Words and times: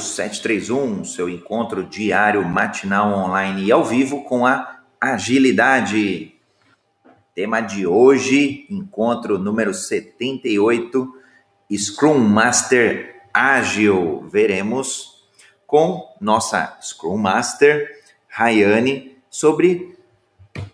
731, 0.00 1.04
seu 1.04 1.28
encontro 1.28 1.84
diário, 1.84 2.44
matinal, 2.44 3.12
online 3.12 3.64
e 3.64 3.72
ao 3.72 3.84
vivo 3.84 4.24
com 4.24 4.46
a 4.46 4.80
agilidade. 5.00 6.34
Tema 7.34 7.60
de 7.60 7.86
hoje, 7.86 8.66
encontro 8.68 9.38
número 9.38 9.72
78, 9.72 11.14
Scrum 11.72 12.18
Master 12.18 13.22
Ágil. 13.32 14.28
Veremos 14.28 15.24
com 15.66 16.14
nossa 16.20 16.76
Scrum 16.82 17.16
Master, 17.16 17.88
Rayane, 18.28 19.16
sobre 19.30 19.96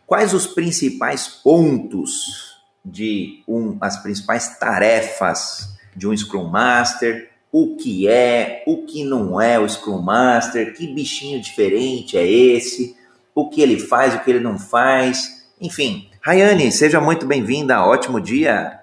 quais 0.06 0.32
os 0.32 0.46
principais 0.46 1.28
pontos 1.28 2.56
de 2.84 3.42
um, 3.46 3.76
as 3.80 4.02
principais 4.02 4.58
tarefas 4.58 5.76
de 5.94 6.06
um 6.08 6.16
Scrum 6.16 6.48
Master, 6.48 7.30
o 7.58 7.74
que 7.74 8.06
é, 8.06 8.62
o 8.66 8.84
que 8.84 9.02
não 9.02 9.40
é 9.40 9.58
o 9.58 9.66
Scrum 9.66 10.02
Master, 10.02 10.74
que 10.74 10.92
bichinho 10.92 11.40
diferente 11.40 12.14
é 12.14 12.22
esse, 12.22 12.94
o 13.34 13.48
que 13.48 13.62
ele 13.62 13.80
faz, 13.80 14.14
o 14.14 14.20
que 14.22 14.30
ele 14.30 14.40
não 14.40 14.58
faz, 14.58 15.50
enfim. 15.58 16.10
Rayane, 16.20 16.70
seja 16.70 17.00
muito 17.00 17.24
bem-vinda, 17.24 17.82
ótimo 17.82 18.20
dia. 18.20 18.80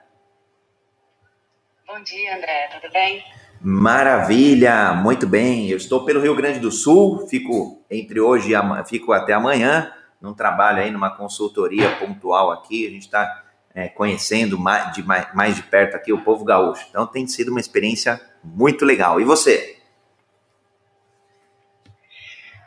Bom 1.86 2.02
dia, 2.02 2.36
André, 2.36 2.70
tudo 2.82 2.92
bem? 2.92 3.24
Maravilha, 3.62 4.94
muito 4.94 5.28
bem. 5.28 5.70
Eu 5.70 5.78
estou 5.78 6.04
pelo 6.04 6.20
Rio 6.20 6.36
Grande 6.36 6.58
do 6.58 6.72
Sul, 6.72 7.28
fico 7.28 7.80
entre 7.92 8.20
hoje 8.20 8.54
e 8.56 8.86
fico 8.90 9.14
até 9.14 9.34
amanhã, 9.34 9.94
num 10.20 10.34
trabalho 10.34 10.80
aí 10.82 10.90
numa 10.90 11.16
consultoria 11.16 11.96
pontual 11.98 12.50
aqui. 12.52 12.88
A 12.88 12.90
gente 12.90 13.04
está 13.04 13.43
é, 13.76 13.88
conhecendo 13.90 14.58
mais 14.58 14.94
de, 14.94 15.04
mais, 15.04 15.34
mais 15.34 15.56
de 15.56 15.64
perto 15.64 15.96
aqui 15.96 16.14
o 16.14 16.22
povo 16.22 16.46
gaúcho. 16.46 16.86
Então 16.90 17.08
tem 17.08 17.28
sido 17.28 17.50
uma 17.50 17.60
experiência 17.60 18.22
muito 18.44 18.86
legal. 18.86 19.20
E 19.20 19.24
você? 19.24 19.78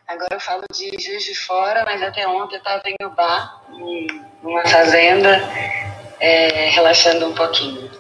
Agora 0.06 0.34
eu 0.34 0.41
falo 0.41 0.62
de 0.73 0.91
Juiz 1.02 1.24
de 1.24 1.34
Fora, 1.34 1.84
mas 1.84 2.00
até 2.00 2.27
ontem 2.28 2.55
eu 2.55 2.58
estava 2.58 2.83
em 2.86 3.05
Ubá, 3.05 3.61
numa 4.41 4.66
fazenda, 4.69 5.41
é, 6.20 6.70
relaxando 6.70 7.27
um 7.27 7.34
pouquinho. 7.34 7.91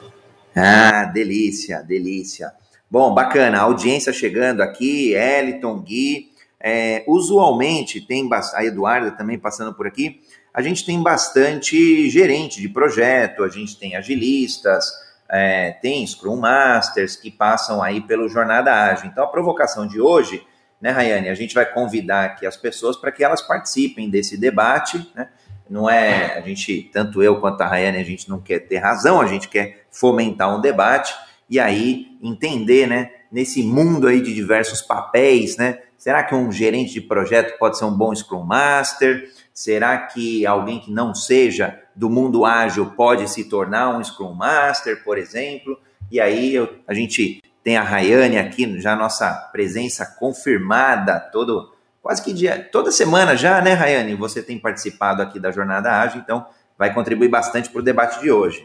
Ah, 0.54 1.04
delícia, 1.04 1.82
delícia. 1.82 2.52
Bom, 2.88 3.12
bacana, 3.12 3.58
a 3.58 3.62
audiência 3.62 4.12
chegando 4.12 4.62
aqui, 4.62 5.14
Eliton, 5.14 5.80
Gui. 5.80 6.32
É, 6.58 7.04
usualmente 7.06 8.00
tem 8.00 8.28
a 8.54 8.64
Eduarda 8.64 9.10
também 9.10 9.38
passando 9.38 9.74
por 9.74 9.86
aqui. 9.86 10.22
A 10.56 10.62
gente 10.62 10.86
tem 10.86 11.02
bastante 11.02 12.08
gerente 12.08 12.62
de 12.62 12.68
projeto, 12.70 13.44
a 13.44 13.48
gente 13.50 13.78
tem 13.78 13.94
agilistas, 13.94 14.86
é, 15.28 15.72
tem 15.82 16.06
Scrum 16.06 16.38
Masters 16.38 17.14
que 17.14 17.30
passam 17.30 17.82
aí 17.82 18.00
pelo 18.00 18.26
Jornada 18.26 18.72
Ágil. 18.72 19.10
Então 19.10 19.24
a 19.24 19.26
provocação 19.26 19.86
de 19.86 20.00
hoje, 20.00 20.42
né, 20.80 20.88
Rayane, 20.92 21.28
a 21.28 21.34
gente 21.34 21.54
vai 21.54 21.70
convidar 21.70 22.24
aqui 22.24 22.46
as 22.46 22.56
pessoas 22.56 22.96
para 22.96 23.12
que 23.12 23.22
elas 23.22 23.42
participem 23.42 24.08
desse 24.08 24.38
debate, 24.38 25.06
né? 25.14 25.28
Não 25.68 25.90
é 25.90 26.38
a 26.38 26.40
gente, 26.40 26.88
tanto 26.90 27.22
eu 27.22 27.38
quanto 27.38 27.60
a 27.60 27.66
Rayane, 27.66 27.98
a 27.98 28.04
gente 28.04 28.26
não 28.26 28.40
quer 28.40 28.60
ter 28.60 28.78
razão, 28.78 29.20
a 29.20 29.26
gente 29.26 29.48
quer 29.48 29.84
fomentar 29.90 30.56
um 30.56 30.62
debate 30.62 31.14
e 31.50 31.60
aí 31.60 32.16
entender, 32.22 32.86
né, 32.86 33.10
nesse 33.30 33.62
mundo 33.62 34.06
aí 34.06 34.22
de 34.22 34.32
diversos 34.32 34.80
papéis, 34.80 35.58
né? 35.58 35.80
Será 35.98 36.22
que 36.22 36.34
um 36.34 36.50
gerente 36.50 36.94
de 36.94 37.00
projeto 37.02 37.58
pode 37.58 37.76
ser 37.76 37.84
um 37.84 37.94
bom 37.94 38.14
Scrum 38.14 38.42
Master? 38.42 39.28
Será 39.56 39.96
que 39.96 40.44
alguém 40.44 40.78
que 40.78 40.90
não 40.90 41.14
seja 41.14 41.82
do 41.94 42.10
mundo 42.10 42.44
ágil 42.44 42.90
pode 42.90 43.26
se 43.26 43.44
tornar 43.44 43.88
um 43.88 44.04
Scrum 44.04 44.34
Master, 44.34 45.02
por 45.02 45.16
exemplo? 45.16 45.80
E 46.12 46.20
aí 46.20 46.54
eu, 46.54 46.78
a 46.86 46.92
gente 46.92 47.42
tem 47.64 47.78
a 47.78 47.82
Rayane 47.82 48.36
aqui, 48.36 48.78
já 48.78 48.94
nossa 48.94 49.32
presença 49.52 50.04
confirmada 50.04 51.18
todo 51.32 51.74
quase 52.02 52.22
que 52.22 52.34
dia, 52.34 52.68
toda 52.70 52.92
semana 52.92 53.34
já, 53.34 53.62
né, 53.62 53.72
Rayane? 53.72 54.14
Você 54.16 54.42
tem 54.42 54.58
participado 54.58 55.22
aqui 55.22 55.40
da 55.40 55.50
Jornada 55.50 55.90
Ágil, 55.90 56.20
então 56.20 56.46
vai 56.76 56.92
contribuir 56.92 57.28
bastante 57.28 57.70
para 57.70 57.78
o 57.78 57.82
debate 57.82 58.20
de 58.20 58.30
hoje. 58.30 58.62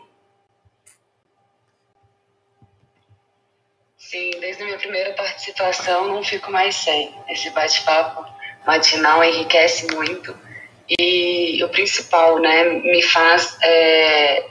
Sim, 3.97 4.31
desde 4.41 4.61
a 4.61 4.65
minha 4.65 4.77
primeira 4.77 5.13
participação 5.13 6.09
não 6.09 6.21
fico 6.21 6.51
mais 6.51 6.75
sem. 6.75 7.15
Esse 7.29 7.49
bate-papo 7.51 8.25
matinal 8.67 9.23
enriquece 9.23 9.87
muito 9.95 10.50
e 10.99 11.63
o 11.63 11.69
principal, 11.69 12.39
né, 12.39 12.65
me 12.65 13.01
faz 13.01 13.57
é, 13.63 14.45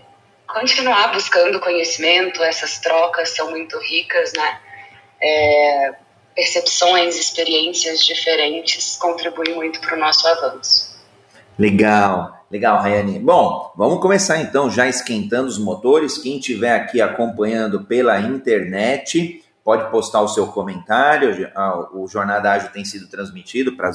continuar 0.47 1.13
buscando 1.13 1.61
conhecimento. 1.61 2.43
Essas 2.43 2.79
trocas 2.79 3.31
são 3.31 3.51
muito 3.51 3.79
ricas, 3.79 4.33
né? 4.37 4.59
É, 5.23 5.95
percepções, 6.35 7.17
experiências 7.17 8.05
diferentes 8.05 8.97
contribuem 8.97 9.55
muito 9.55 9.81
para 9.81 9.97
o 9.97 9.99
nosso 9.99 10.27
avanço. 10.27 10.91
Legal, 11.59 12.47
legal, 12.51 12.79
Rayane. 12.79 13.19
Bom, 13.19 13.71
vamos 13.77 14.01
começar 14.01 14.41
então 14.41 14.71
já 14.71 14.89
esquentando 14.89 15.49
os 15.49 15.59
motores. 15.59 16.17
Quem 16.17 16.39
estiver 16.39 16.75
aqui 16.75 17.03
acompanhando 17.03 17.85
pela 17.85 18.19
internet, 18.19 19.45
pode 19.63 19.91
postar 19.91 20.23
o 20.23 20.29
seu 20.29 20.47
comentário. 20.47 21.53
O 21.93 22.09
Jornada 22.09 22.53
Ágil 22.53 22.71
tem 22.71 22.85
sido 22.85 23.09
transmitido 23.09 23.77
para 23.77 23.91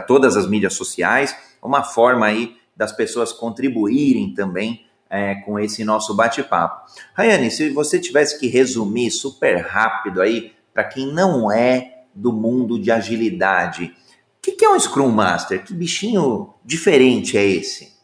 todas 0.00 0.36
as 0.36 0.48
mídias 0.48 0.74
sociais. 0.74 1.36
Uma 1.62 1.82
forma 1.82 2.26
aí 2.26 2.56
das 2.76 2.92
pessoas 2.92 3.32
contribuírem 3.32 4.34
também 4.34 4.86
é, 5.08 5.36
com 5.36 5.58
esse 5.58 5.84
nosso 5.84 6.14
bate-papo. 6.14 6.90
Rayane, 7.14 7.50
se 7.50 7.70
você 7.70 8.00
tivesse 8.00 8.38
que 8.38 8.48
resumir 8.48 9.10
super 9.10 9.58
rápido 9.58 10.20
aí, 10.20 10.52
para 10.72 10.84
quem 10.84 11.06
não 11.06 11.52
é 11.52 12.02
do 12.12 12.32
mundo 12.32 12.78
de 12.78 12.90
agilidade, 12.90 13.94
o 14.38 14.42
que, 14.42 14.52
que 14.52 14.64
é 14.64 14.68
um 14.68 14.78
Scrum 14.78 15.10
Master? 15.10 15.64
Que 15.64 15.72
bichinho 15.72 16.52
diferente 16.64 17.38
é 17.38 17.44
esse? 17.44 17.94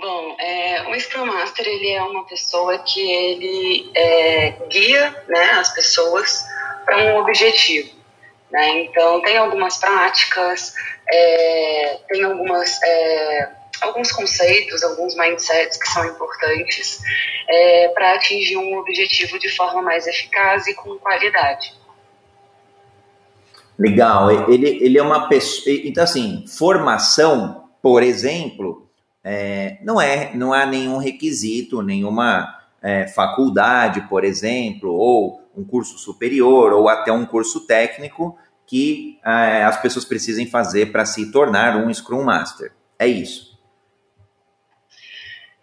Bom, 0.00 0.36
é, 0.38 0.88
o 0.88 1.00
Scrum 1.00 1.26
Master 1.26 1.66
ele 1.66 1.90
é 1.90 2.02
uma 2.02 2.24
pessoa 2.24 2.78
que 2.78 3.00
ele 3.00 3.90
é, 3.94 4.50
guia 4.68 5.24
né, 5.28 5.50
as 5.54 5.74
pessoas 5.74 6.46
para 6.84 6.96
um 6.98 7.18
objetivo. 7.18 7.97
Né? 8.50 8.84
Então 8.84 9.20
tem 9.22 9.36
algumas 9.36 9.76
práticas, 9.76 10.74
é, 11.10 11.98
tem 12.08 12.24
algumas 12.24 12.82
é, 12.82 13.50
alguns 13.80 14.10
conceitos, 14.10 14.82
alguns 14.82 15.14
mindsets 15.14 15.78
que 15.78 15.88
são 15.88 16.04
importantes 16.06 17.00
é, 17.48 17.88
para 17.88 18.14
atingir 18.14 18.56
um 18.56 18.78
objetivo 18.78 19.38
de 19.38 19.48
forma 19.50 19.82
mais 19.82 20.06
eficaz 20.06 20.66
e 20.66 20.74
com 20.74 20.98
qualidade. 20.98 21.76
Legal, 23.78 24.50
ele, 24.50 24.84
ele 24.84 24.98
é 24.98 25.02
uma 25.02 25.28
pessoa. 25.28 25.76
Então, 25.84 26.02
assim, 26.02 26.44
formação, 26.48 27.68
por 27.80 28.02
exemplo, 28.02 28.88
é, 29.22 29.78
não 29.82 30.00
é, 30.00 30.32
não 30.34 30.52
há 30.52 30.66
nenhum 30.66 30.98
requisito, 30.98 31.80
nenhuma 31.80 32.58
é, 32.82 33.06
faculdade, 33.06 34.00
por 34.08 34.24
exemplo, 34.24 34.92
ou 34.92 35.40
um 35.58 35.64
curso 35.64 35.98
superior, 35.98 36.72
ou 36.72 36.88
até 36.88 37.10
um 37.10 37.26
curso 37.26 37.66
técnico 37.66 38.38
que 38.68 39.18
é, 39.24 39.64
as 39.64 39.80
pessoas 39.80 40.04
precisem 40.04 40.46
fazer 40.46 40.92
para 40.92 41.06
se 41.06 41.32
tornar 41.32 41.74
um 41.76 41.92
Scrum 41.92 42.22
Master. 42.22 42.70
É 42.98 43.06
isso. 43.06 43.58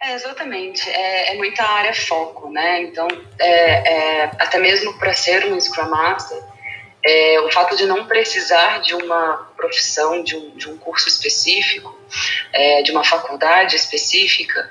É, 0.02 0.14
exatamente. 0.14 0.88
É, 0.90 1.32
é, 1.32 1.36
muita 1.36 1.62
área 1.62 1.94
foco, 1.94 2.50
né? 2.50 2.82
Então, 2.82 3.06
é, 3.38 4.24
é 4.24 4.24
até 4.38 4.58
mesmo 4.58 4.98
para 4.98 5.14
ser 5.14 5.46
um 5.46 5.60
Scrum 5.60 5.88
Master, 5.88 6.42
é, 7.04 7.40
o 7.40 7.52
fato 7.52 7.76
de 7.76 7.86
não 7.86 8.06
precisar 8.06 8.78
de 8.78 8.94
uma 8.94 9.52
profissão, 9.56 10.24
de 10.24 10.36
um, 10.36 10.56
de 10.56 10.68
um 10.68 10.76
curso 10.76 11.08
específico, 11.08 11.96
de 12.84 12.90
uma 12.90 13.04
faculdade 13.04 13.76
específica, 13.76 14.68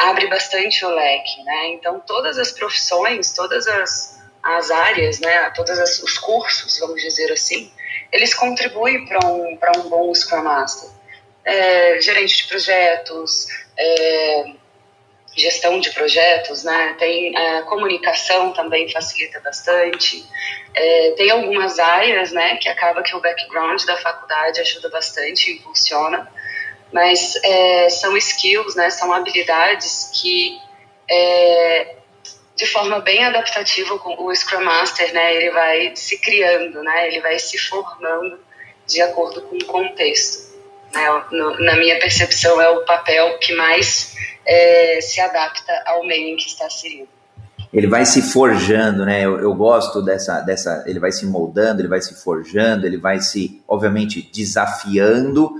abre 0.00 0.26
bastante 0.26 0.84
o 0.84 0.90
leque, 0.90 1.42
né? 1.44 1.68
Então, 1.68 1.98
todas 2.00 2.36
as 2.36 2.52
profissões, 2.52 3.32
todas 3.32 3.66
as, 3.66 4.19
as 4.42 4.70
áreas, 4.70 5.20
né, 5.20 5.50
todos 5.50 6.02
os 6.02 6.18
cursos, 6.18 6.78
vamos 6.78 7.02
dizer 7.02 7.30
assim, 7.32 7.70
eles 8.12 8.34
contribuem 8.34 9.06
para 9.06 9.26
um, 9.26 9.58
um 9.76 9.88
bom 9.88 10.14
Scrum 10.14 10.42
Master. 10.42 10.88
É, 11.44 12.00
gerente 12.00 12.36
de 12.36 12.48
projetos, 12.48 13.46
é, 13.76 14.52
gestão 15.36 15.80
de 15.80 15.90
projetos, 15.90 16.64
né? 16.64 16.94
Tem 16.98 17.36
a 17.36 17.62
comunicação 17.62 18.52
também 18.52 18.90
facilita 18.90 19.40
bastante. 19.40 20.24
É, 20.74 21.12
tem 21.12 21.30
algumas 21.30 21.78
áreas, 21.78 22.32
né, 22.32 22.56
que 22.56 22.68
acaba 22.68 23.02
que 23.02 23.14
o 23.14 23.20
background 23.20 23.82
da 23.84 23.96
faculdade 23.96 24.60
ajuda 24.60 24.88
bastante, 24.88 25.52
impulsiona, 25.52 26.30
mas 26.92 27.36
é, 27.42 27.88
são 27.88 28.16
skills, 28.16 28.74
né, 28.76 28.90
são 28.90 29.12
habilidades 29.12 30.10
que 30.20 30.60
é, 31.08 31.96
de 32.60 32.66
forma 32.66 33.00
bem 33.00 33.24
adaptativa 33.24 33.94
o 33.94 34.34
Scrum 34.34 34.62
Master, 34.62 35.14
né, 35.14 35.34
ele 35.34 35.50
vai 35.50 35.92
se 35.96 36.20
criando, 36.20 36.82
né, 36.82 37.08
ele 37.08 37.18
vai 37.22 37.38
se 37.38 37.56
formando 37.56 38.38
de 38.86 39.00
acordo 39.00 39.40
com 39.40 39.56
o 39.56 39.64
contexto. 39.64 40.50
Né, 40.92 41.24
no, 41.32 41.58
na 41.58 41.74
minha 41.76 41.98
percepção 41.98 42.60
é 42.60 42.68
o 42.68 42.84
papel 42.84 43.38
que 43.38 43.54
mais 43.54 44.14
é, 44.44 45.00
se 45.00 45.22
adapta 45.22 45.72
ao 45.86 46.04
meio 46.06 46.34
em 46.34 46.36
que 46.36 46.48
está 46.48 46.66
inserido. 46.66 47.08
ele 47.72 47.86
vai 47.86 48.04
se 48.04 48.20
forjando, 48.20 49.06
né? 49.06 49.24
Eu, 49.24 49.40
eu, 49.40 49.54
gosto 49.54 50.02
dessa, 50.02 50.40
dessa. 50.40 50.84
Ele 50.86 51.00
vai 51.00 51.12
se 51.12 51.24
moldando, 51.24 51.80
ele 51.80 51.88
vai 51.88 52.02
se 52.02 52.22
forjando, 52.22 52.84
ele 52.84 52.98
vai 52.98 53.20
se, 53.20 53.62
obviamente, 53.66 54.20
desafiando. 54.20 55.50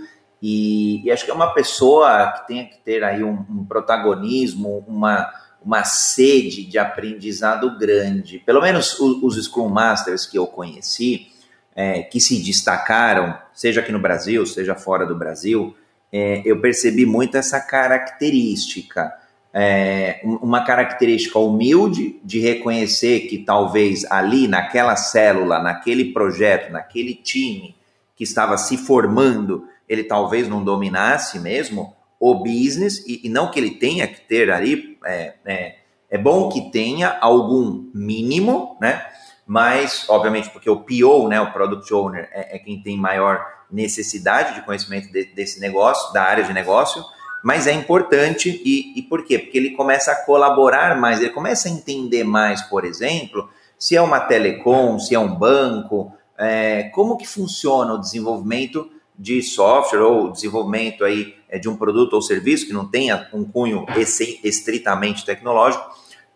E, 0.43 1.03
e 1.03 1.11
acho 1.11 1.25
que 1.25 1.31
é 1.31 1.35
uma 1.35 1.55
pessoa 1.55 2.33
que 2.33 2.47
tem 2.47 2.67
que 2.67 2.77
ter 2.79 3.03
aí 3.03 3.25
um, 3.25 3.47
um 3.49 3.65
protagonismo, 3.65 4.85
uma, 4.87 5.33
uma 5.65 5.85
sede 5.85 6.65
de 6.65 6.79
aprendizado 6.79 7.79
grande. 7.79 8.39
Pelo 8.39 8.61
menos 8.61 8.99
os, 8.99 9.23
os 9.23 9.45
Scrum 9.45 9.69
Masters 9.69 10.27
que 10.27 10.39
eu 10.39 10.47
conheci, 10.47 11.29
é, 11.75 12.03
que 12.03 12.21
se 12.21 12.43
destacaram, 12.43 13.39
seja 13.55 13.81
aqui 13.81 13.93
no 13.93 14.01
Brasil, 14.01 14.45
seja 14.47 14.75
fora 14.75 15.07
do 15.07 15.17
Brasil, 15.17 15.77
é, 16.13 16.43
eu 16.45 16.61
percebi 16.61 17.07
muito 17.07 17.37
essa 17.37 17.61
característica 17.61 19.13
é, 19.53 20.21
uma 20.25 20.65
característica 20.65 21.39
humilde 21.39 22.21
de 22.23 22.39
reconhecer 22.39 23.21
que 23.21 23.39
talvez 23.39 24.05
ali 24.11 24.47
naquela 24.47 24.95
célula, 24.97 25.59
naquele 25.59 26.13
projeto, 26.13 26.71
naquele 26.73 27.15
time 27.15 27.75
que 28.15 28.23
estava 28.23 28.57
se 28.57 28.77
formando, 28.77 29.67
ele 29.89 30.05
talvez 30.05 30.49
não 30.49 30.63
dominasse 30.63 31.39
mesmo 31.41 31.97
o 32.21 32.35
business 32.35 33.05
e, 33.07 33.27
e 33.27 33.29
não 33.29 33.51
que 33.51 33.59
ele 33.59 33.73
tenha 33.73 34.07
que 34.07 34.21
ter 34.21 34.51
ali 34.51 34.99
é, 35.05 35.35
é, 35.45 35.77
é, 36.11 36.19
bom 36.19 36.49
que 36.49 36.71
tenha 36.71 37.19
algum 37.21 37.91
mínimo, 37.95 38.77
né? 38.81 39.05
Mas 39.47 40.05
obviamente 40.09 40.51
porque 40.51 40.71
o 40.71 40.85
PO, 40.85 41.27
né, 41.29 41.41
o 41.41 41.51
Product 41.53 41.93
Owner 41.93 42.29
é, 42.33 42.57
é 42.57 42.59
quem 42.59 42.81
tem 42.81 42.97
maior 42.97 43.45
necessidade 43.73 44.55
de 44.55 44.63
conhecimento 44.63 45.11
de, 45.11 45.25
desse 45.25 45.59
negócio, 45.59 46.13
da 46.13 46.23
área 46.23 46.45
de 46.45 46.53
negócio 46.53 47.03
mas 47.43 47.67
é 47.67 47.73
importante 47.73 48.61
e, 48.65 48.99
e 48.99 49.03
por 49.03 49.25
quê? 49.25 49.39
Porque 49.39 49.57
ele 49.57 49.71
começa 49.71 50.13
a 50.13 50.25
colaborar 50.25 50.99
mais, 50.99 51.21
ele 51.21 51.31
começa 51.31 51.69
a 51.69 51.71
entender 51.71 52.25
mais, 52.25 52.63
por 52.63 52.85
exemplo, 52.85 53.49
se 53.79 53.97
é 53.97 54.03
uma 54.03 54.21
telecom, 54.21 54.99
se 54.99 55.15
é 55.15 55.19
um 55.19 55.35
banco, 55.35 56.13
é, 56.37 56.85
como 56.95 57.17
que 57.17 57.27
funciona 57.27 57.95
o 57.95 57.99
desenvolvimento 57.99 58.91
de 59.19 59.43
software 59.43 60.03
ou 60.03 60.31
desenvolvimento 60.31 61.05
aí 61.05 61.35
de 61.59 61.69
um 61.69 61.77
produto 61.77 62.15
ou 62.15 62.23
serviço 62.23 62.67
que 62.67 62.73
não 62.73 62.87
tenha 62.87 63.29
um 63.33 63.45
cunho 63.45 63.85
estritamente 64.45 65.25
tecnológico, 65.25 65.85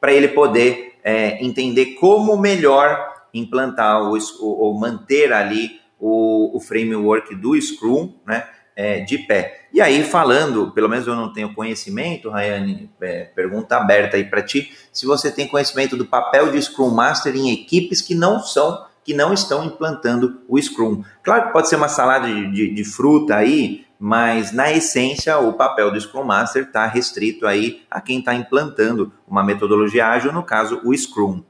para 0.00 0.12
ele 0.12 0.28
poder 0.28 0.94
é, 1.02 1.44
entender 1.44 1.94
como 1.94 2.36
melhor 2.36 3.12
implantar 3.32 4.02
ou, 4.02 4.18
ou 4.40 4.78
manter 4.78 5.32
ali 5.32 5.80
o, 5.98 6.56
o 6.56 6.60
framework 6.60 7.34
do 7.34 7.60
Scrum, 7.60 8.14
né? 8.26 8.46
é, 8.76 9.00
de 9.00 9.18
pé. 9.18 9.66
E 9.72 9.80
aí, 9.80 10.02
falando, 10.04 10.70
pelo 10.72 10.88
menos 10.88 11.06
eu 11.06 11.14
não 11.14 11.32
tenho 11.32 11.54
conhecimento, 11.54 12.30
Rayane, 12.30 12.90
é, 13.00 13.24
pergunta 13.24 13.76
aberta 13.76 14.16
aí 14.16 14.24
para 14.24 14.42
ti, 14.42 14.72
se 14.92 15.06
você 15.06 15.30
tem 15.30 15.48
conhecimento 15.48 15.96
do 15.96 16.04
papel 16.04 16.50
de 16.50 16.60
Scrum 16.60 16.90
Master 16.90 17.34
em 17.34 17.52
equipes 17.52 18.00
que 18.00 18.14
não 18.14 18.40
são, 18.40 18.84
que 19.04 19.14
não 19.14 19.32
estão 19.32 19.64
implantando 19.64 20.42
o 20.48 20.60
Scrum. 20.60 21.04
Claro 21.22 21.46
que 21.46 21.52
pode 21.52 21.68
ser 21.68 21.76
uma 21.76 21.88
salada 21.88 22.26
de, 22.26 22.50
de, 22.50 22.74
de 22.74 22.84
fruta 22.84 23.36
aí, 23.36 23.84
mas 23.98 24.52
na 24.52 24.72
essência 24.72 25.38
o 25.38 25.52
papel 25.52 25.90
do 25.90 26.00
Scrum 26.00 26.24
Master 26.24 26.64
está 26.64 26.86
restrito 26.86 27.46
aí 27.46 27.84
a 27.90 28.00
quem 28.00 28.18
está 28.18 28.34
implantando 28.34 29.12
uma 29.26 29.42
metodologia 29.42 30.06
ágil, 30.08 30.32
no 30.32 30.42
caso 30.42 30.80
o 30.84 30.96
Scrum. 30.96 31.42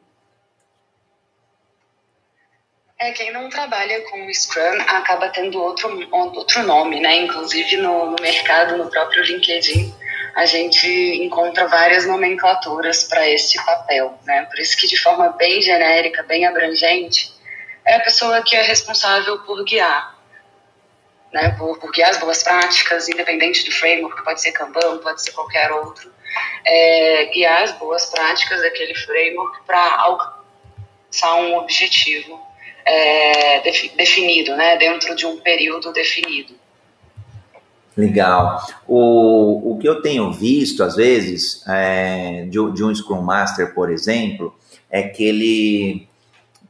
É, 2.98 3.12
quem 3.12 3.32
não 3.32 3.48
trabalha 3.48 4.00
com 4.08 4.26
o 4.26 4.32
Scrum 4.32 4.80
acaba 4.86 5.28
tendo 5.28 5.60
outro, 5.60 6.08
outro 6.12 6.62
nome, 6.62 7.00
né? 7.00 7.22
Inclusive 7.22 7.76
no, 7.76 8.12
no 8.12 8.16
mercado, 8.22 8.78
no 8.78 8.88
próprio 8.88 9.22
LinkedIn, 9.24 9.92
a 10.34 10.46
gente 10.46 10.86
encontra 11.22 11.66
várias 11.66 12.06
nomenclaturas 12.06 13.04
para 13.04 13.28
esse 13.28 13.62
papel, 13.64 14.18
né? 14.24 14.46
Por 14.46 14.58
isso 14.58 14.76
que 14.76 14.86
de 14.86 14.96
forma 14.96 15.30
bem 15.30 15.60
genérica, 15.60 16.22
bem 16.22 16.46
abrangente, 16.46 17.33
é 17.86 17.96
a 17.96 18.00
pessoa 18.00 18.42
que 18.42 18.56
é 18.56 18.62
responsável 18.62 19.38
por 19.40 19.62
guiar, 19.64 20.16
né? 21.32 21.50
Por, 21.58 21.78
por 21.78 21.90
guiar 21.92 22.10
as 22.10 22.18
boas 22.18 22.42
práticas, 22.42 23.08
independente 23.08 23.64
do 23.64 23.72
framework, 23.72 24.24
pode 24.24 24.40
ser 24.40 24.52
Kanban, 24.52 24.98
pode 24.98 25.22
ser 25.22 25.32
qualquer 25.32 25.70
outro, 25.72 26.12
é, 26.64 27.26
guiar 27.26 27.62
as 27.62 27.72
boas 27.72 28.06
práticas 28.06 28.62
daquele 28.62 28.94
framework 28.94 29.64
para 29.66 29.96
alcançar 30.00 31.34
um 31.36 31.56
objetivo 31.58 32.40
é, 32.86 33.60
definido, 33.96 34.56
né, 34.56 34.76
dentro 34.76 35.14
de 35.14 35.26
um 35.26 35.38
período 35.38 35.92
definido. 35.92 36.54
Legal. 37.96 38.60
O, 38.88 39.72
o 39.72 39.78
que 39.78 39.88
eu 39.88 40.02
tenho 40.02 40.32
visto, 40.32 40.82
às 40.82 40.96
vezes, 40.96 41.64
é, 41.68 42.44
de, 42.48 42.72
de, 42.72 42.84
um 42.84 42.92
Scrum 42.92 43.22
Master, 43.22 43.72
por 43.72 43.90
exemplo, 43.90 44.54
é 44.90 45.02
que 45.04 45.24
ele, 45.24 46.08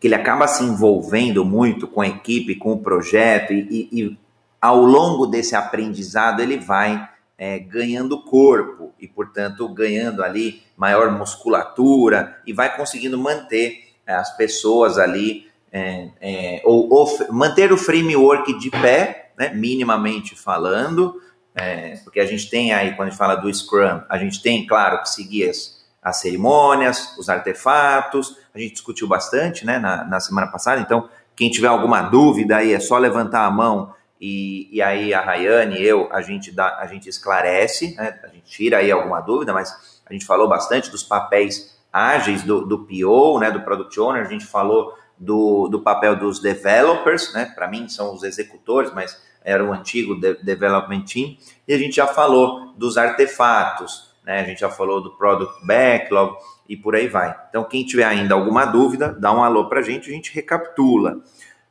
que 0.05 0.09
ele 0.09 0.17
acaba 0.17 0.47
se 0.47 0.63
envolvendo 0.63 1.47
muito 1.47 1.89
com 1.89 2.03
a 2.03 2.07
equipe, 2.07 2.57
com 2.57 2.75
o 2.75 2.79
projeto, 2.79 3.55
e, 3.55 3.89
e, 3.91 4.03
e 4.03 4.19
ao 4.61 4.85
longo 4.85 5.27
desse 5.27 5.57
aprendizado 5.57 6.43
ele 6.43 6.59
vai 6.59 7.09
é, 7.39 7.59
ganhando 7.59 8.23
corpo 8.23 8.93
e, 9.01 9.09
portanto, 9.09 9.67
ganhando 9.67 10.23
ali 10.23 10.63
maior 10.77 11.11
musculatura 11.11 12.37
e 12.47 12.53
vai 12.53 12.77
conseguindo 12.77 13.17
manter 13.17 13.95
é, 14.07 14.13
as 14.13 14.37
pessoas 14.37 14.99
ali 14.99 15.47
é, 15.73 16.11
é, 16.21 16.63
ou, 16.67 16.93
ou, 16.93 17.33
manter 17.33 17.73
o 17.73 17.79
framework 17.79 18.59
de 18.59 18.69
pé, 18.69 19.31
né, 19.39 19.55
minimamente 19.55 20.37
falando, 20.37 21.19
é, 21.55 21.97
porque 22.05 22.21
a 22.21 22.27
gente 22.27 22.51
tem 22.51 22.75
aí, 22.75 22.95
quando 22.95 23.09
a 23.09 23.11
gente 23.11 23.19
fala 23.19 23.37
do 23.37 23.51
Scrum, 23.51 24.03
a 24.07 24.19
gente 24.19 24.43
tem, 24.43 24.67
claro, 24.67 25.01
que 25.01 25.09
seguir 25.09 25.49
as, 25.49 25.74
as 26.05 26.21
cerimônias, 26.21 27.17
os 27.19 27.29
artefatos, 27.29 28.37
a 28.55 28.59
gente 28.59 28.75
discutiu 28.75 29.09
bastante 29.09 29.65
né, 29.65 29.79
na, 29.79 30.05
na 30.05 30.21
semana 30.21 30.47
passada, 30.47 30.81
então 30.81 31.09
quem 31.35 31.51
tiver 31.51 31.69
alguma 31.69 32.03
dúvida 32.03 32.59
aí 32.59 32.73
é 32.75 32.79
só 32.79 32.99
levantar 32.99 33.47
a 33.47 33.51
mão 33.51 33.95
e, 34.21 34.69
e 34.71 34.83
aí 34.83 35.15
a 35.15 35.21
Rayane 35.21 35.77
e 35.77 35.83
eu, 35.85 36.09
a 36.13 36.21
gente, 36.21 36.53
dá, 36.53 36.79
a 36.79 36.87
gente 36.87 37.09
esclarece, 37.09 37.97
né, 37.97 38.21
a 38.23 38.29
gente 38.29 38.45
tira 38.45 38.79
aí 38.79 38.93
alguma 38.93 39.21
dúvida, 39.21 39.53
mas 39.53 40.01
a 40.07 40.13
gente 40.13 40.27
falou 40.27 40.47
bastante 40.47 40.91
dos 40.91 41.03
papéis 41.03 41.75
ágeis 41.91 42.43
do, 42.43 42.67
do 42.67 42.81
PO, 42.81 43.39
né, 43.41 43.51
do 43.51 43.63
Product 43.63 43.99
Owner, 43.99 44.27
a 44.27 44.29
gente 44.29 44.45
falou 44.45 44.95
do, 45.19 45.69
do 45.69 45.81
papel 45.81 46.17
dos 46.17 46.41
developers, 46.41 47.33
né? 47.33 47.47
Para 47.55 47.69
mim 47.69 47.89
são 47.89 48.15
os 48.15 48.23
executores, 48.23 48.93
mas 48.93 49.21
era 49.43 49.65
o 49.65 49.73
antigo 49.73 50.19
de 50.19 50.35
development 50.43 51.03
team. 51.03 51.37
E 51.67 51.75
a 51.75 51.79
gente 51.79 51.97
já 51.97 52.07
falou 52.07 52.73
dos 52.77 52.97
artefatos, 52.97 54.14
né? 54.25 54.41
A 54.41 54.45
gente 54.45 54.61
já 54.61 54.71
falou 54.71 55.03
do 55.03 55.11
product 55.17 55.65
backlog 55.67 56.37
e 56.69 56.77
por 56.77 56.97
aí 56.97 57.09
vai. 57.09 57.35
Então, 57.49 57.65
quem 57.65 57.85
tiver 57.85 58.05
ainda 58.05 58.35
alguma 58.35 58.65
dúvida, 58.65 59.15
dá 59.19 59.33
um 59.33 59.43
alô 59.43 59.69
para 59.69 59.81
a 59.81 59.83
gente, 59.83 60.11
a 60.11 60.13
gente 60.13 60.35
recapitula. 60.35 61.19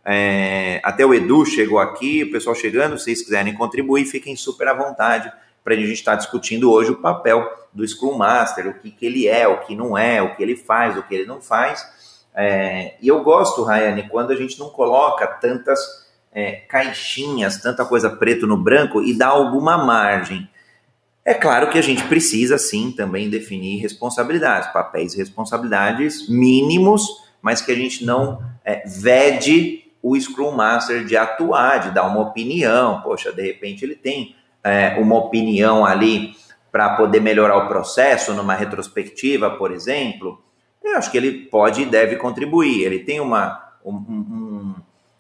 É, 0.06 0.82
até 0.84 1.06
o 1.06 1.14
Edu 1.14 1.46
chegou 1.46 1.80
aqui, 1.80 2.24
o 2.24 2.32
pessoal 2.32 2.56
chegando, 2.56 2.98
se 2.98 3.06
vocês 3.06 3.22
quiserem 3.22 3.54
contribuir, 3.54 4.06
fiquem 4.06 4.36
super 4.36 4.68
à 4.68 4.74
vontade 4.74 5.32
para 5.64 5.74
a 5.74 5.78
gente 5.78 5.94
estar 5.94 6.16
discutindo 6.16 6.72
hoje 6.72 6.92
o 6.92 7.02
papel 7.02 7.50
do 7.74 7.88
Scrum 7.88 8.18
Master, 8.18 8.68
o 8.68 8.74
que, 8.74 8.92
que 8.92 9.06
ele 9.06 9.28
é, 9.28 9.48
o 9.48 9.62
que 9.62 9.76
não 9.76 9.98
é, 9.98 10.22
o 10.22 10.36
que 10.36 10.44
ele 10.44 10.58
faz, 10.58 10.98
o 10.98 11.04
que 11.04 11.16
ele 11.16 11.26
não 11.26 11.42
faz 11.42 11.88
é, 12.34 12.96
e 13.00 13.08
eu 13.08 13.24
gosto, 13.24 13.64
Rayane, 13.64 14.10
quando 14.10 14.32
a 14.32 14.36
gente 14.36 14.60
não 14.60 14.70
coloca 14.70 15.28
tantas 15.28 15.80
é, 16.32 16.54
caixinhas, 16.68 17.58
tanta 17.58 17.86
coisa 17.86 18.10
preto 18.10 18.48
no 18.48 18.58
branco 18.58 19.02
e 19.04 19.16
dá 19.16 19.28
alguma 19.28 19.78
margem. 19.78 20.50
É 21.26 21.34
claro 21.34 21.70
que 21.70 21.78
a 21.78 21.82
gente 21.82 22.04
precisa, 22.06 22.58
sim, 22.58 22.92
também 22.92 23.30
definir 23.30 23.82
responsabilidades, 23.82 24.72
papéis 24.74 25.14
e 25.14 25.18
responsabilidades 25.18 26.28
mínimos, 26.28 27.08
mas 27.42 27.62
que 27.62 27.72
a 27.72 27.76
gente 27.76 28.04
não 28.04 28.44
é, 28.66 28.84
vede 28.86 29.84
o 30.02 30.20
Scrum 30.20 30.52
Master 30.52 31.06
de 31.06 31.16
atuar, 31.16 31.80
de 31.80 31.92
dar 31.92 32.04
uma 32.04 32.20
opinião. 32.20 33.02
Poxa, 33.02 33.32
de 33.32 33.42
repente 33.42 33.86
ele 33.86 33.96
tem 33.96 34.36
é, 34.64 34.98
uma 35.00 35.16
opinião 35.16 35.86
ali 35.86 36.36
para 36.72 36.96
poder 36.96 37.22
melhorar 37.22 37.58
o 37.58 37.68
processo 37.68 38.34
numa 38.34 38.54
retrospectiva, 38.54 39.50
por 39.52 39.72
exemplo 39.72 40.44
eu 40.84 40.98
acho 40.98 41.10
que 41.10 41.18
ele 41.18 41.46
pode 41.46 41.82
e 41.82 41.86
deve 41.86 42.18
contribuir. 42.18 42.84
Ele 42.84 43.00
tem 43.00 43.20
uma, 43.20 43.74
um, 43.84 43.96
um, 43.96 44.76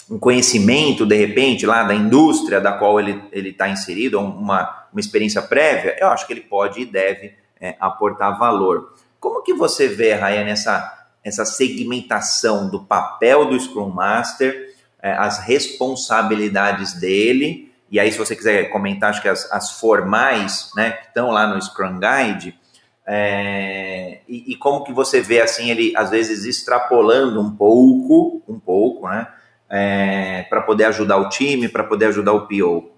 um 0.09 0.19
conhecimento, 0.19 1.05
de 1.05 1.15
repente, 1.15 1.65
lá 1.65 1.83
da 1.83 1.93
indústria 1.93 2.59
da 2.59 2.73
qual 2.73 2.99
ele 2.99 3.23
está 3.33 3.69
inserido, 3.69 4.19
uma, 4.19 4.87
uma 4.91 4.99
experiência 4.99 5.41
prévia, 5.41 5.95
eu 5.99 6.07
acho 6.09 6.27
que 6.27 6.33
ele 6.33 6.41
pode 6.41 6.81
e 6.81 6.85
deve 6.85 7.33
é, 7.59 7.75
aportar 7.79 8.37
valor. 8.37 8.93
Como 9.19 9.41
que 9.41 9.53
você 9.53 9.87
vê, 9.87 10.13
Ryan, 10.13 10.49
essa, 10.49 11.07
essa 11.23 11.45
segmentação 11.45 12.69
do 12.69 12.83
papel 12.83 13.45
do 13.45 13.59
Scrum 13.59 13.89
Master, 13.89 14.73
é, 15.01 15.13
as 15.13 15.39
responsabilidades 15.39 16.93
dele, 16.93 17.71
e 17.89 17.99
aí 17.99 18.11
se 18.11 18.17
você 18.17 18.35
quiser 18.35 18.69
comentar, 18.69 19.11
acho 19.11 19.21
que 19.21 19.29
as, 19.29 19.49
as 19.51 19.79
formais, 19.79 20.71
né, 20.75 20.91
que 20.91 21.07
estão 21.07 21.31
lá 21.31 21.47
no 21.47 21.61
Scrum 21.61 21.99
Guide, 21.99 22.57
é, 23.05 24.21
e, 24.27 24.53
e, 24.53 24.55
como 24.55 24.83
que 24.83 24.93
você 24.93 25.19
vê 25.19 25.41
assim 25.41 25.69
ele 25.69 25.93
às 25.95 26.09
vezes 26.09 26.45
extrapolando 26.45 27.41
um 27.41 27.53
pouco, 27.53 28.41
um 28.47 28.57
pouco, 28.57 29.09
né, 29.09 29.27
é, 29.73 30.43
para 30.43 30.61
poder 30.61 30.85
ajudar 30.85 31.17
o 31.17 31.29
time, 31.29 31.67
para 31.67 31.83
poder 31.83 32.05
ajudar 32.05 32.33
o 32.33 32.47
PO? 32.47 32.91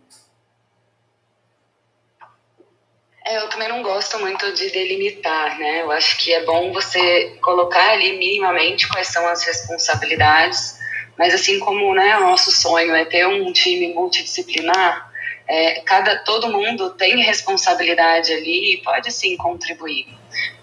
É, 3.26 3.38
eu 3.38 3.50
também 3.50 3.70
não 3.70 3.82
gosto 3.82 4.20
muito 4.20 4.54
de 4.54 4.70
delimitar, 4.70 5.58
né? 5.58 5.84
Eu 5.84 5.92
acho 5.92 6.18
que 6.18 6.34
é 6.34 6.44
bom 6.44 6.74
você 6.74 7.38
colocar 7.42 7.92
ali 7.92 8.18
minimamente 8.18 8.90
quais 8.90 9.08
são 9.08 9.26
as 9.28 9.44
responsabilidades, 9.46 10.78
mas 11.18 11.34
assim 11.34 11.60
como 11.60 11.96
né, 11.96 12.18
o 12.18 12.22
nosso 12.22 12.52
sonho 12.52 12.94
é 12.94 13.06
ter 13.06 13.26
um 13.26 13.54
time 13.54 13.94
multidisciplinar, 13.94 15.10
é, 15.48 15.80
cada 15.82 16.18
todo 16.18 16.52
mundo 16.52 16.90
tem 16.92 17.24
responsabilidade 17.24 18.34
ali 18.34 18.74
e 18.74 18.78
pode 18.84 19.12
sim 19.12 19.38
contribuir, 19.38 20.08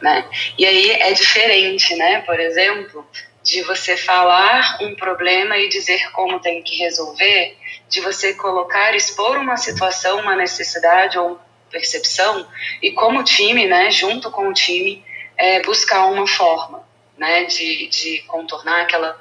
né? 0.00 0.28
E 0.58 0.66
aí 0.66 0.90
é 0.90 1.12
diferente, 1.12 1.96
né? 1.96 2.20
Por 2.20 2.38
exemplo, 2.38 3.06
de 3.42 3.62
você 3.62 3.96
falar 3.96 4.78
um 4.80 4.94
problema 4.94 5.58
e 5.58 5.68
dizer 5.68 6.10
como 6.12 6.40
tem 6.40 6.62
que 6.62 6.76
resolver, 6.76 7.56
de 7.88 8.00
você 8.00 8.34
colocar, 8.34 8.94
expor 8.94 9.36
uma 9.36 9.56
situação, 9.56 10.20
uma 10.20 10.36
necessidade 10.36 11.18
ou 11.18 11.40
percepção 11.70 12.46
e 12.82 12.92
como 12.92 13.24
time, 13.24 13.66
né, 13.66 13.90
junto 13.90 14.30
com 14.30 14.48
o 14.48 14.52
time, 14.52 15.04
é, 15.36 15.60
buscar 15.62 16.06
uma 16.06 16.26
forma, 16.26 16.86
né, 17.16 17.44
de, 17.44 17.88
de 17.88 18.22
contornar 18.26 18.82
aquela 18.82 19.20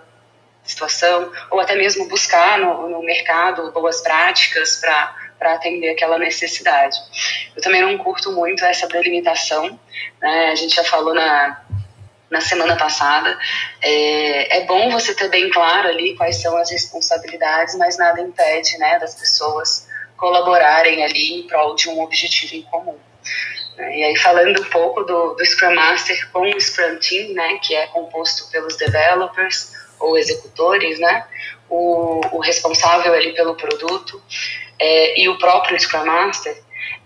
situação 0.63 1.32
ou 1.50 1.60
até 1.60 1.75
mesmo 1.75 2.08
buscar 2.08 2.60
no, 2.60 2.90
no 2.90 3.01
mercado 3.01 3.72
boas 3.72 4.01
práticas 4.01 4.75
para 4.75 5.16
para 5.42 5.56
atender 5.56 5.90
aquela 5.90 6.20
necessidade. 6.20 6.96
Eu 7.56 7.63
também 7.63 7.82
não 7.82 7.98
curto 7.98 8.32
muito 8.32 8.63
essa 8.63 8.88
delimitação, 8.88 9.80
né? 10.22 10.51
A 10.51 10.56
gente 10.56 10.75
já 10.75 10.84
falou 10.84 11.16
na, 11.16 11.60
na 12.31 12.39
semana 12.39 12.77
passada. 12.77 13.38
É, 13.81 14.59
é 14.59 14.65
bom 14.65 14.89
você 14.89 15.13
ter 15.13 15.29
bem 15.29 15.50
claro 15.51 15.89
ali 15.89 16.15
quais 16.15 16.41
são 16.41 16.57
as 16.57 16.71
responsabilidades, 16.71 17.75
mas 17.75 17.97
nada 17.97 18.21
impede, 18.21 18.77
né, 18.77 18.97
das 18.97 19.13
pessoas 19.13 19.88
colaborarem 20.15 21.03
ali 21.03 21.33
em 21.33 21.43
prol 21.43 21.75
de 21.75 21.89
um 21.89 22.01
objetivo 22.01 22.55
em 22.55 22.61
comum. 22.63 22.97
E 23.77 24.03
aí 24.03 24.15
falando 24.17 24.61
um 24.61 24.69
pouco 24.69 25.03
do, 25.03 25.33
do 25.33 25.45
Scrum 25.45 25.75
Master 25.75 26.29
com 26.31 26.50
o 26.50 26.61
Scrum 26.61 26.97
Team, 26.97 27.33
né, 27.33 27.59
que 27.61 27.75
é 27.75 27.88
composto 27.88 28.50
pelos 28.50 28.77
developers 28.77 29.73
ou 30.00 30.17
executores, 30.17 31.00
né, 31.00 31.25
o, 31.69 32.21
o 32.31 32.39
responsável 32.39 33.13
ali 33.13 33.33
pelo 33.33 33.55
produto, 33.55 34.21
é, 34.79 35.19
e 35.19 35.27
o 35.27 35.38
próprio 35.38 35.79
Scrum 35.79 36.05
Master, 36.05 36.55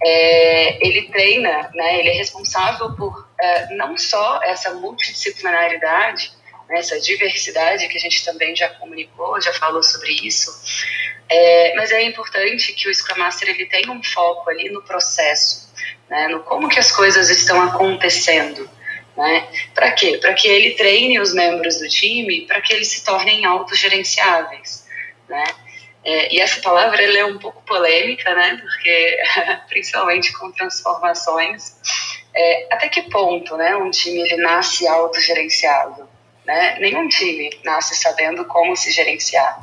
é, 0.04 0.88
ele 0.88 1.04
treina, 1.10 1.70
né, 1.74 2.00
ele 2.00 2.10
é 2.10 2.14
responsável 2.14 2.94
por 2.96 3.28
é, 3.40 3.76
não 3.76 3.98
só 3.98 4.42
essa 4.44 4.74
multidisciplinaridade, 4.74 6.32
né, 6.70 6.80
essa 6.80 7.00
diversidade 7.00 7.88
que 7.88 7.98
a 7.98 8.02
gente 8.02 8.24
também 8.26 8.56
já 8.56 8.70
comunicou, 8.70 9.40
já 9.42 9.54
falou 9.54 9.82
sobre 9.84 10.12
isso, 10.12 10.52
é, 11.30 11.74
mas 11.76 11.92
é 11.92 12.04
importante 12.04 12.74
que 12.74 12.88
o 12.88 12.94
Scrum 12.94 13.18
Master 13.18 13.50
ele 13.50 13.66
tenha 13.66 13.92
um 13.92 14.04
foco 14.04 14.50
ali 14.50 14.70
no 14.70 14.82
processo, 14.82 15.74
né, 16.10 16.28
no 16.28 16.42
como 16.42 16.70
que 16.70 16.80
as 16.80 16.92
coisas 16.92 17.30
estão 17.30 17.62
acontecendo, 17.62 18.70
né? 19.18 19.48
Para 19.74 19.92
quê? 19.92 20.18
Para 20.18 20.34
que 20.34 20.48
ele 20.48 20.72
treine 20.72 21.20
os 21.20 21.34
membros 21.34 21.80
do 21.80 21.88
time, 21.88 22.42
para 22.42 22.62
que 22.62 22.74
eles 22.74 22.90
se 22.90 23.04
tornem 23.04 23.46
autogerenciáveis, 23.46 24.86
né? 25.30 25.44
É, 26.06 26.36
e 26.36 26.40
essa 26.40 26.62
palavra 26.62 27.02
ela 27.02 27.18
é 27.18 27.26
um 27.26 27.40
pouco 27.40 27.64
polêmica, 27.64 28.34
né? 28.36 28.62
Porque 28.62 29.18
principalmente 29.68 30.32
com 30.34 30.52
transformações, 30.52 31.76
é, 32.34 32.68
até 32.72 32.88
que 32.88 33.02
ponto, 33.10 33.58
né? 33.58 33.76
Um 33.76 33.90
time 33.90 34.22
ele 34.22 34.38
nasce 34.38 34.88
autogerenciado, 34.88 36.08
né? 36.46 36.78
Nenhum 36.80 37.08
time 37.10 37.50
nasce 37.64 37.96
sabendo 37.96 38.46
como 38.46 38.78
se 38.78 38.92
gerenciar, 38.92 39.60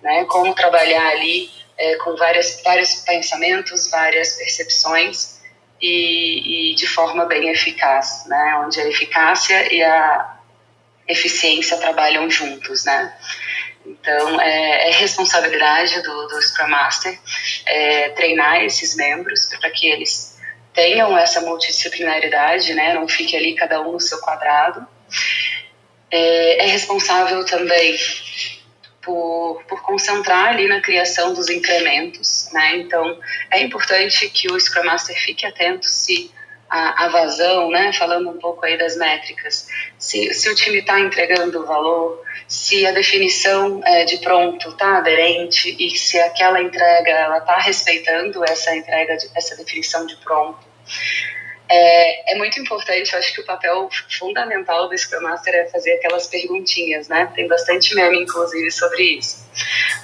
né? 0.00 0.24
Como 0.24 0.54
trabalhar 0.54 1.06
ali 1.08 1.50
é, 1.76 1.96
com 1.96 2.16
várias, 2.16 2.62
vários 2.64 2.94
pensamentos, 3.02 3.90
várias 3.90 4.38
percepções 4.38 5.42
e, 5.82 6.72
e 6.72 6.74
de 6.76 6.86
forma 6.86 7.26
bem 7.26 7.50
eficaz, 7.50 8.24
né? 8.26 8.62
Onde 8.64 8.80
a 8.80 8.88
eficácia 8.88 9.70
e 9.70 9.82
a 9.82 10.34
eficiência 11.06 11.76
trabalham 11.76 12.30
juntos, 12.30 12.86
né? 12.86 13.14
Então, 14.00 14.40
é, 14.40 14.88
é 14.88 14.92
responsabilidade 14.92 16.02
do, 16.02 16.26
do 16.26 16.42
Scrum 16.42 16.68
Master 16.68 17.18
é, 17.66 18.10
treinar 18.10 18.62
esses 18.62 18.96
membros 18.96 19.46
para 19.60 19.70
que 19.70 19.86
eles 19.86 20.38
tenham 20.72 21.16
essa 21.16 21.40
multidisciplinaridade, 21.40 22.74
né? 22.74 22.94
Não 22.94 23.06
fique 23.06 23.36
ali 23.36 23.54
cada 23.54 23.80
um 23.80 23.92
no 23.92 24.00
seu 24.00 24.18
quadrado. 24.20 24.86
É, 26.10 26.64
é 26.64 26.66
responsável 26.66 27.44
também 27.46 27.96
por, 29.00 29.62
por 29.68 29.82
concentrar 29.82 30.48
ali 30.48 30.66
na 30.66 30.80
criação 30.80 31.32
dos 31.32 31.48
incrementos, 31.48 32.48
né? 32.52 32.78
Então, 32.78 33.18
é 33.50 33.60
importante 33.60 34.28
que 34.30 34.50
o 34.50 34.58
Scrum 34.58 34.84
Master 34.84 35.16
fique 35.16 35.46
atento 35.46 35.86
se 35.86 36.32
a, 36.68 37.04
a 37.04 37.08
vazão, 37.08 37.70
né? 37.70 37.92
Falando 37.92 38.30
um 38.30 38.38
pouco 38.38 38.64
aí 38.64 38.76
das 38.76 38.96
métricas, 38.96 39.68
se, 39.98 40.34
se 40.34 40.50
o 40.50 40.54
time 40.54 40.78
está 40.78 40.98
entregando 40.98 41.64
valor, 41.64 42.20
se 42.54 42.86
a 42.86 42.92
definição 42.92 43.80
é, 43.84 44.04
de 44.04 44.18
pronto 44.18 44.68
está 44.68 44.98
aderente 44.98 45.76
e 45.76 45.98
se 45.98 46.16
aquela 46.20 46.62
entrega 46.62 47.10
ela 47.10 47.38
está 47.38 47.58
respeitando 47.58 48.44
essa 48.44 48.74
entrega, 48.76 49.16
de, 49.16 49.28
essa 49.34 49.56
definição 49.56 50.06
de 50.06 50.16
pronto. 50.18 50.60
É, 51.68 52.32
é, 52.32 52.34
muito 52.36 52.60
importante, 52.60 53.12
eu 53.12 53.18
acho 53.18 53.34
que 53.34 53.40
o 53.40 53.44
papel 53.44 53.88
fundamental 54.08 54.88
do 54.88 54.96
Scrum 54.96 55.20
Master 55.22 55.52
é 55.52 55.66
fazer 55.66 55.94
aquelas 55.94 56.28
perguntinhas, 56.28 57.08
né? 57.08 57.28
Tem 57.34 57.48
bastante 57.48 57.92
meme, 57.92 58.22
inclusive, 58.22 58.70
sobre 58.70 59.02
isso. 59.18 59.44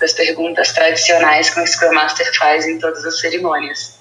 Das 0.01 0.13
perguntas 0.13 0.73
tradicionais 0.73 1.51
que 1.51 1.61
o 1.61 1.67
Scrum 1.67 1.93
Master 1.93 2.37
faz 2.37 2.67
em 2.67 2.81
todas 2.81 3.05
as 3.05 3.21
cerimônias. 3.21 3.97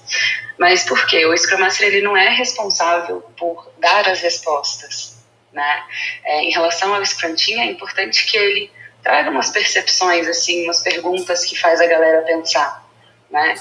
Mas 0.58 0.82
por 0.82 1.06
quê? 1.06 1.24
O 1.24 1.36
Scrum 1.36 1.58
Master 1.58 1.86
ele 1.86 2.02
não 2.02 2.16
é 2.16 2.30
responsável 2.30 3.22
por 3.38 3.72
dar 3.78 4.08
as 4.08 4.20
respostas. 4.20 5.09
Né? 5.52 5.82
É, 6.24 6.44
em 6.44 6.50
relação 6.50 6.94
ao 6.94 7.02
Team, 7.02 7.60
é 7.60 7.66
importante 7.66 8.24
que 8.26 8.36
ele 8.36 8.70
traga 9.02 9.30
umas 9.30 9.50
percepções, 9.50 10.28
assim, 10.28 10.64
umas 10.64 10.80
perguntas 10.82 11.44
que 11.44 11.58
faz 11.58 11.80
a 11.80 11.86
galera 11.86 12.22
pensar. 12.22 12.84
Né? 13.30 13.54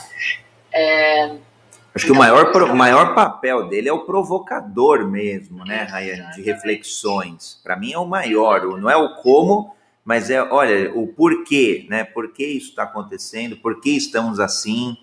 É, 0.72 1.36
Acho 1.96 2.06
que 2.06 2.12
o 2.12 2.16
maior, 2.16 2.56
o 2.64 2.76
maior 2.76 3.16
papel 3.16 3.68
dele 3.68 3.90
é 3.90 3.94
o 3.94 4.06
provocador 4.06 5.08
mesmo, 5.08 5.66
né, 5.66 5.84
Rayane, 5.84 6.36
de 6.36 6.42
reflexões. 6.42 7.60
Para 7.64 7.76
mim 7.76 7.92
é 7.92 7.98
o 7.98 8.06
maior, 8.06 8.78
não 8.78 8.90
é 8.90 8.96
o 8.96 9.16
como, 9.16 9.76
mas 10.06 10.30
é, 10.30 10.42
olha, 10.42 10.92
o 10.96 11.08
porquê, 11.08 11.86
né? 11.90 12.04
Por 12.04 12.32
que 12.32 12.46
isso 12.46 12.70
está 12.70 12.84
acontecendo? 12.84 13.58
Por 13.58 13.82
que 13.82 13.90
estamos 13.90 14.40
assim? 14.40 14.98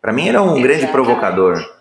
Para 0.00 0.12
mim 0.12 0.28
ele 0.28 0.36
é 0.36 0.40
um 0.40 0.44
Exatamente. 0.44 0.68
grande 0.68 0.86
provocador. 0.92 1.75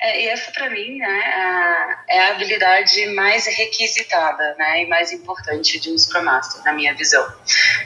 É, 0.00 0.22
e 0.22 0.28
essa 0.28 0.50
para 0.52 0.68
mim 0.70 0.98
né, 0.98 1.94
é 2.08 2.20
a 2.20 2.28
habilidade 2.30 3.06
mais 3.14 3.46
requisitada 3.46 4.54
né, 4.58 4.82
e 4.82 4.86
mais 4.86 5.12
importante 5.12 5.78
de 5.78 5.90
um 5.90 5.98
Scrum 5.98 6.22
Master, 6.22 6.62
na 6.64 6.72
minha 6.72 6.94
visão. 6.94 7.26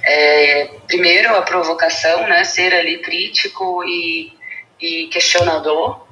É, 0.05 0.71
primeiro, 0.87 1.35
a 1.35 1.43
provocação, 1.43 2.27
né, 2.27 2.45
ser 2.45 2.75
ali 2.75 2.99
crítico 2.99 3.85
e 3.85 4.37
e 4.81 5.07
questionador. 5.09 6.07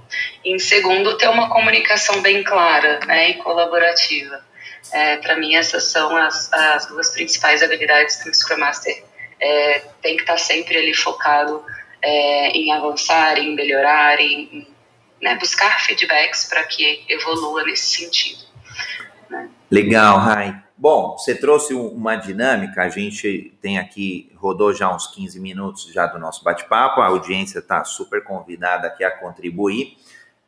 Em 0.44 0.58
segundo, 0.58 1.16
ter 1.16 1.28
uma 1.28 1.48
comunicação 1.50 2.20
bem 2.20 2.42
clara 2.42 3.00
né, 3.06 3.30
e 3.30 3.34
colaborativa. 3.34 4.44
É, 4.92 5.16
Para 5.16 5.36
mim, 5.36 5.54
essas 5.54 5.84
são 5.84 6.16
as, 6.16 6.52
as 6.52 6.86
duas 6.86 7.10
principais 7.10 7.62
habilidades 7.62 8.22
que 8.22 8.28
o 8.28 8.34
Scrum 8.34 8.58
Master 8.58 9.02
é, 9.40 9.82
tem 10.02 10.16
que 10.16 10.22
estar 10.22 10.34
tá 10.34 10.38
sempre 10.38 10.76
ali 10.76 10.94
focado 10.94 11.64
é, 12.02 12.48
em 12.50 12.72
avançar, 12.72 13.38
em 13.38 13.54
melhorar, 13.54 14.20
em 14.20 14.66
né, 15.24 15.38
buscar 15.38 15.80
feedbacks 15.80 16.44
para 16.44 16.62
que 16.64 17.02
evolua 17.08 17.64
nesse 17.64 17.96
sentido. 17.96 18.44
Né? 19.30 19.48
Legal, 19.70 20.18
Rai. 20.18 20.62
Bom, 20.76 21.16
você 21.16 21.34
trouxe 21.34 21.72
uma 21.72 22.14
dinâmica, 22.14 22.82
a 22.82 22.90
gente 22.90 23.56
tem 23.62 23.78
aqui, 23.78 24.30
rodou 24.36 24.74
já 24.74 24.94
uns 24.94 25.06
15 25.06 25.40
minutos 25.40 25.90
já 25.94 26.06
do 26.06 26.18
nosso 26.18 26.44
bate-papo, 26.44 27.00
a 27.00 27.06
audiência 27.06 27.60
está 27.60 27.82
super 27.84 28.22
convidada 28.22 28.88
aqui 28.88 29.02
a 29.02 29.10
contribuir. 29.10 29.96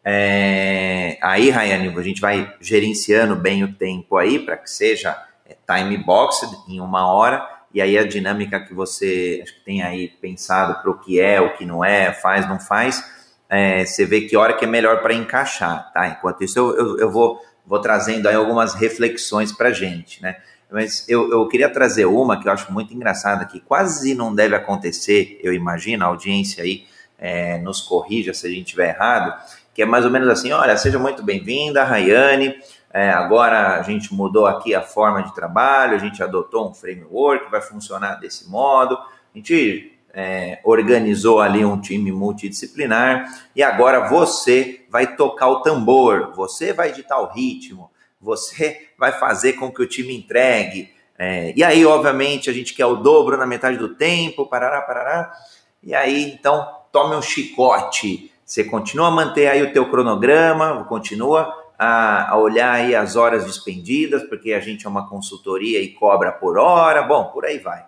É, 0.04 1.16
aí, 1.22 1.48
Rayane, 1.48 1.88
a 1.96 2.02
gente 2.02 2.20
vai 2.20 2.54
gerenciando 2.60 3.34
bem 3.34 3.64
o 3.64 3.72
tempo 3.72 4.18
aí 4.18 4.38
para 4.38 4.58
que 4.58 4.70
seja 4.70 5.16
é, 5.48 5.56
time 5.66 5.96
boxed 5.96 6.50
em 6.68 6.80
uma 6.80 7.10
hora, 7.10 7.48
e 7.72 7.80
aí 7.80 7.96
a 7.96 8.06
dinâmica 8.06 8.60
que 8.60 8.74
você 8.74 9.40
acho 9.42 9.54
que 9.54 9.64
tem 9.64 9.82
aí 9.82 10.08
pensado 10.08 10.82
para 10.82 10.90
o 10.90 10.98
que 10.98 11.18
é, 11.18 11.40
o 11.40 11.56
que 11.56 11.64
não 11.64 11.82
é, 11.82 12.12
faz, 12.12 12.46
não 12.46 12.60
faz, 12.60 13.15
é, 13.48 13.84
você 13.84 14.04
vê 14.04 14.22
que 14.22 14.36
hora 14.36 14.52
que 14.52 14.64
é 14.64 14.68
melhor 14.68 15.02
para 15.02 15.14
encaixar, 15.14 15.92
tá? 15.92 16.08
Enquanto 16.08 16.42
isso, 16.42 16.58
eu, 16.58 16.76
eu, 16.76 16.98
eu 16.98 17.10
vou 17.10 17.40
vou 17.66 17.80
trazendo 17.80 18.28
aí 18.28 18.34
algumas 18.34 18.74
reflexões 18.74 19.52
para 19.52 19.72
gente, 19.72 20.22
né? 20.22 20.36
Mas 20.70 21.08
eu, 21.08 21.30
eu 21.30 21.46
queria 21.48 21.68
trazer 21.68 22.06
uma 22.06 22.40
que 22.40 22.48
eu 22.48 22.52
acho 22.52 22.72
muito 22.72 22.94
engraçada, 22.94 23.44
que 23.44 23.60
quase 23.60 24.14
não 24.14 24.34
deve 24.34 24.54
acontecer, 24.54 25.38
eu 25.42 25.52
imagino, 25.52 26.04
a 26.04 26.08
audiência 26.08 26.62
aí 26.62 26.86
é, 27.18 27.58
nos 27.58 27.80
corrija 27.80 28.32
se 28.32 28.46
a 28.46 28.50
gente 28.50 28.66
estiver 28.66 28.94
errado, 28.94 29.34
que 29.74 29.82
é 29.82 29.86
mais 29.86 30.04
ou 30.04 30.10
menos 30.10 30.28
assim, 30.28 30.52
olha, 30.52 30.76
seja 30.76 30.98
muito 30.98 31.22
bem-vinda, 31.22 31.84
Rayane, 31.84 32.54
é, 32.92 33.10
agora 33.10 33.78
a 33.78 33.82
gente 33.82 34.12
mudou 34.12 34.46
aqui 34.46 34.74
a 34.74 34.82
forma 34.82 35.22
de 35.22 35.34
trabalho, 35.34 35.94
a 35.94 35.98
gente 35.98 36.22
adotou 36.22 36.68
um 36.68 36.74
framework, 36.74 37.50
vai 37.50 37.60
funcionar 37.60 38.16
desse 38.16 38.48
modo, 38.48 38.96
a 38.96 39.36
gente 39.36 39.95
é, 40.16 40.60
organizou 40.64 41.42
ali 41.42 41.62
um 41.62 41.78
time 41.78 42.10
multidisciplinar 42.10 43.30
e 43.54 43.62
agora 43.62 44.08
você 44.08 44.86
vai 44.88 45.14
tocar 45.14 45.48
o 45.48 45.60
tambor, 45.60 46.32
você 46.34 46.72
vai 46.72 46.88
editar 46.88 47.20
o 47.20 47.30
ritmo, 47.30 47.90
você 48.18 48.88
vai 48.98 49.12
fazer 49.12 49.52
com 49.52 49.70
que 49.70 49.82
o 49.82 49.86
time 49.86 50.16
entregue. 50.16 50.90
É, 51.18 51.52
e 51.54 51.62
aí, 51.62 51.84
obviamente, 51.84 52.48
a 52.48 52.52
gente 52.52 52.72
quer 52.72 52.86
o 52.86 52.96
dobro 52.96 53.36
na 53.36 53.46
metade 53.46 53.76
do 53.76 53.94
tempo, 53.94 54.46
parará, 54.46 54.80
parará. 54.80 55.32
E 55.82 55.94
aí, 55.94 56.32
então, 56.32 56.66
tome 56.90 57.14
um 57.14 57.20
chicote. 57.20 58.32
Você 58.42 58.64
continua 58.64 59.08
a 59.08 59.10
manter 59.10 59.48
aí 59.48 59.62
o 59.62 59.72
teu 59.72 59.90
cronograma, 59.90 60.84
continua 60.84 61.52
a, 61.78 62.32
a, 62.32 62.38
olhar 62.38 62.72
aí 62.72 62.94
as 62.94 63.16
horas 63.16 63.44
despendidas, 63.44 64.22
porque 64.24 64.54
a 64.54 64.60
gente 64.60 64.86
é 64.86 64.88
uma 64.88 65.08
consultoria 65.08 65.80
e 65.82 65.88
cobra 65.88 66.32
por 66.32 66.56
hora, 66.56 67.02
bom, 67.02 67.24
por 67.24 67.44
aí 67.44 67.58
vai. 67.58 67.84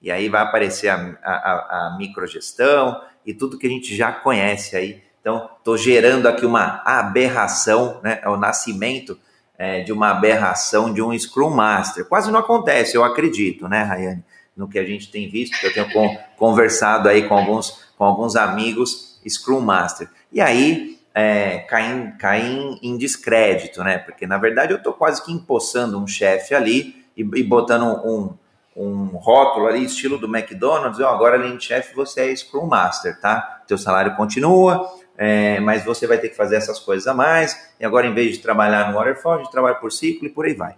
E 0.00 0.10
aí 0.10 0.28
vai 0.28 0.42
aparecer 0.42 0.88
a, 0.88 1.16
a, 1.22 1.88
a 1.88 1.96
microgestão 1.98 3.00
e 3.26 3.34
tudo 3.34 3.58
que 3.58 3.66
a 3.66 3.70
gente 3.70 3.94
já 3.96 4.12
conhece 4.12 4.76
aí. 4.76 5.02
Então, 5.20 5.50
estou 5.58 5.76
gerando 5.76 6.28
aqui 6.28 6.46
uma 6.46 6.82
aberração, 6.84 8.00
né? 8.02 8.20
É 8.22 8.28
o 8.28 8.36
nascimento 8.36 9.18
é, 9.58 9.80
de 9.80 9.92
uma 9.92 10.10
aberração 10.10 10.92
de 10.92 11.02
um 11.02 11.16
Scrum 11.18 11.50
Master. 11.50 12.04
Quase 12.04 12.30
não 12.30 12.38
acontece, 12.38 12.96
eu 12.96 13.04
acredito, 13.04 13.68
né, 13.68 13.82
Rayane? 13.82 14.24
No 14.56 14.68
que 14.68 14.78
a 14.78 14.84
gente 14.84 15.10
tem 15.10 15.28
visto, 15.28 15.58
que 15.58 15.66
eu 15.66 15.72
tenho 15.72 16.18
conversado 16.36 17.08
aí 17.08 17.28
com 17.28 17.36
alguns, 17.36 17.84
com 17.96 18.04
alguns 18.04 18.36
amigos 18.36 19.20
Scrum 19.28 19.60
Master. 19.60 20.08
E 20.32 20.40
aí, 20.40 20.98
é, 21.14 21.58
cair 21.58 22.78
em 22.82 22.96
descrédito, 22.96 23.82
né? 23.82 23.98
Porque 23.98 24.26
na 24.26 24.38
verdade 24.38 24.72
eu 24.72 24.78
estou 24.78 24.92
quase 24.92 25.24
que 25.24 25.32
empossando 25.32 25.98
um 25.98 26.06
chefe 26.06 26.54
ali 26.54 27.04
e, 27.16 27.22
e 27.22 27.42
botando 27.42 27.84
um, 28.04 28.36
um, 28.78 29.16
rótulo 29.16 29.66
ali, 29.66 29.84
estilo 29.84 30.18
do 30.18 30.26
McDonald's, 30.26 31.00
oh, 31.00 31.06
agora 31.06 31.36
além 31.36 31.58
chefe 31.58 31.94
você 31.94 32.30
é 32.30 32.36
Scrum 32.36 32.66
Master, 32.66 33.20
tá? 33.20 33.62
Teu 33.66 33.76
salário 33.76 34.14
continua, 34.16 34.88
é, 35.16 35.58
mas 35.60 35.84
você 35.84 36.06
vai 36.06 36.18
ter 36.18 36.28
que 36.28 36.36
fazer 36.36 36.56
essas 36.56 36.78
coisas 36.78 37.06
a 37.06 37.14
mais, 37.14 37.72
e 37.80 37.84
agora 37.84 38.06
em 38.06 38.14
vez 38.14 38.36
de 38.36 38.38
trabalhar 38.38 38.90
no 38.90 38.96
waterfall, 38.96 39.34
a 39.34 39.38
gente 39.38 39.50
trabalha 39.50 39.74
por 39.74 39.90
ciclo 39.90 40.26
e 40.26 40.30
por 40.30 40.46
aí 40.46 40.54
vai. 40.54 40.76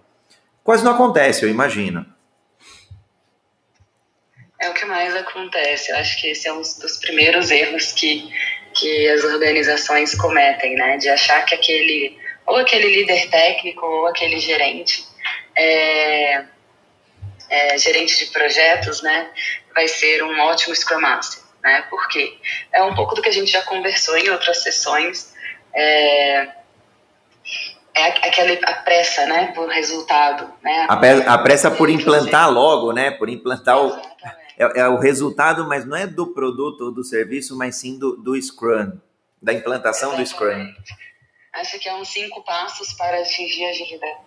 Quase 0.65 0.85
não 0.85 0.93
acontece, 0.93 1.45
eu 1.45 1.51
imagino. 1.51 2.07
É 4.59 4.69
o 4.69 4.75
que 4.75 4.85
mais 4.85 5.17
acontece. 5.17 5.91
Eu 5.91 5.97
acho 5.97 6.21
que 6.21 6.29
esse 6.29 6.47
é 6.47 6.53
um 6.53 6.61
dos 6.61 6.99
primeiros 7.01 7.51
erros 7.51 7.93
que 7.93 8.31
que 8.73 9.09
as 9.09 9.25
organizações 9.25 10.15
cometem, 10.15 10.77
né? 10.77 10.97
De 10.97 11.09
achar 11.09 11.45
que 11.45 11.55
aquele 11.55 12.17
ou 12.47 12.57
aquele 12.57 12.89
líder 12.89 13.29
técnico 13.31 13.85
ou 13.85 14.07
aquele 14.07 14.39
gerente 14.39 15.05
é, 15.57 16.45
é, 17.51 17.77
gerente 17.77 18.25
de 18.25 18.31
projetos, 18.31 19.03
né, 19.03 19.29
vai 19.75 19.89
ser 19.89 20.23
um 20.23 20.41
ótimo 20.41 20.75
Scrum 20.75 21.01
Master, 21.01 21.43
né? 21.63 21.85
Porque 21.91 22.39
é 22.73 22.83
um 22.83 22.95
pouco 22.95 23.15
do 23.15 23.23
que 23.23 23.29
a 23.29 23.33
gente 23.33 23.51
já 23.51 23.63
conversou 23.63 24.17
em 24.17 24.31
outras 24.31 24.63
sessões. 24.63 25.35
É, 25.75 26.49
é 27.95 28.05
aquela 28.29 28.53
a 28.53 28.75
pressa, 28.75 29.27
né, 29.27 29.53
por 29.55 29.69
resultado, 29.69 30.53
né? 30.63 30.87
A, 30.89 31.35
a 31.35 31.39
pressa 31.39 31.71
por 31.71 31.91
implantar 31.91 32.51
logo, 32.51 32.93
né, 32.93 33.11
por 33.11 33.29
implantar 33.29 33.79
o 33.79 34.01
é, 34.61 34.81
é, 34.81 34.89
o 34.89 34.99
resultado, 34.99 35.67
mas 35.67 35.87
não 35.87 35.97
é 35.97 36.07
do 36.07 36.35
produto 36.35 36.83
ou 36.83 36.93
do 36.93 37.03
serviço, 37.03 37.57
mas 37.57 37.77
sim 37.77 37.99
do, 37.99 38.17
do 38.17 38.41
Scrum, 38.41 38.93
da 39.41 39.55
implantação 39.55 40.13
Exatamente. 40.13 40.29
do 40.29 40.75
Scrum. 40.75 40.99
Acho 41.55 41.79
que 41.79 41.89
é 41.89 41.95
uns 41.95 42.09
cinco 42.09 42.45
passos 42.45 42.93
para 42.93 43.21
atingir 43.21 43.65
a 43.65 43.71
agilidade, 43.71 44.19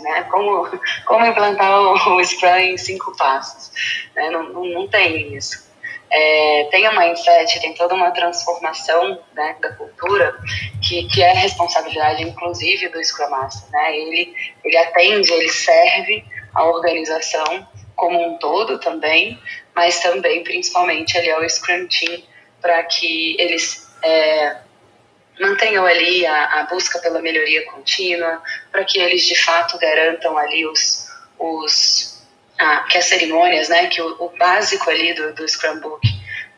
né? 0.00 0.22
Como, 0.30 0.66
como 1.06 1.26
implantar 1.26 1.70
o, 1.80 2.16
o 2.16 2.24
Scrum 2.24 2.56
em 2.56 2.76
cinco 2.76 3.16
passos, 3.16 3.70
né? 4.14 4.30
Não, 4.30 4.42
não, 4.44 4.64
não 4.64 4.88
tem 4.88 5.34
isso. 5.34 5.66
É, 6.08 6.68
tem 6.70 6.86
a 6.86 6.92
mindset, 6.92 7.60
tem 7.60 7.74
toda 7.74 7.94
uma 7.94 8.12
transformação 8.12 9.20
né, 9.34 9.56
da 9.60 9.70
cultura 9.70 10.36
que, 10.80 11.08
que 11.08 11.20
é 11.22 11.32
responsabilidade, 11.32 12.22
inclusive, 12.22 12.88
do 12.88 13.04
Scrum 13.04 13.28
Master. 13.28 13.68
Né? 13.70 13.96
Ele, 13.96 14.34
ele 14.64 14.76
atende, 14.76 15.32
ele 15.32 15.48
serve 15.48 16.24
a 16.54 16.64
organização 16.64 17.66
como 17.96 18.24
um 18.24 18.38
todo 18.38 18.78
também, 18.78 19.40
mas 19.74 19.98
também, 20.00 20.44
principalmente, 20.44 21.18
ali 21.18 21.30
ao 21.30 21.48
Scrum 21.48 21.88
Team, 21.88 22.22
para 22.60 22.82
que 22.84 23.36
eles 23.40 23.86
é, 24.02 24.56
mantenham 25.40 25.84
ali 25.84 26.26
a, 26.26 26.60
a, 26.60 26.62
busca 26.64 26.98
pela 26.98 27.20
melhoria 27.20 27.64
contínua, 27.66 28.42
para 28.70 28.84
que 28.84 28.98
eles 28.98 29.26
de 29.26 29.36
fato 29.36 29.78
garantam 29.78 30.36
ali 30.36 30.66
os, 30.66 31.08
os 31.38 32.22
ah, 32.58 32.86
que 32.90 32.98
as 32.98 33.04
cerimônias, 33.04 33.68
né, 33.68 33.86
que 33.86 34.00
o, 34.00 34.24
o 34.24 34.28
básico 34.36 34.88
ali 34.90 35.12
do, 35.14 35.34
do 35.34 35.48
Scrum 35.48 35.80
Book, 35.80 36.06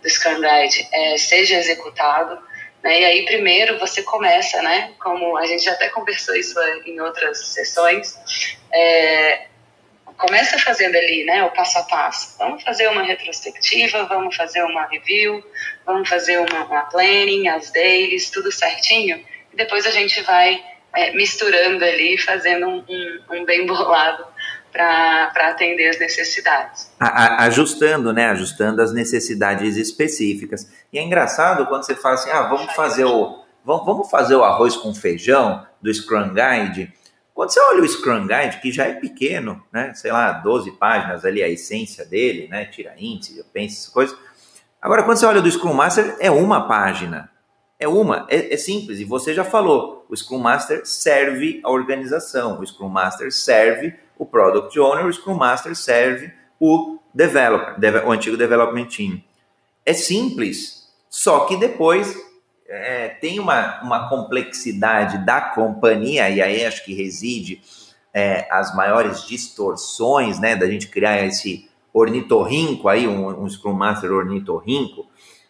do 0.02 0.08
Scrum 0.08 0.40
Guide, 0.40 0.88
é, 0.92 1.18
seja 1.18 1.56
executado. 1.56 2.38
Né, 2.82 3.00
e 3.00 3.04
aí, 3.04 3.24
primeiro, 3.24 3.78
você 3.78 4.02
começa, 4.02 4.62
né, 4.62 4.92
como 5.00 5.36
a 5.36 5.46
gente 5.46 5.68
até 5.68 5.88
conversou 5.88 6.36
isso 6.36 6.58
em 6.86 7.00
outras 7.00 7.46
sessões, 7.48 8.16
é, 8.72 9.48
começa 10.18 10.58
fazendo 10.58 10.96
ali, 10.96 11.24
né, 11.24 11.44
o 11.44 11.50
passo 11.50 11.78
a 11.78 11.82
passo. 11.84 12.36
Vamos 12.38 12.62
fazer 12.62 12.88
uma 12.88 13.02
retrospectiva, 13.02 14.04
vamos 14.04 14.34
fazer 14.34 14.62
uma 14.64 14.84
review, 14.86 15.42
vamos 15.86 16.08
fazer 16.08 16.38
uma, 16.38 16.64
uma 16.64 16.82
planning, 16.82 17.48
as 17.48 17.70
dailies, 17.70 18.28
tudo 18.28 18.50
certinho. 18.50 19.24
E 19.52 19.56
depois 19.56 19.86
a 19.86 19.90
gente 19.90 20.20
vai 20.22 20.60
é, 20.94 21.12
misturando 21.12 21.84
ali, 21.84 22.18
fazendo 22.18 22.66
um, 22.66 22.84
um, 22.88 23.36
um 23.36 23.44
bem 23.44 23.64
bolado 23.64 24.24
para 24.72 25.48
atender 25.48 25.88
as 25.88 25.98
necessidades. 25.98 26.90
A, 27.00 27.06
a, 27.06 27.44
ajustando, 27.46 28.12
né? 28.12 28.26
Ajustando 28.26 28.82
as 28.82 28.92
necessidades 28.92 29.76
específicas. 29.76 30.70
E 30.92 30.98
é 30.98 31.02
engraçado 31.02 31.66
quando 31.66 31.84
você 31.84 31.94
fala 31.94 32.14
assim, 32.14 32.30
ah, 32.30 32.42
vamos 32.42 32.74
fazer 32.74 33.04
o, 33.04 33.44
vamos, 33.64 33.86
vamos 33.86 34.10
fazer 34.10 34.34
o 34.34 34.44
arroz 34.44 34.76
com 34.76 34.92
feijão 34.94 35.66
do 35.80 35.92
Scrum 35.92 36.34
Guide 36.34 36.92
quando 37.38 37.52
você 37.52 37.60
olha 37.60 37.84
o 37.84 37.88
Scrum 37.88 38.26
Guide, 38.26 38.60
que 38.60 38.72
já 38.72 38.86
é 38.86 38.94
pequeno, 38.94 39.62
né? 39.72 39.94
Sei 39.94 40.10
lá, 40.10 40.32
12 40.32 40.72
páginas 40.72 41.24
ali, 41.24 41.40
a 41.40 41.48
essência 41.48 42.04
dele, 42.04 42.48
né? 42.48 42.64
Tira 42.64 42.96
índice, 42.98 43.44
pensa 43.52 43.76
essas 43.76 43.92
coisas. 43.92 44.18
Agora, 44.82 45.04
quando 45.04 45.18
você 45.18 45.26
olha 45.26 45.40
do 45.40 45.48
Scrum 45.48 45.72
Master, 45.72 46.16
é 46.18 46.32
uma 46.32 46.66
página. 46.66 47.30
É 47.78 47.86
uma, 47.86 48.26
é, 48.28 48.52
é, 48.52 48.56
simples. 48.56 48.98
E 48.98 49.04
você 49.04 49.32
já 49.34 49.44
falou, 49.44 50.04
o 50.08 50.16
Scrum 50.16 50.40
Master 50.40 50.84
serve 50.84 51.60
a 51.62 51.70
organização, 51.70 52.58
o 52.58 52.66
Scrum 52.66 52.88
Master 52.88 53.32
serve 53.32 53.94
o 54.18 54.26
Product 54.26 54.76
Owner, 54.76 55.06
o 55.06 55.12
Scrum 55.12 55.34
Master 55.34 55.76
serve 55.76 56.32
o 56.58 56.98
Developer, 57.14 58.04
o 58.04 58.10
antigo 58.10 58.36
Development 58.36 58.86
Team. 58.86 59.22
É 59.86 59.92
simples, 59.92 60.88
só 61.08 61.46
que 61.46 61.56
depois 61.56 62.16
é, 62.68 63.08
tem 63.08 63.40
uma, 63.40 63.80
uma 63.82 64.08
complexidade 64.08 65.24
da 65.24 65.40
companhia, 65.40 66.28
e 66.28 66.42
aí 66.42 66.64
acho 66.64 66.84
que 66.84 66.92
reside 66.92 67.62
é, 68.12 68.46
as 68.50 68.74
maiores 68.74 69.26
distorções, 69.26 70.38
né, 70.38 70.54
da 70.54 70.66
gente 70.66 70.88
criar 70.88 71.24
esse 71.24 71.68
ornitorrinco 71.92 72.88
aí, 72.88 73.08
um, 73.08 73.42
um 73.42 73.48
Scrum 73.48 73.72
Master 73.72 74.12
ornitorrinco, 74.12 75.06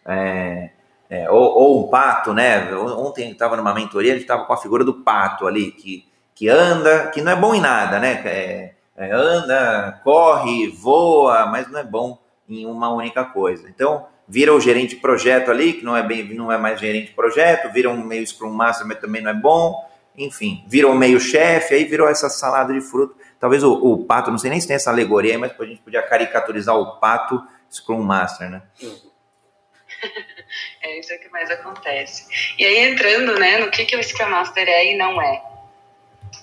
é, 0.07 0.70
é, 1.11 1.31
ou, 1.31 1.42
ou, 1.42 1.87
um 1.87 1.90
pato, 1.90 2.33
né, 2.33 2.72
ontem 2.74 3.31
estava 3.31 3.57
numa 3.57 3.74
mentoria, 3.74 4.12
gente 4.12 4.22
estava 4.22 4.44
com 4.44 4.52
a 4.52 4.59
figura 4.59 4.85
do 4.85 4.94
pato 4.94 5.46
ali, 5.46 5.72
que, 5.72 6.07
que 6.35 6.48
anda, 6.48 7.09
que 7.09 7.20
não 7.20 7.33
é 7.33 7.37
bom 7.37 7.54
em 7.54 7.61
nada, 7.61 7.98
né, 7.98 8.22
é, 8.24 8.74
é, 8.96 9.12
anda, 9.12 10.00
corre, 10.04 10.68
voa, 10.68 11.46
mas 11.46 11.70
não 11.70 11.81
é 11.81 11.85
bom 11.85 12.18
em 12.48 12.66
uma 12.66 12.90
única 12.90 13.24
coisa. 13.24 13.68
Então, 13.68 14.07
vira 14.29 14.55
o 14.55 14.61
gerente 14.61 14.95
de 14.95 15.01
projeto 15.01 15.51
ali, 15.51 15.73
que 15.73 15.85
não 15.85 15.97
é 15.97 16.03
bem, 16.03 16.23
não 16.35 16.53
é 16.53 16.59
mais 16.59 16.79
gerente 16.79 17.09
de 17.09 17.14
projeto, 17.14 17.73
vira 17.73 17.88
um 17.88 18.05
meio 18.05 18.27
Scrum 18.27 18.51
Master, 18.51 18.87
mas 18.87 19.01
também 19.01 19.23
não 19.23 19.31
é 19.31 19.35
bom, 19.35 19.88
enfim, 20.17 20.64
vira 20.67 20.87
um 20.87 20.95
meio 20.95 21.19
chefe, 21.19 21.75
aí 21.75 21.85
virou 21.85 22.09
essa 22.09 22.29
salada 22.29 22.73
de 22.73 22.81
fruto. 22.81 23.17
Talvez 23.41 23.62
o, 23.62 23.73
o, 23.73 24.05
pato, 24.05 24.31
não 24.31 24.38
sei 24.38 24.51
nem 24.51 24.61
se 24.61 24.67
tem 24.67 24.77
essa 24.77 24.91
alegoria 24.91 25.33
aí, 25.33 25.38
mas 25.38 25.53
a 25.59 25.64
gente 25.64 25.81
podia 25.81 26.03
caricaturizar 26.03 26.77
o 26.77 26.99
pato 26.99 27.43
Scrum 27.71 28.03
Master, 28.03 28.51
né? 28.51 28.62
É 30.81 30.99
isso 30.99 31.17
que 31.19 31.29
mais 31.29 31.51
acontece. 31.51 32.27
E 32.57 32.64
aí 32.64 32.79
entrando, 32.88 33.38
né, 33.38 33.59
no 33.59 33.71
que, 33.71 33.85
que 33.85 33.97
o 33.97 34.03
Scrum 34.03 34.31
Master 34.31 34.67
é 34.67 34.93
e 34.93 34.97
não 34.97 35.21
é. 35.21 35.43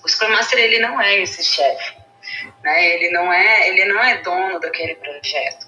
O 0.04 0.08
Scrum 0.08 0.28
Master 0.28 0.58
ele 0.58 0.78
não 0.78 1.00
é 1.00 1.20
esse 1.20 1.42
chefe, 1.42 1.96
né? 2.62 2.94
Ele 2.94 3.10
não 3.10 3.32
é, 3.32 3.68
ele 3.68 3.84
não 3.86 4.00
é 4.00 4.18
dono 4.22 4.60
daquele 4.60 4.94
projeto. 4.94 5.65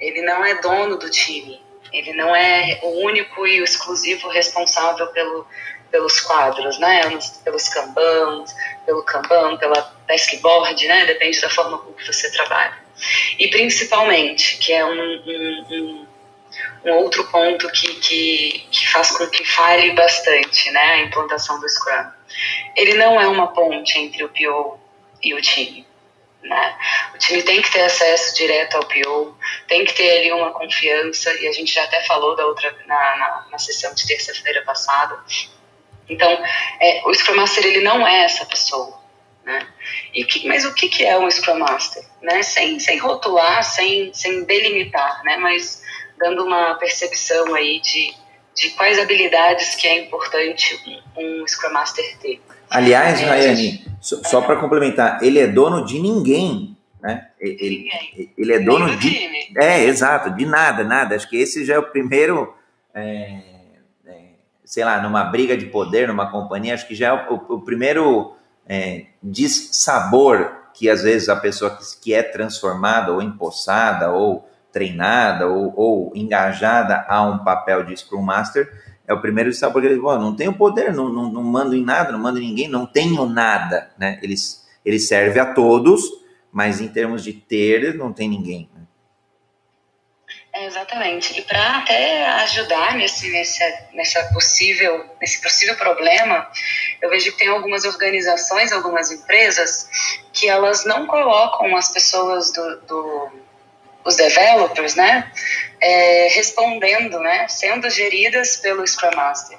Ele 0.00 0.22
não 0.22 0.44
é 0.44 0.60
dono 0.60 0.96
do 0.96 1.10
time. 1.10 1.60
Ele 1.92 2.12
não 2.12 2.34
é 2.34 2.78
o 2.82 3.04
único 3.04 3.46
e 3.46 3.60
o 3.60 3.64
exclusivo 3.64 4.28
responsável 4.28 5.06
pelo, 5.08 5.46
pelos 5.90 6.20
quadros, 6.20 6.78
né? 6.78 7.02
Pelos 7.44 7.68
kanbans, 7.68 8.54
pelo 8.84 9.02
kanban, 9.02 9.56
pela 9.56 9.94
deskboard, 10.06 10.86
né? 10.86 11.06
Depende 11.06 11.40
da 11.40 11.50
forma 11.50 11.78
como 11.78 11.96
você 12.04 12.30
trabalha. 12.32 12.76
E 13.38 13.48
principalmente, 13.48 14.58
que 14.58 14.72
é 14.72 14.84
um, 14.84 14.90
um, 14.90 15.66
um, 15.70 16.06
um 16.84 16.92
outro 16.94 17.24
ponto 17.30 17.68
que, 17.70 17.94
que, 17.94 18.66
que, 18.70 18.88
faz 18.88 19.10
com 19.10 19.26
que 19.26 19.44
fale 19.44 19.92
bastante, 19.92 20.70
né? 20.70 20.80
A 20.80 21.02
implantação 21.02 21.60
do 21.60 21.68
Scrum. 21.68 22.10
Ele 22.76 22.94
não 22.94 23.20
é 23.20 23.26
uma 23.26 23.48
ponte 23.48 23.98
entre 23.98 24.24
o 24.24 24.28
PO 24.28 24.78
e 25.22 25.34
o 25.34 25.40
time. 25.40 25.86
Né? 26.48 26.76
O 27.14 27.18
time 27.18 27.42
tem 27.42 27.62
que 27.62 27.70
ter 27.70 27.80
acesso 27.80 28.36
direto 28.36 28.76
ao 28.76 28.84
PO, 28.84 29.36
tem 29.66 29.84
que 29.84 29.94
ter 29.94 30.18
ali 30.18 30.32
uma 30.32 30.52
confiança, 30.52 31.32
e 31.40 31.48
a 31.48 31.52
gente 31.52 31.72
já 31.72 31.84
até 31.84 32.02
falou 32.02 32.36
da 32.36 32.44
outra 32.44 32.76
na, 32.86 33.16
na, 33.16 33.46
na 33.52 33.58
sessão 33.58 33.94
de 33.94 34.06
terça-feira 34.06 34.62
passada. 34.62 35.18
Então, 36.08 36.30
é, 36.80 37.02
o 37.06 37.14
Scrum 37.14 37.36
Master 37.36 37.64
ele 37.64 37.80
não 37.80 38.06
é 38.06 38.24
essa 38.24 38.44
pessoa. 38.44 39.00
Né? 39.44 39.66
E 40.12 40.24
que, 40.24 40.46
mas 40.46 40.64
o 40.64 40.74
que, 40.74 40.88
que 40.88 41.04
é 41.04 41.16
um 41.18 41.30
Scrum 41.30 41.58
Master? 41.58 42.04
Né? 42.20 42.42
Sem, 42.42 42.78
sem 42.80 42.98
rotular, 42.98 43.62
sem, 43.62 44.12
sem 44.12 44.44
delimitar, 44.44 45.22
né? 45.24 45.36
mas 45.36 45.82
dando 46.18 46.44
uma 46.44 46.74
percepção 46.74 47.54
aí 47.54 47.80
de, 47.80 48.14
de 48.54 48.70
quais 48.70 48.98
habilidades 48.98 49.74
que 49.76 49.86
é 49.86 50.00
importante 50.00 51.02
um, 51.16 51.42
um 51.42 51.46
Scrum 51.46 51.72
Master 51.72 52.18
ter. 52.18 52.42
Aliás, 52.70 53.20
é, 53.20 53.24
Rayane, 53.24 53.84
só, 54.00 54.16
só 54.22 54.40
para 54.40 54.56
complementar, 54.56 55.22
ele 55.22 55.38
é 55.38 55.46
dono 55.46 55.84
de 55.84 56.00
ninguém, 56.00 56.76
né? 57.00 57.28
Ele, 57.40 57.88
ele 58.36 58.52
é 58.52 58.60
dono 58.60 58.96
de. 58.96 59.10
Time. 59.10 59.52
É, 59.56 59.84
exato, 59.84 60.30
de 60.30 60.44
nada, 60.44 60.82
nada. 60.82 61.14
Acho 61.14 61.28
que 61.28 61.36
esse 61.36 61.64
já 61.64 61.74
é 61.74 61.78
o 61.78 61.90
primeiro. 61.90 62.54
É, 62.94 63.40
é, 64.06 64.14
sei 64.64 64.84
lá, 64.84 65.00
numa 65.00 65.24
briga 65.24 65.56
de 65.56 65.66
poder, 65.66 66.08
numa 66.08 66.30
companhia, 66.30 66.74
acho 66.74 66.88
que 66.88 66.94
já 66.94 67.08
é 67.08 67.12
o, 67.12 67.34
o 67.34 67.60
primeiro 67.60 68.34
é, 68.68 69.06
dissabor 69.22 70.66
que 70.74 70.90
às 70.90 71.02
vezes 71.02 71.28
a 71.28 71.36
pessoa 71.36 71.70
que, 71.76 71.84
que 72.02 72.14
é 72.14 72.22
transformada 72.22 73.12
ou 73.12 73.22
empossada 73.22 74.10
ou 74.10 74.48
treinada 74.70 75.46
ou, 75.46 75.72
ou, 75.74 76.12
engajada 76.14 77.06
a 77.08 77.22
um 77.22 77.38
papel 77.38 77.82
de 77.84 77.96
Scrum 77.96 78.20
Master 78.20 78.70
é 79.06 79.14
o 79.14 79.20
primeiro 79.20 79.50
dissabor 79.50 79.80
que 79.80 79.88
ele 79.88 79.94
diz, 79.94 80.04
não 80.04 80.34
tenho 80.34 80.52
poder, 80.52 80.92
não, 80.92 81.08
não, 81.08 81.30
não 81.30 81.42
mando 81.42 81.74
em 81.74 81.84
nada, 81.84 82.12
não 82.12 82.18
mando 82.18 82.38
em 82.38 82.48
ninguém, 82.48 82.68
não 82.68 82.86
tenho 82.86 83.26
nada, 83.26 83.90
né? 83.98 84.18
Eles, 84.22 84.66
ele 84.84 84.98
serve 84.98 85.38
a 85.38 85.54
todos, 85.54 86.02
mas 86.50 86.80
em 86.80 86.88
termos 86.88 87.22
de 87.22 87.32
ter, 87.32 87.94
não 87.94 88.12
tem 88.12 88.28
ninguém. 88.28 88.68
Né? 88.74 88.82
É, 90.56 90.66
exatamente. 90.66 91.38
E 91.38 91.42
para 91.42 91.78
até 91.78 92.26
ajudar 92.42 92.96
nesse, 92.96 93.30
nesse, 93.30 93.62
nessa 93.92 94.24
possível, 94.32 95.04
nesse 95.20 95.40
possível 95.42 95.76
problema, 95.76 96.50
eu 97.02 97.10
vejo 97.10 97.30
que 97.32 97.38
tem 97.38 97.48
algumas 97.48 97.84
organizações, 97.84 98.72
algumas 98.72 99.12
empresas, 99.12 99.88
que 100.32 100.48
elas 100.48 100.84
não 100.86 101.06
colocam 101.06 101.76
as 101.76 101.90
pessoas 101.90 102.52
do, 102.52 102.80
do 102.80 103.30
os 104.06 104.14
developers, 104.14 104.94
né, 104.94 105.30
é, 105.80 106.28
respondendo, 106.28 107.18
né, 107.18 107.48
sendo 107.48 107.90
geridas 107.90 108.56
pelo 108.58 108.86
Scrum 108.86 109.10
Master, 109.16 109.58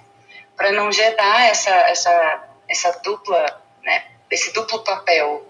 para 0.56 0.72
não 0.72 0.90
gerar 0.92 1.50
essa, 1.50 1.70
essa, 1.70 2.48
essa 2.68 2.92
dupla, 3.04 3.62
né, 3.84 4.06
esse 4.32 4.54
duplo 4.54 4.84
papel. 4.84 5.46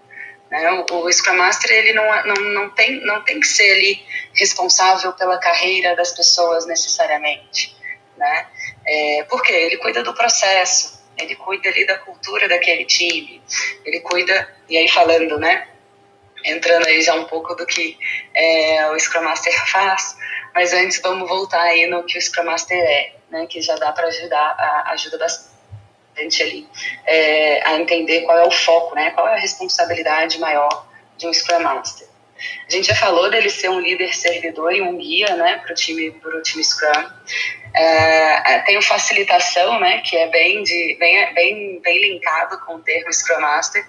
Né? 0.49 0.85
O, 0.89 1.05
o 1.05 1.13
Scrum 1.13 1.35
Master 1.35 1.71
ele 1.71 1.93
não, 1.93 2.25
não, 2.25 2.35
não, 2.53 2.69
tem, 2.71 2.99
não 3.05 3.21
tem 3.23 3.39
que 3.39 3.47
ser 3.47 3.71
ali 3.71 4.03
responsável 4.33 5.13
pela 5.13 5.37
carreira 5.37 5.95
das 5.95 6.11
pessoas 6.11 6.65
necessariamente, 6.65 7.75
né? 8.15 8.47
É, 8.85 9.25
porque 9.29 9.51
ele 9.51 9.77
cuida 9.77 10.01
do 10.01 10.13
processo, 10.13 11.05
ele 11.17 11.35
cuida 11.35 11.69
ali 11.69 11.85
da 11.85 11.97
cultura 11.97 12.47
daquele 12.47 12.85
time, 12.85 13.41
ele 13.83 13.99
cuida, 13.99 14.55
e 14.69 14.77
aí 14.77 14.87
falando, 14.87 15.37
né, 15.37 15.67
entrando 16.43 16.87
aí 16.87 17.01
já 17.01 17.15
um 17.15 17.25
pouco 17.25 17.55
do 17.55 17.65
que 17.65 17.97
é, 18.33 18.89
o 18.91 18.99
Scrum 18.99 19.23
Master 19.23 19.53
faz, 19.67 20.17
mas 20.53 20.73
antes 20.73 21.01
vamos 21.01 21.27
voltar 21.27 21.61
aí 21.61 21.87
no 21.87 22.03
que 22.03 22.17
o 22.17 22.21
Scrum 22.21 22.45
Master 22.45 22.77
é, 22.77 23.13
né, 23.29 23.45
que 23.47 23.61
já 23.61 23.75
dá 23.75 23.91
para 23.91 24.07
ajudar, 24.07 24.55
a, 24.57 24.91
ajuda 24.91 25.17
bastante 25.17 26.41
ali 26.41 26.67
é, 27.05 27.67
a 27.67 27.75
entender 27.75 28.21
qual 28.21 28.37
é 28.37 28.45
o 28.45 28.51
foco, 28.51 28.95
né, 28.95 29.11
qual 29.11 29.27
é 29.27 29.33
a 29.33 29.39
responsabilidade 29.39 30.39
maior 30.39 30.87
de 31.17 31.27
um 31.27 31.33
Scrum 31.33 31.59
Master. 31.59 32.06
A 32.67 32.71
gente 32.71 32.87
já 32.87 32.95
falou 32.95 33.29
dele 33.29 33.49
ser 33.49 33.69
um 33.69 33.79
líder 33.79 34.13
servidor 34.13 34.73
e 34.73 34.81
um 34.81 34.97
guia 34.97 35.35
né, 35.35 35.57
para 35.57 35.71
o 35.71 35.75
time, 35.75 36.11
pro 36.11 36.41
time 36.41 36.63
Scrum. 36.63 37.09
É, 37.73 38.53
é, 38.53 38.59
tem 38.59 38.77
o 38.77 38.81
facilitação, 38.81 39.79
né, 39.79 39.99
que 39.99 40.15
é 40.15 40.27
bem, 40.29 40.63
de, 40.63 40.97
bem, 40.99 41.33
bem, 41.33 41.81
bem 41.81 42.01
linkado 42.01 42.59
com 42.65 42.75
o 42.75 42.79
termo 42.79 43.13
Scrum 43.13 43.39
Master. 43.39 43.85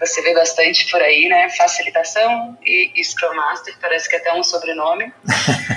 Você 0.00 0.22
vê 0.22 0.34
bastante 0.34 0.90
por 0.90 1.00
aí, 1.00 1.28
né? 1.28 1.48
Facilitação 1.50 2.58
e, 2.64 2.90
e 2.94 3.04
Scrum 3.04 3.34
Master, 3.34 3.74
parece 3.80 4.08
que 4.08 4.16
é 4.16 4.18
até 4.18 4.32
um 4.32 4.42
sobrenome. 4.42 5.12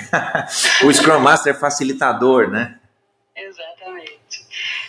o 0.84 0.92
Scrum 0.92 1.20
Master 1.20 1.54
é 1.54 1.58
facilitador, 1.58 2.50
né? 2.50 2.80
Exatamente. 3.36 4.20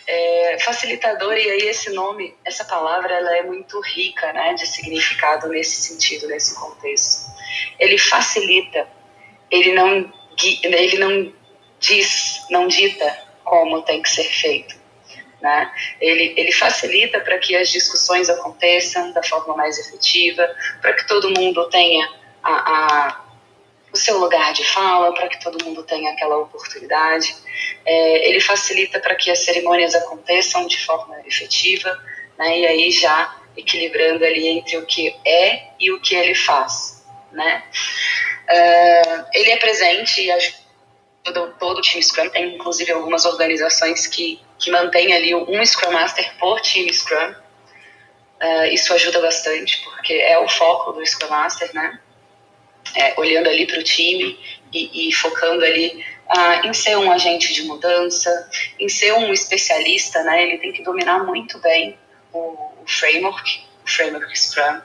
É, 0.09 0.59
facilitador, 0.61 1.33
e 1.33 1.51
aí 1.51 1.69
esse 1.69 1.91
nome, 1.93 2.35
essa 2.45 2.65
palavra, 2.65 3.13
ela 3.13 3.37
é 3.37 3.43
muito 3.43 3.81
rica 3.81 4.33
né, 4.33 4.55
de 4.55 4.67
significado 4.67 5.49
nesse 5.49 5.83
sentido, 5.83 6.29
nesse 6.29 6.55
contexto. 6.55 7.27
Ele 7.79 7.99
facilita, 7.99 8.87
ele 9.51 9.73
não, 9.73 10.13
ele 10.63 10.99
não 10.99 11.33
diz, 11.81 12.47
não 12.51 12.69
dita 12.69 13.19
como 13.45 13.83
tem 13.83 14.01
que 14.01 14.09
ser 14.09 14.25
feito. 14.25 14.77
Né? 15.41 15.73
Ele, 16.01 16.35
ele 16.37 16.53
facilita 16.53 17.21
para 17.21 17.39
que 17.39 17.57
as 17.57 17.69
discussões 17.69 18.29
aconteçam 18.29 19.13
da 19.13 19.23
forma 19.23 19.57
mais 19.57 19.79
efetiva, 19.79 20.49
para 20.81 20.93
que 20.93 21.07
todo 21.07 21.31
mundo 21.31 21.69
tenha 21.69 22.09
a, 22.43 22.53
a, 22.53 23.26
o 23.97 23.99
seu 23.99 24.19
lugar 24.19 24.53
de 24.53 24.63
fala, 24.65 25.13
para 25.15 25.29
que 25.29 25.41
todo 25.43 25.65
mundo 25.65 25.83
tenha 25.83 26.13
aquela 26.13 26.37
oportunidade. 26.37 27.35
É, 27.85 28.29
ele 28.29 28.41
facilita 28.41 29.01
para 29.01 29.15
que 29.15 29.31
as 29.31 29.39
cerimônias 29.41 29.95
aconteçam 29.95 30.67
de 30.67 30.85
forma 30.85 31.17
efetiva, 31.27 31.99
né? 32.39 32.59
e 32.59 32.67
aí 32.67 32.91
já 32.91 33.35
equilibrando 33.57 34.25
ali 34.25 34.49
entre 34.49 34.77
o 34.77 34.85
que 34.85 35.17
é 35.25 35.69
e 35.81 35.91
o 35.91 36.01
que 36.01 36.15
ele 36.15 36.35
faz. 36.35 37.05
Né? 37.33 37.65
Uh, 38.49 39.25
ele 39.33 39.51
é 39.51 39.57
presente 39.57 40.23
e 40.23 40.31
ajuda 40.31 40.67
todo, 41.59 41.79
o 41.79 41.81
time 41.81 42.03
Scrum, 42.03 42.29
tem 42.29 42.55
inclusive 42.55 42.93
algumas 42.93 43.25
organizações 43.25 44.07
que, 44.07 44.41
que 44.59 44.71
mantêm 44.71 45.13
ali 45.13 45.35
um 45.35 45.65
Scrum 45.65 45.91
Master 45.91 46.35
por 46.39 46.61
time 46.61 46.93
Scrum. 46.93 47.35
Uh, 48.43 48.67
isso 48.71 48.93
ajuda 48.93 49.21
bastante, 49.21 49.83
porque 49.83 50.13
é 50.13 50.39
o 50.39 50.47
foco 50.47 50.93
do 50.93 51.05
Scrum 51.05 51.31
Master, 51.31 51.75
né? 51.75 51.99
É, 52.95 53.19
olhando 53.19 53.49
ali 53.49 53.67
para 53.67 53.79
o 53.79 53.83
time 53.83 54.39
e, 54.73 55.09
e, 55.09 55.13
focando 55.13 55.65
ali 55.65 56.05
uh, 56.29 56.67
em 56.67 56.73
ser 56.73 56.97
um 56.97 57.11
agente 57.11 57.53
de 57.53 57.63
mudança, 57.63 58.51
em 58.79 58.89
ser 58.89 59.13
um 59.15 59.33
especialista, 59.33 60.23
né? 60.23 60.43
Ele 60.43 60.59
tem 60.59 60.73
que 60.73 60.83
dominar 60.83 61.25
muito 61.25 61.59
bem 61.59 61.99
o, 62.33 62.39
o 62.39 62.85
framework, 62.87 63.61
o 63.85 63.91
framework 63.91 64.39
Scrum. 64.39 64.81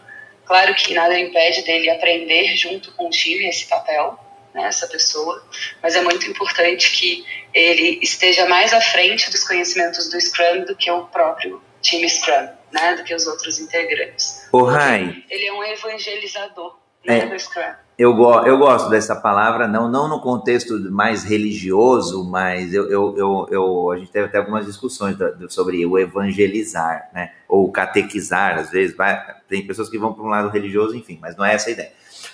Claro 0.45 0.75
que 0.75 0.93
nada 0.93 1.17
impede 1.17 1.61
dele 1.63 1.89
aprender 1.89 2.55
junto 2.55 2.91
com 2.93 3.07
o 3.07 3.09
time 3.09 3.47
esse 3.47 3.67
papel, 3.67 4.19
né, 4.53 4.63
essa 4.63 4.87
pessoa, 4.87 5.41
mas 5.81 5.95
é 5.95 6.01
muito 6.01 6.29
importante 6.29 6.91
que 6.91 7.25
ele 7.53 7.99
esteja 8.01 8.45
mais 8.45 8.73
à 8.73 8.81
frente 8.81 9.29
dos 9.31 9.43
conhecimentos 9.45 10.09
do 10.09 10.19
Scrum 10.19 10.65
do 10.65 10.75
que 10.75 10.91
o 10.91 11.05
próprio 11.05 11.61
time 11.81 12.09
Scrum, 12.09 12.49
né, 12.71 12.95
do 12.95 13.03
que 13.03 13.13
os 13.13 13.27
outros 13.27 13.59
integrantes. 13.59 14.47
O 14.51 14.63
Rai. 14.63 15.23
Ele 15.29 15.47
é 15.47 15.53
um 15.53 15.63
evangelizador 15.63 16.77
né, 17.05 17.19
é, 17.19 17.25
do 17.25 17.39
Scrum. 17.39 17.73
Eu, 18.01 18.15
go 18.15 18.39
eu 18.47 18.57
gosto 18.57 18.89
dessa 18.89 19.15
palavra, 19.15 19.67
não, 19.67 19.87
não 19.87 20.07
no 20.07 20.19
contexto 20.19 20.73
mais 20.91 21.23
religioso, 21.23 22.27
mas 22.27 22.73
eu, 22.73 22.89
eu, 22.89 23.15
eu, 23.15 23.47
eu 23.51 23.91
a 23.91 23.97
gente 23.97 24.11
teve 24.11 24.25
até 24.25 24.39
algumas 24.39 24.65
discussões 24.65 25.15
sobre 25.49 25.85
o 25.85 25.99
evangelizar, 25.99 27.11
né? 27.13 27.31
Ou 27.47 27.71
catequizar, 27.71 28.57
às 28.57 28.71
vezes, 28.71 28.97
vai, 28.97 29.23
tem 29.47 29.67
pessoas 29.67 29.87
que 29.87 29.99
vão 29.99 30.13
para 30.13 30.23
um 30.23 30.29
lado 30.29 30.49
religioso, 30.49 30.95
enfim, 30.97 31.19
mas 31.21 31.37
não 31.37 31.45
é 31.45 31.53
essa 31.53 31.69
a 31.69 31.73
ideia. 31.73 31.91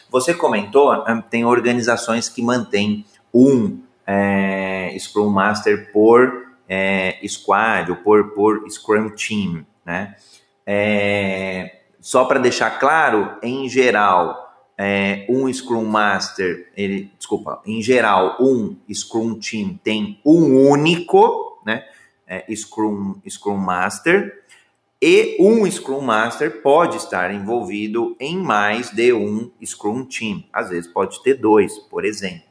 Você 0.09 0.33
comentou, 0.33 0.89
ah, 0.89 1.21
tem 1.29 1.43
organizações 1.43 2.29
que 2.29 2.41
mantêm 2.41 3.05
um 3.33 3.81
é, 4.05 4.95
Scrum 4.97 5.29
Master 5.29 5.91
por 5.91 6.47
é, 6.69 7.19
squad 7.27 7.91
ou 7.91 7.97
por, 7.97 8.29
por 8.29 8.65
Scrum 8.69 9.09
Team, 9.09 9.65
né? 9.85 10.15
É, 10.65 11.79
só 11.99 12.23
para 12.23 12.39
deixar 12.39 12.79
claro, 12.79 13.35
em 13.43 13.67
geral, 13.67 14.46
é, 14.77 15.25
um 15.27 15.51
Scrum 15.51 15.85
Master, 15.85 16.69
ele, 16.77 17.11
desculpa, 17.17 17.61
em 17.65 17.81
geral, 17.81 18.37
um 18.39 18.75
Scrum 18.93 19.39
Team 19.39 19.79
tem 19.83 20.19
um 20.23 20.69
único, 20.69 21.61
né? 21.65 21.83
É, 22.27 22.45
Scrum, 22.53 23.15
Scrum 23.27 23.57
Master, 23.57 24.43
e 25.01 25.37
um 25.39 25.69
Scrum 25.69 26.01
Master 26.01 26.61
pode 26.61 26.97
estar 26.97 27.33
envolvido 27.33 28.15
em 28.19 28.37
mais 28.37 28.91
de 28.91 29.13
um 29.13 29.51
Scrum 29.65 30.05
Team. 30.05 30.43
Às 30.51 30.69
vezes 30.69 30.91
pode 30.91 31.21
ter 31.23 31.35
dois, 31.35 31.77
por 31.77 32.03
exemplo. 32.05 32.45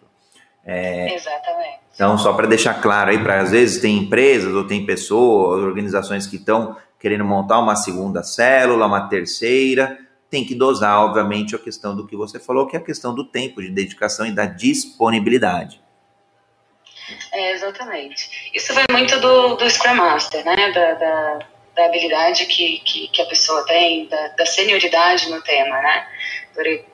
É, 0.65 1.15
Exatamente. 1.15 1.81
Então, 1.95 2.19
só 2.19 2.33
para 2.33 2.47
deixar 2.47 2.75
claro 2.75 3.11
aí, 3.11 3.19
para 3.19 3.41
às 3.41 3.53
vezes 3.53 3.81
tem 3.81 3.99
empresas 3.99 4.53
ou 4.53 4.67
tem 4.67 4.85
pessoas, 4.85 5.63
organizações 5.63 6.27
que 6.27 6.37
estão 6.37 6.77
querendo 6.99 7.25
montar 7.25 7.59
uma 7.59 7.77
segunda 7.77 8.23
célula, 8.23 8.87
uma 8.87 9.09
terceira, 9.09 9.99
tem 10.31 10.45
que 10.45 10.55
dosar, 10.55 10.99
obviamente, 11.01 11.55
a 11.55 11.59
questão 11.59 11.97
do 11.97 12.07
que 12.07 12.17
você 12.17 12.39
falou, 12.39 12.67
que 12.67 12.77
é 12.77 12.79
a 12.79 12.83
questão 12.83 13.15
do 13.15 13.25
tempo 13.25 13.63
de 13.63 13.71
dedicação 13.71 14.27
e 14.27 14.33
da 14.33 14.47
disponibilidade. 14.47 15.81
É, 17.33 17.53
exatamente. 17.53 18.51
Isso 18.53 18.75
vai 18.75 18.85
muito 18.91 19.19
do, 19.21 19.55
do 19.55 19.71
Scrum 19.71 19.95
Master, 19.95 20.45
né? 20.45 20.73
Da, 20.73 20.95
da 20.95 21.47
da 21.77 21.85
habilidade 21.85 22.47
que, 22.47 22.79
que, 22.79 23.09
que 23.09 23.23
a 23.23 23.27
pessoa 23.27 23.65
tem, 23.67 24.07
da, 24.07 24.29
da, 24.29 24.47
senioridade 24.47 25.29
no 25.31 25.43
tema, 25.43 25.81
né? 25.83 26.09
Adorei. 26.53 26.85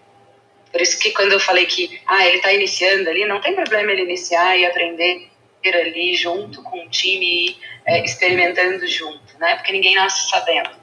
Por 0.73 0.81
isso 0.81 0.99
que 0.99 1.13
quando 1.13 1.33
eu 1.33 1.41
falei 1.41 1.67
que 1.67 2.01
ah, 2.07 2.27
ele 2.27 2.39
está 2.39 2.53
iniciando 2.53 3.09
ali, 3.09 3.25
não 3.25 3.41
tem 3.41 3.55
problema 3.55 3.93
ele 3.93 4.03
iniciar 4.03 4.59
e 4.59 4.67
aprender 4.67 5.31
ali 5.65 6.17
junto 6.17 6.61
com 6.65 6.85
o 6.85 6.89
time 6.89 7.51
e 7.51 7.57
é, 7.87 8.05
experimentando 8.05 8.85
junto, 8.89 9.39
né? 9.39 9.55
Porque 9.55 9.73
ninguém 9.73 9.95
nasce 9.95 10.29
sabendo. 10.29 10.82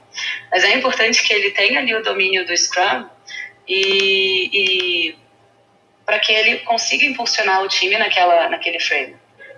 Mas 0.51 0.63
é 0.63 0.73
importante 0.73 1.23
que 1.23 1.33
ele 1.33 1.51
tenha 1.51 1.79
ali 1.79 1.93
o 1.95 2.03
domínio 2.03 2.45
do 2.45 2.55
Scrum 2.55 3.07
e, 3.67 4.49
e 4.53 5.17
para 6.05 6.19
que 6.19 6.31
ele 6.31 6.57
consiga 6.59 7.05
impulsionar 7.05 7.61
o 7.61 7.67
time 7.67 7.97
naquela, 7.97 8.49
naquele 8.49 8.79
frame, 8.79 9.15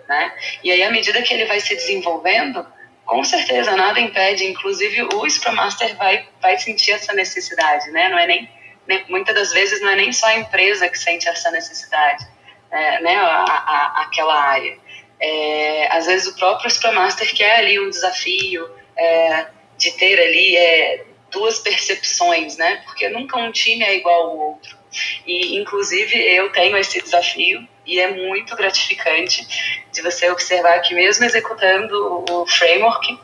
né? 0.08 0.34
E 0.64 0.72
aí, 0.72 0.84
à 0.84 0.92
medida 0.92 1.22
que 1.22 1.34
ele 1.34 1.46
vai 1.46 1.60
se 1.60 1.76
desenvolvendo, 1.76 2.66
com 3.06 3.24
certeza 3.24 3.76
nada 3.76 4.00
impede, 4.00 4.46
inclusive 4.46 5.04
o 5.04 5.30
Scrum 5.30 5.54
Master 5.54 5.96
vai, 5.96 6.28
vai 6.42 6.58
sentir 6.58 6.92
essa 6.92 7.14
necessidade, 7.14 7.90
né? 7.92 8.10
Não 8.10 8.20
é 8.20 8.28
nem 8.28 8.62
muitas 9.10 9.36
das 9.36 9.52
vezes 9.52 9.82
não 9.82 9.90
é 9.90 9.96
nem 9.96 10.12
só 10.12 10.28
a 10.28 10.36
empresa 10.38 10.90
que 10.90 10.98
sente 10.98 11.28
essa 11.28 11.52
necessidade, 11.52 12.28
é, 12.70 13.02
né, 13.02 13.16
a, 13.16 13.44
a, 13.44 14.02
aquela 14.02 14.34
área. 14.34 14.78
É, 15.20 15.88
às 15.92 16.08
vezes 16.08 16.28
o 16.28 16.36
próprio 16.36 16.70
Scrum 16.70 16.94
Master 16.94 17.32
quer 17.36 17.58
ali 17.58 17.80
um 17.80 17.90
desafio 17.90 18.68
é, 18.98 19.46
de 19.82 19.92
ter 19.94 20.20
ali 20.20 20.56
é, 20.56 21.04
duas 21.32 21.60
percepções, 21.60 22.56
né, 22.56 22.82
porque 22.86 23.10
nunca 23.10 23.38
um 23.38 23.52
time 23.52 23.84
é 23.84 23.96
igual 23.96 24.30
ao 24.30 24.38
outro. 24.38 24.78
E, 25.26 25.58
inclusive, 25.58 26.16
eu 26.16 26.52
tenho 26.52 26.78
esse 26.78 27.02
desafio 27.02 27.68
e 27.86 28.00
é 28.00 28.12
muito 28.12 28.56
gratificante 28.56 29.48
de 29.92 30.02
você 30.02 30.30
observar 30.30 30.80
que 30.82 30.94
mesmo 30.94 31.26
executando 31.26 32.26
o 32.30 32.46
framework, 32.46 33.18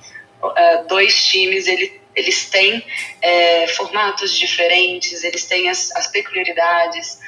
é, 0.56 0.84
dois 0.84 1.26
times 1.26 1.67
ele 1.67 2.02
eles 2.15 2.50
têm 2.50 2.84
é, 3.22 3.67
formatos 3.67 4.36
diferentes, 4.36 5.24
eles 5.24 5.46
têm 5.46 5.70
as, 5.70 5.96
as 5.96 6.08
peculiaridades, 6.08 7.20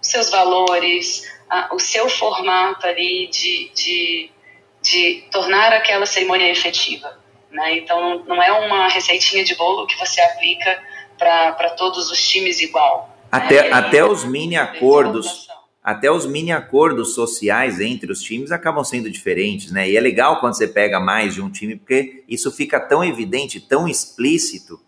os 0.00 0.08
seus 0.08 0.30
valores, 0.30 1.30
o 1.70 1.78
seu 1.78 2.08
formato 2.08 2.86
ali 2.86 3.26
de, 3.26 3.70
de, 3.74 4.30
de 4.80 5.24
tornar 5.30 5.74
aquela 5.74 6.06
cerimônia 6.06 6.50
efetiva. 6.50 7.20
Né? 7.56 7.78
Então, 7.78 8.22
não 8.26 8.42
é 8.42 8.52
uma 8.52 8.86
receitinha 8.88 9.42
de 9.42 9.54
bolo 9.54 9.86
que 9.86 9.98
você 9.98 10.20
aplica 10.20 10.78
para 11.18 11.70
todos 11.70 12.10
os 12.10 12.28
times 12.28 12.60
igual. 12.60 13.16
Até, 13.32 13.62
né? 13.62 13.72
até 13.72 14.04
os 14.04 14.24
mini 14.24 14.56
acordos 14.56 15.48
até 15.82 16.10
os 16.10 16.26
mini 16.26 16.50
acordos 16.50 17.14
sociais 17.14 17.80
entre 17.80 18.10
os 18.10 18.20
times 18.20 18.50
acabam 18.50 18.82
sendo 18.82 19.08
diferentes, 19.08 19.70
né? 19.70 19.88
E 19.88 19.96
é 19.96 20.00
legal 20.00 20.40
quando 20.40 20.54
você 20.54 20.66
pega 20.66 20.98
mais 20.98 21.34
de 21.34 21.40
um 21.40 21.48
time, 21.48 21.76
porque 21.76 22.24
isso 22.28 22.50
fica 22.50 22.80
tão 22.80 23.04
evidente, 23.04 23.60
tão 23.60 23.86
explícito. 23.86 24.80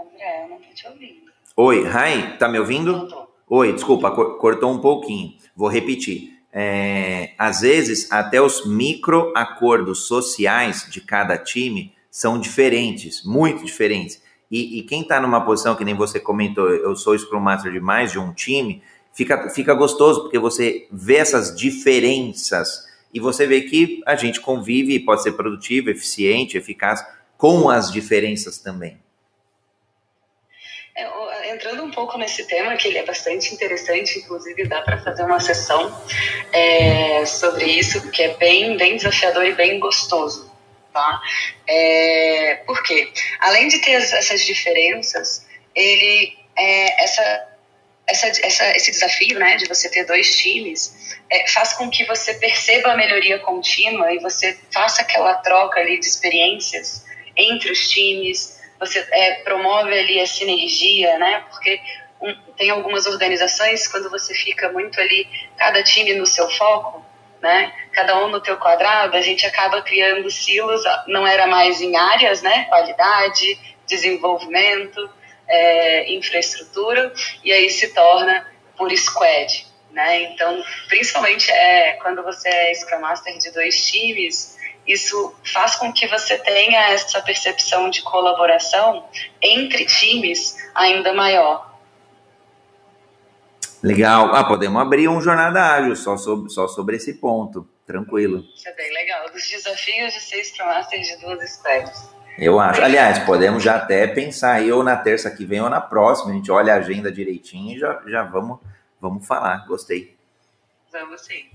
André, 0.00 0.44
eu 0.44 0.48
não 0.48 0.56
tô 0.56 0.74
te 0.74 0.88
ouvindo. 0.88 1.30
Oi, 1.54 1.84
Rai, 1.84 2.38
tá 2.38 2.48
me 2.48 2.58
ouvindo? 2.58 3.28
Oi, 3.46 3.74
desculpa, 3.74 4.10
cortou 4.10 4.72
um 4.72 4.80
pouquinho. 4.80 5.36
Vou 5.54 5.68
repetir. 5.68 6.37
É, 6.52 7.32
às 7.38 7.60
vezes, 7.60 8.10
até 8.10 8.40
os 8.40 8.66
micro 8.66 9.32
acordos 9.36 10.06
sociais 10.06 10.86
de 10.90 11.00
cada 11.00 11.36
time 11.36 11.92
são 12.10 12.40
diferentes, 12.40 13.22
muito 13.24 13.64
diferentes. 13.64 14.22
E, 14.50 14.78
e 14.78 14.82
quem 14.82 15.02
está 15.02 15.20
numa 15.20 15.44
posição 15.44 15.76
que 15.76 15.84
nem 15.84 15.94
você 15.94 16.18
comentou, 16.18 16.68
eu 16.70 16.96
sou 16.96 17.16
Scrum 17.18 17.40
Master 17.40 17.70
de 17.70 17.80
mais 17.80 18.12
de 18.12 18.18
um 18.18 18.32
time, 18.32 18.82
fica, 19.12 19.50
fica 19.50 19.74
gostoso, 19.74 20.22
porque 20.22 20.38
você 20.38 20.88
vê 20.90 21.16
essas 21.16 21.54
diferenças 21.54 22.86
e 23.12 23.20
você 23.20 23.46
vê 23.46 23.62
que 23.62 24.02
a 24.06 24.16
gente 24.16 24.40
convive 24.40 24.94
e 24.94 25.00
pode 25.00 25.22
ser 25.22 25.32
produtivo, 25.32 25.90
eficiente, 25.90 26.56
eficaz 26.56 27.04
com 27.36 27.68
as 27.68 27.92
diferenças 27.92 28.58
também. 28.58 28.98
É, 30.96 31.06
entrando 31.48 31.82
um 31.82 31.90
pouco 31.90 32.18
nesse 32.18 32.44
tema, 32.46 32.76
que 32.76 32.88
ele 32.88 32.98
é 32.98 33.04
bastante 33.04 33.54
interessante, 33.54 34.18
inclusive 34.18 34.66
dá 34.66 34.82
para 34.82 34.98
fazer 34.98 35.22
uma 35.22 35.40
sessão 35.40 35.96
é, 36.52 37.24
sobre 37.26 37.64
isso, 37.64 38.10
que 38.10 38.22
é 38.22 38.36
bem, 38.36 38.76
bem 38.76 38.96
desafiador 38.96 39.44
e 39.44 39.54
bem 39.54 39.78
gostoso 39.78 40.48
tá? 40.98 41.22
É, 41.66 42.56
por 42.66 42.82
quê? 42.82 43.10
Além 43.40 43.68
de 43.68 43.78
ter 43.78 43.92
essas 43.92 44.44
diferenças, 44.44 45.46
ele, 45.74 46.36
é, 46.56 47.04
essa, 47.04 47.48
essa, 48.06 48.26
essa, 48.26 48.76
esse 48.76 48.90
desafio, 48.90 49.38
né, 49.38 49.56
de 49.56 49.66
você 49.66 49.88
ter 49.88 50.04
dois 50.04 50.36
times, 50.36 51.16
é, 51.30 51.46
faz 51.48 51.74
com 51.74 51.88
que 51.88 52.04
você 52.04 52.34
perceba 52.34 52.92
a 52.92 52.96
melhoria 52.96 53.38
contínua 53.38 54.12
e 54.12 54.18
você 54.18 54.58
faça 54.72 55.02
aquela 55.02 55.34
troca 55.34 55.80
ali 55.80 55.98
de 55.98 56.06
experiências 56.06 57.04
entre 57.36 57.70
os 57.70 57.88
times, 57.88 58.57
você 58.78 59.06
é, 59.10 59.34
promove 59.42 59.98
ali 59.98 60.20
a 60.20 60.26
sinergia, 60.26 61.18
né, 61.18 61.44
porque 61.50 61.80
um, 62.20 62.34
tem 62.56 62.70
algumas 62.70 63.06
organizações, 63.06 63.86
quando 63.86 64.10
você 64.10 64.34
fica 64.34 64.70
muito 64.70 65.00
ali, 65.00 65.28
cada 65.56 65.82
time 65.82 66.14
no 66.14 66.26
seu 66.26 66.48
foco, 66.50 67.04
né? 67.40 67.72
Cada 67.92 68.18
um 68.24 68.28
no 68.28 68.40
teu 68.40 68.56
quadrado, 68.56 69.16
a 69.16 69.20
gente 69.20 69.46
acaba 69.46 69.82
criando 69.82 70.30
silos, 70.30 70.82
não 71.06 71.26
era 71.26 71.46
mais 71.46 71.80
em 71.80 71.96
áreas, 71.96 72.42
né? 72.42 72.64
Qualidade, 72.64 73.58
desenvolvimento, 73.86 75.08
é, 75.46 76.12
infraestrutura, 76.12 77.12
e 77.44 77.52
aí 77.52 77.70
se 77.70 77.94
torna 77.94 78.46
por 78.76 78.90
squad, 78.96 79.66
né? 79.92 80.22
Então, 80.22 80.62
principalmente 80.88 81.50
é 81.50 81.92
quando 82.02 82.22
você 82.22 82.48
é 82.48 82.74
Scrum 82.74 83.00
Master 83.00 83.38
de 83.38 83.50
dois 83.52 83.86
times, 83.86 84.57
isso 84.88 85.34
faz 85.44 85.76
com 85.76 85.92
que 85.92 86.08
você 86.08 86.38
tenha 86.38 86.88
essa 86.88 87.20
percepção 87.20 87.90
de 87.90 88.02
colaboração 88.02 89.06
entre 89.42 89.84
times 89.84 90.56
ainda 90.74 91.12
maior. 91.12 91.68
Legal. 93.82 94.34
Ah, 94.34 94.44
podemos 94.44 94.80
abrir 94.80 95.08
um 95.08 95.20
jornada 95.20 95.62
ágil 95.62 95.94
só 95.94 96.16
sobre, 96.16 96.50
só 96.50 96.66
sobre 96.66 96.96
esse 96.96 97.14
ponto. 97.14 97.68
Tranquilo. 97.86 98.44
Isso 98.54 98.68
é 98.68 98.72
bem 98.74 98.92
legal. 98.92 99.30
Dos 99.30 99.48
desafios 99.48 100.12
de 100.12 100.20
ser 100.20 100.44
Scrum 100.44 100.66
Master 100.66 101.00
de 101.00 101.16
duas 101.18 101.50
squads. 101.50 102.10
Eu 102.38 102.60
acho. 102.60 102.82
Aliás, 102.82 103.18
podemos 103.20 103.62
já 103.62 103.76
até 103.76 104.06
pensar 104.06 104.54
aí 104.54 104.70
ou 104.70 104.82
na 104.82 104.96
terça 104.96 105.30
que 105.30 105.44
vem 105.44 105.60
ou 105.60 105.70
na 105.70 105.80
próxima. 105.80 106.30
A 106.30 106.34
gente 106.34 106.50
olha 106.50 106.74
a 106.74 106.76
agenda 106.76 107.10
direitinho 107.10 107.76
e 107.76 107.78
já, 107.78 108.00
já 108.06 108.22
vamos, 108.22 108.58
vamos 109.00 109.26
falar. 109.26 109.66
Gostei. 109.66 110.16
Vamos 110.92 111.20
sim. 111.22 111.48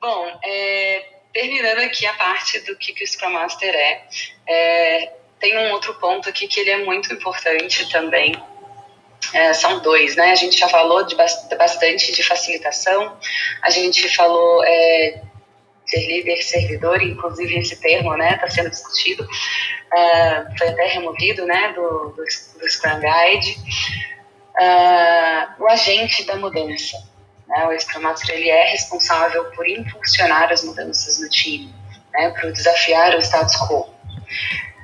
Bom, 0.00 0.40
é, 0.44 1.15
terminando 1.36 1.80
aqui 1.80 2.06
a 2.06 2.14
parte 2.14 2.60
do 2.60 2.74
que, 2.76 2.94
que 2.94 3.04
o 3.04 3.06
Scrum 3.06 3.30
Master 3.30 3.74
é, 3.74 4.04
é, 4.48 5.12
tem 5.38 5.58
um 5.58 5.70
outro 5.72 5.92
ponto 5.96 6.30
aqui 6.30 6.48
que 6.48 6.60
ele 6.60 6.70
é 6.70 6.78
muito 6.78 7.12
importante 7.12 7.90
também, 7.90 8.34
é, 9.34 9.52
são 9.52 9.80
dois, 9.80 10.16
né? 10.16 10.30
A 10.30 10.34
gente 10.34 10.56
já 10.58 10.66
falou 10.66 11.04
de 11.04 11.14
bastante 11.14 12.10
de 12.10 12.22
facilitação, 12.22 13.18
a 13.60 13.68
gente 13.68 14.08
falou 14.16 14.64
é, 14.64 15.20
ser 15.86 16.06
líder, 16.06 16.40
servidor, 16.40 17.02
inclusive 17.02 17.58
esse 17.58 17.78
termo, 17.82 18.16
né, 18.16 18.32
está 18.34 18.48
sendo 18.48 18.70
discutido, 18.70 19.28
é, 19.94 20.46
foi 20.56 20.68
até 20.68 20.86
removido, 20.86 21.44
né, 21.44 21.74
do, 21.74 22.14
do, 22.16 22.24
do 22.60 22.70
Scrum 22.70 22.98
Guide. 22.98 23.58
É, 24.58 25.48
o 25.58 25.68
agente 25.68 26.24
da 26.24 26.36
mudança, 26.36 26.96
né? 27.46 27.66
O 27.66 27.80
Scrum 27.80 28.02
ele 28.30 28.50
é 28.50 28.70
responsável 28.70 29.44
por 29.52 29.68
impulsionar 29.68 30.52
as 30.52 30.62
mudanças 30.62 31.20
no 31.20 31.28
time, 31.28 31.72
né, 32.12 32.30
por 32.40 32.52
desafiar 32.52 33.14
o 33.14 33.20
status 33.20 33.56
quo. 33.56 33.94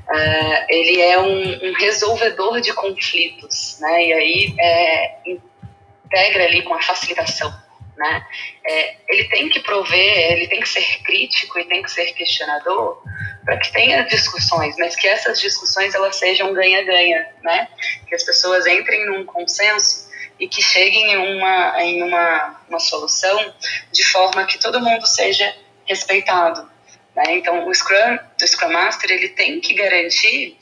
Uh, 0.08 0.64
ele 0.68 1.00
é 1.00 1.18
um, 1.18 1.68
um, 1.68 1.72
resolvedor 1.74 2.60
de 2.60 2.72
conflitos, 2.74 3.78
né? 3.80 4.04
E 4.04 4.12
aí 4.12 4.54
é, 4.60 5.18
integra 5.24 6.44
ali 6.44 6.62
com 6.62 6.74
a 6.74 6.82
facilitação, 6.82 7.52
né? 7.96 8.26
É, 8.66 8.96
ele 9.08 9.24
tem 9.28 9.48
que 9.48 9.60
prover, 9.60 10.32
ele 10.32 10.48
tem 10.48 10.60
que 10.60 10.68
ser 10.68 10.84
crítico 11.02 11.58
e 11.58 11.64
tem 11.64 11.82
que 11.82 11.90
ser 11.90 12.12
questionador 12.12 13.02
para 13.44 13.56
que 13.56 13.72
tenha 13.72 14.02
discussões, 14.02 14.76
mas 14.78 14.94
que 14.94 15.08
essas 15.08 15.40
discussões 15.40 15.94
elas 15.94 16.16
sejam 16.16 16.52
ganha-ganha, 16.52 17.28
né? 17.42 17.68
Que 18.06 18.14
as 18.14 18.22
pessoas 18.22 18.66
entrem 18.66 19.06
num 19.06 19.24
consenso 19.24 20.11
e 20.42 20.48
que 20.48 20.60
cheguem 20.60 21.12
em 21.12 21.36
uma 21.36 21.80
em 21.80 22.02
uma, 22.02 22.60
uma 22.68 22.80
solução 22.80 23.54
de 23.92 24.02
forma 24.02 24.44
que 24.44 24.58
todo 24.58 24.80
mundo 24.80 25.06
seja 25.06 25.54
respeitado, 25.86 26.68
né? 27.14 27.36
Então, 27.36 27.68
o 27.68 27.72
Scrum, 27.72 28.18
o 28.40 28.46
Scrum 28.46 28.72
Master, 28.72 29.12
ele 29.12 29.28
tem 29.28 29.60
que 29.60 29.72
garantir 29.72 30.58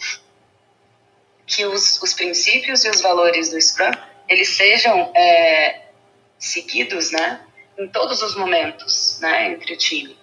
que 1.46 1.64
os, 1.64 2.02
os 2.02 2.12
princípios 2.12 2.84
e 2.84 2.90
os 2.90 3.00
valores 3.00 3.52
do 3.52 3.58
Scrum, 3.58 3.90
eles 4.28 4.50
sejam 4.50 5.10
é, 5.14 5.80
seguidos, 6.38 7.10
né? 7.10 7.40
Em 7.78 7.88
todos 7.88 8.20
os 8.20 8.36
momentos, 8.36 9.18
né? 9.22 9.52
Entre 9.52 9.72
o 9.72 9.78
time. 9.78 10.14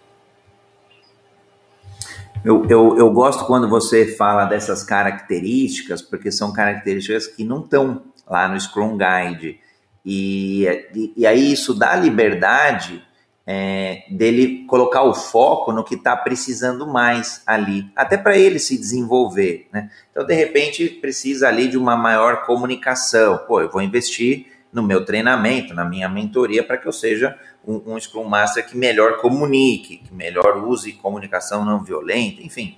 Eu, 2.46 2.64
eu, 2.70 2.96
eu 2.96 3.10
gosto 3.10 3.44
quando 3.46 3.68
você 3.68 4.16
fala 4.16 4.46
dessas 4.46 4.84
características, 4.84 6.04
porque 6.04 6.32
são 6.32 6.54
características 6.54 7.26
que 7.26 7.44
não 7.44 7.62
estão 7.62 8.06
lá 8.30 8.48
no 8.48 8.60
Scrum 8.60 8.98
Guide. 8.98 9.60
E, 10.06 10.66
e, 10.94 11.14
e 11.18 11.28
aí 11.28 11.52
isso 11.52 11.74
dá 11.74 11.96
liberdade 11.96 13.04
é, 13.46 14.04
dele 14.10 14.66
colocar 14.68 15.04
o 15.04 15.14
foco 15.14 15.72
no 15.72 15.84
que 15.84 15.96
está 15.96 16.16
precisando 16.18 16.86
mais 16.86 17.42
ali, 17.48 17.90
até 17.96 18.18
para 18.18 18.38
ele 18.38 18.60
se 18.60 18.78
desenvolver. 18.78 19.68
Né? 19.72 19.90
Então, 20.12 20.26
de 20.26 20.34
repente, 20.34 20.90
precisa 20.90 21.48
ali 21.48 21.70
de 21.70 21.78
uma 21.78 21.96
maior 21.96 22.46
comunicação. 22.46 23.38
Pô, 23.48 23.62
eu 23.62 23.72
vou 23.72 23.82
investir 23.82 24.48
no 24.72 24.84
meu 24.84 25.06
treinamento, 25.06 25.74
na 25.74 25.86
minha 25.86 26.10
mentoria, 26.10 26.62
para 26.62 26.78
que 26.78 26.88
eu 26.88 26.92
seja 26.92 27.38
um, 27.66 27.94
um 27.94 28.00
Scrum 28.00 28.26
Master 28.26 28.68
que 28.68 28.78
melhor 28.78 29.18
comunique, 29.18 29.98
que 29.98 30.14
melhor 30.14 30.58
use 30.66 30.92
comunicação 30.94 31.64
não 31.64 31.82
violenta, 31.82 32.42
enfim. 32.42 32.78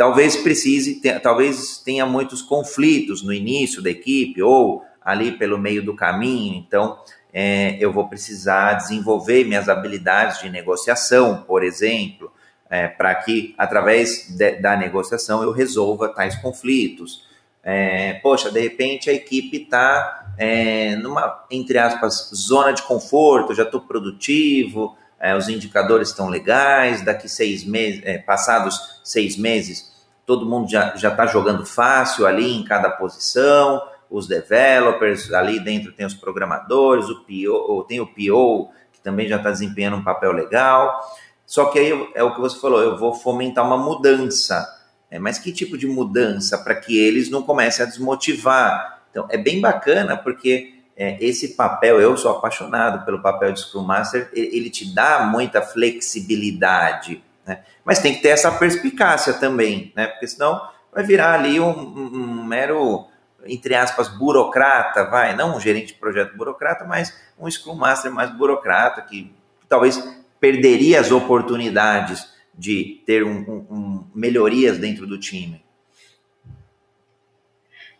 Talvez 0.00 0.34
precise, 0.34 0.94
ter, 0.94 1.20
talvez 1.20 1.76
tenha 1.76 2.06
muitos 2.06 2.40
conflitos 2.40 3.22
no 3.22 3.34
início 3.34 3.82
da 3.82 3.90
equipe 3.90 4.42
ou 4.42 4.82
ali 4.98 5.32
pelo 5.32 5.58
meio 5.58 5.84
do 5.84 5.94
caminho, 5.94 6.54
então 6.54 6.98
é, 7.30 7.76
eu 7.78 7.92
vou 7.92 8.08
precisar 8.08 8.72
desenvolver 8.78 9.44
minhas 9.44 9.68
habilidades 9.68 10.40
de 10.40 10.48
negociação, 10.48 11.44
por 11.46 11.62
exemplo, 11.62 12.32
é, 12.70 12.88
para 12.88 13.14
que 13.14 13.54
através 13.58 14.34
de, 14.34 14.52
da 14.52 14.74
negociação 14.74 15.42
eu 15.42 15.52
resolva 15.52 16.08
tais 16.08 16.34
conflitos. 16.36 17.28
É, 17.62 18.14
poxa, 18.22 18.50
de 18.50 18.58
repente 18.58 19.10
a 19.10 19.12
equipe 19.12 19.64
está 19.64 20.32
é, 20.38 20.96
numa, 20.96 21.44
entre 21.50 21.76
aspas, 21.76 22.30
zona 22.34 22.72
de 22.72 22.80
conforto, 22.84 23.54
já 23.54 23.64
estou 23.64 23.82
produtivo, 23.82 24.96
é, 25.20 25.36
os 25.36 25.50
indicadores 25.50 26.08
estão 26.08 26.30
legais, 26.30 27.04
daqui 27.04 27.28
seis 27.28 27.64
meses, 27.64 28.00
é, 28.02 28.16
passados 28.16 28.80
seis 29.04 29.36
meses, 29.36 29.89
todo 30.30 30.46
mundo 30.46 30.70
já 30.70 30.94
está 30.94 31.26
jogando 31.26 31.66
fácil 31.66 32.24
ali 32.24 32.54
em 32.54 32.62
cada 32.62 32.88
posição, 32.88 33.82
os 34.08 34.28
developers, 34.28 35.32
ali 35.32 35.58
dentro 35.58 35.90
tem 35.90 36.06
os 36.06 36.14
programadores, 36.14 37.06
o 37.06 37.24
PO, 37.24 37.84
tem 37.88 37.98
o 37.98 38.06
PO, 38.06 38.70
que 38.92 39.00
também 39.02 39.26
já 39.26 39.38
está 39.38 39.50
desempenhando 39.50 39.96
um 39.96 40.04
papel 40.04 40.30
legal. 40.30 41.00
Só 41.44 41.64
que 41.64 41.80
aí 41.80 42.10
é 42.14 42.22
o 42.22 42.32
que 42.32 42.40
você 42.40 42.60
falou, 42.60 42.80
eu 42.80 42.96
vou 42.96 43.12
fomentar 43.12 43.66
uma 43.66 43.76
mudança. 43.76 44.64
É, 45.10 45.18
mas 45.18 45.36
que 45.36 45.50
tipo 45.50 45.76
de 45.76 45.88
mudança 45.88 46.56
para 46.58 46.76
que 46.76 46.96
eles 46.96 47.28
não 47.28 47.42
comecem 47.42 47.84
a 47.84 47.88
desmotivar? 47.88 49.00
Então, 49.10 49.26
é 49.30 49.36
bem 49.36 49.60
bacana 49.60 50.16
porque 50.16 50.74
é, 50.96 51.18
esse 51.20 51.56
papel, 51.56 52.00
eu 52.00 52.16
sou 52.16 52.30
apaixonado 52.30 53.04
pelo 53.04 53.20
papel 53.20 53.50
de 53.50 53.62
Scrum 53.62 53.82
Master, 53.82 54.30
ele, 54.32 54.56
ele 54.56 54.70
te 54.70 54.94
dá 54.94 55.24
muita 55.24 55.60
flexibilidade, 55.60 57.20
né? 57.50 57.62
mas 57.84 57.98
tem 57.98 58.14
que 58.14 58.22
ter 58.22 58.28
essa 58.28 58.52
perspicácia 58.52 59.34
também, 59.34 59.92
né? 59.96 60.06
porque 60.06 60.28
senão 60.28 60.60
vai 60.92 61.02
virar 61.02 61.34
ali 61.34 61.58
um, 61.58 61.70
um, 61.70 62.44
mero 62.44 63.06
entre 63.46 63.74
aspas, 63.74 64.08
burocrata, 64.08 65.04
vai, 65.04 65.34
não 65.34 65.56
um 65.56 65.60
gerente 65.60 65.88
de 65.88 65.94
projeto 65.94 66.36
burocrata, 66.36 66.84
mas 66.84 67.16
um 67.38 67.50
Scrum 67.50 67.74
Master 67.74 68.12
mais 68.12 68.30
burocrata, 68.30 69.00
que 69.00 69.34
talvez 69.66 69.98
perderia 70.38 71.00
as 71.00 71.10
oportunidades 71.10 72.28
de 72.54 73.02
ter 73.06 73.24
um 73.24 74.04
melhorias 74.14 74.76
dentro 74.76 75.06
do 75.06 75.18
time. 75.18 75.64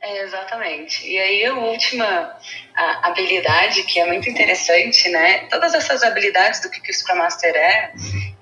É, 0.02 0.22
exatamente. 0.22 1.06
E 1.06 1.18
aí 1.18 1.44
a 1.44 1.54
última 1.54 2.38
a 2.74 3.08
habilidade 3.08 3.82
que 3.82 4.00
é 4.00 4.06
muito 4.06 4.30
interessante, 4.30 5.08
né? 5.10 5.46
Todas 5.50 5.74
essas 5.74 6.02
habilidades 6.02 6.60
do 6.60 6.70
que, 6.70 6.80
que 6.80 6.90
o 6.90 6.94
Scrum 6.94 7.16
Master 7.16 7.54
é, 7.54 7.92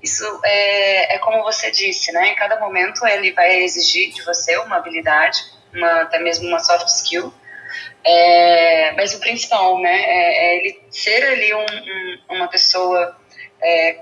isso 0.01 0.25
é, 0.45 1.17
é 1.17 1.19
como 1.19 1.43
você 1.43 1.71
disse, 1.73 2.13
né? 2.13 2.29
Em 2.29 2.35
cada 2.37 2.61
momento 2.61 3.05
ele 3.07 3.33
vai 3.33 3.63
exigir 3.63 4.13
de 4.13 4.23
você 4.25 4.57
uma 4.59 4.77
habilidade 4.77 5.43
uma, 5.75 6.03
até 6.03 6.19
mesmo 6.19 6.47
uma 6.47 6.61
soft 6.61 6.87
skill. 6.89 7.33
É, 8.05 8.93
mas 8.93 9.15
o 9.15 9.21
principal, 9.21 9.81
né, 9.81 10.01
é, 10.01 10.47
é 10.47 10.57
ele 10.59 10.81
ser 10.91 11.25
ali 11.25 11.53
um, 11.53 11.61
um, 11.61 12.37
uma 12.37 12.49
pessoa 12.49 13.19
é, 13.61 14.01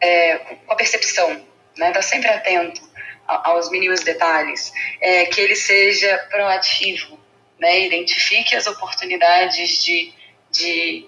é, 0.00 0.36
com 0.38 0.72
a 0.72 0.76
percepção, 0.76 1.46
né, 1.76 1.92
tá 1.92 2.02
sempre 2.02 2.28
atento 2.28 2.80
aos 3.26 3.70
mínimos 3.70 4.00
detalhes, 4.00 4.72
é, 5.00 5.26
que 5.26 5.40
ele 5.40 5.56
seja 5.56 6.16
proativo, 6.30 7.18
né, 7.58 7.86
identifique 7.86 8.54
as 8.54 8.66
oportunidades 8.66 9.84
de, 9.84 10.12
de, 10.50 11.06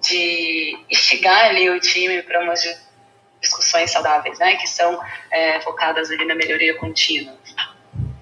de 0.00 0.78
instigar 0.90 1.46
ali 1.46 1.68
o 1.70 1.80
time 1.80 2.22
para 2.22 2.40
umas 2.40 2.62
discussões 3.40 3.90
saudáveis, 3.90 4.38
né, 4.38 4.56
que 4.56 4.68
são 4.68 5.00
é, 5.30 5.60
focadas 5.60 6.10
ali 6.10 6.24
na 6.24 6.34
melhoria 6.34 6.74
contínua. 6.74 7.36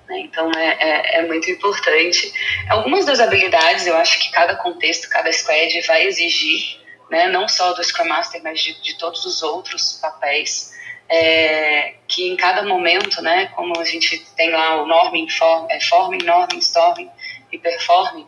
Né? 0.09 0.21
Então 0.21 0.51
é, 0.53 0.67
é, 0.79 1.19
é, 1.19 1.27
muito 1.27 1.51
importante. 1.51 2.33
Algumas 2.69 3.05
das 3.05 3.21
habilidades 3.21 3.87
eu 3.87 3.97
acho 3.97 4.19
que 4.19 4.31
cada 4.31 4.57
contexto, 4.57 5.09
cada 5.09 5.33
squad 5.33 5.81
vai 5.87 6.07
exigir, 6.07 6.81
né? 7.11 7.29
não 7.29 7.49
só 7.49 7.73
do 7.73 7.83
Scrum 7.83 8.09
Master, 8.09 8.41
mas 8.43 8.61
de, 8.61 8.81
de 8.81 8.99
todos 8.99 9.25
os 9.25 9.43
outros 9.43 9.95
papéis. 10.01 10.75
É, 11.09 11.95
que 12.09 12.29
em 12.29 12.37
cada 12.37 12.63
momento, 12.63 13.23
né, 13.23 13.47
como 13.55 13.79
a 13.79 13.85
gente 13.85 14.19
tem 14.37 14.51
lá 14.51 14.83
o 14.83 14.87
norming, 14.87 15.29
form, 15.29 15.67
é, 15.71 15.81
forming, 15.81 16.25
norming, 16.25 16.59
storming 16.59 17.11
e 17.53 17.59
performing, 17.59 18.27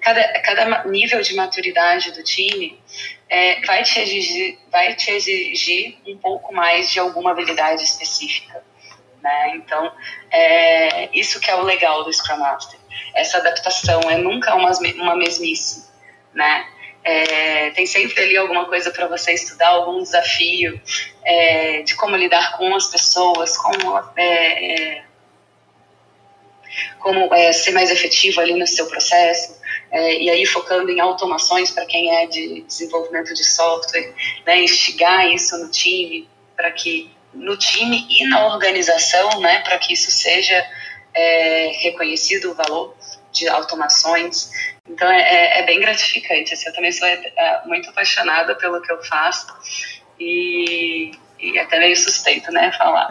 cada, 0.00 0.22
cada 0.40 0.84
nível 0.84 1.20
de 1.22 1.34
maturidade 1.34 2.12
do 2.12 2.22
time 2.22 2.80
é, 3.28 3.60
vai, 3.64 3.82
te 3.82 4.00
exigir, 4.00 4.58
vai 4.70 4.94
te 4.94 5.10
exigir 5.10 5.98
um 6.06 6.16
pouco 6.18 6.52
mais 6.54 6.90
de 6.90 6.98
alguma 6.98 7.30
habilidade 7.30 7.82
específica. 7.82 8.62
Né? 9.22 9.52
Então, 9.56 9.92
é, 10.30 11.08
isso 11.16 11.40
que 11.40 11.50
é 11.50 11.54
o 11.54 11.62
legal 11.62 12.04
do 12.04 12.12
Scrum 12.12 12.38
Master. 12.38 12.78
Essa 13.14 13.38
adaptação 13.38 14.00
é 14.10 14.16
nunca 14.16 14.54
uma, 14.54 14.70
uma 14.96 15.16
mesmice, 15.16 15.88
né? 16.32 16.66
É, 17.02 17.70
tem 17.70 17.86
sempre 17.86 18.22
ali 18.22 18.36
alguma 18.36 18.66
coisa 18.66 18.90
para 18.90 19.06
você 19.06 19.32
estudar, 19.32 19.68
algum 19.68 20.02
desafio 20.02 20.80
é, 21.24 21.82
de 21.82 21.94
como 21.94 22.14
lidar 22.14 22.58
com 22.58 22.74
as 22.74 22.88
pessoas, 22.88 23.56
como, 23.56 23.98
é, 24.16 24.98
é 24.98 25.04
como 26.98 27.34
é, 27.34 27.52
ser 27.52 27.70
mais 27.72 27.90
efetivo 27.90 28.40
ali 28.40 28.54
no 28.54 28.66
seu 28.66 28.86
processo. 28.86 29.58
É, 29.90 30.22
e 30.22 30.30
aí 30.30 30.46
focando 30.46 30.90
em 30.90 31.00
automações 31.00 31.70
para 31.70 31.86
quem 31.86 32.14
é 32.14 32.26
de 32.26 32.62
desenvolvimento 32.62 33.32
de 33.34 33.44
software, 33.44 34.14
né, 34.46 34.62
instigar 34.62 35.26
isso 35.28 35.56
no 35.58 35.70
time 35.70 36.28
para 36.54 36.70
que 36.70 37.10
no 37.32 37.56
time 37.56 38.06
e 38.10 38.26
na 38.28 38.46
organização, 38.46 39.40
né, 39.40 39.60
para 39.60 39.78
que 39.78 39.94
isso 39.94 40.10
seja 40.10 40.64
reconhecido 41.80 42.52
o 42.52 42.54
valor 42.54 42.94
de 43.32 43.48
automações. 43.48 44.50
Então 44.90 45.10
é, 45.10 45.20
é, 45.20 45.60
é 45.60 45.66
bem 45.66 45.80
gratificante. 45.80 46.54
Assim, 46.54 46.68
eu 46.68 46.74
também 46.74 46.92
sou 46.92 47.06
é, 47.06 47.62
muito 47.66 47.88
apaixonada 47.90 48.54
pelo 48.56 48.80
que 48.80 48.92
eu 48.92 49.02
faço 49.02 49.46
e, 50.18 51.12
e 51.38 51.58
até 51.58 51.78
meio 51.78 51.96
suspeito, 51.96 52.50
né, 52.52 52.72
falar. 52.76 53.08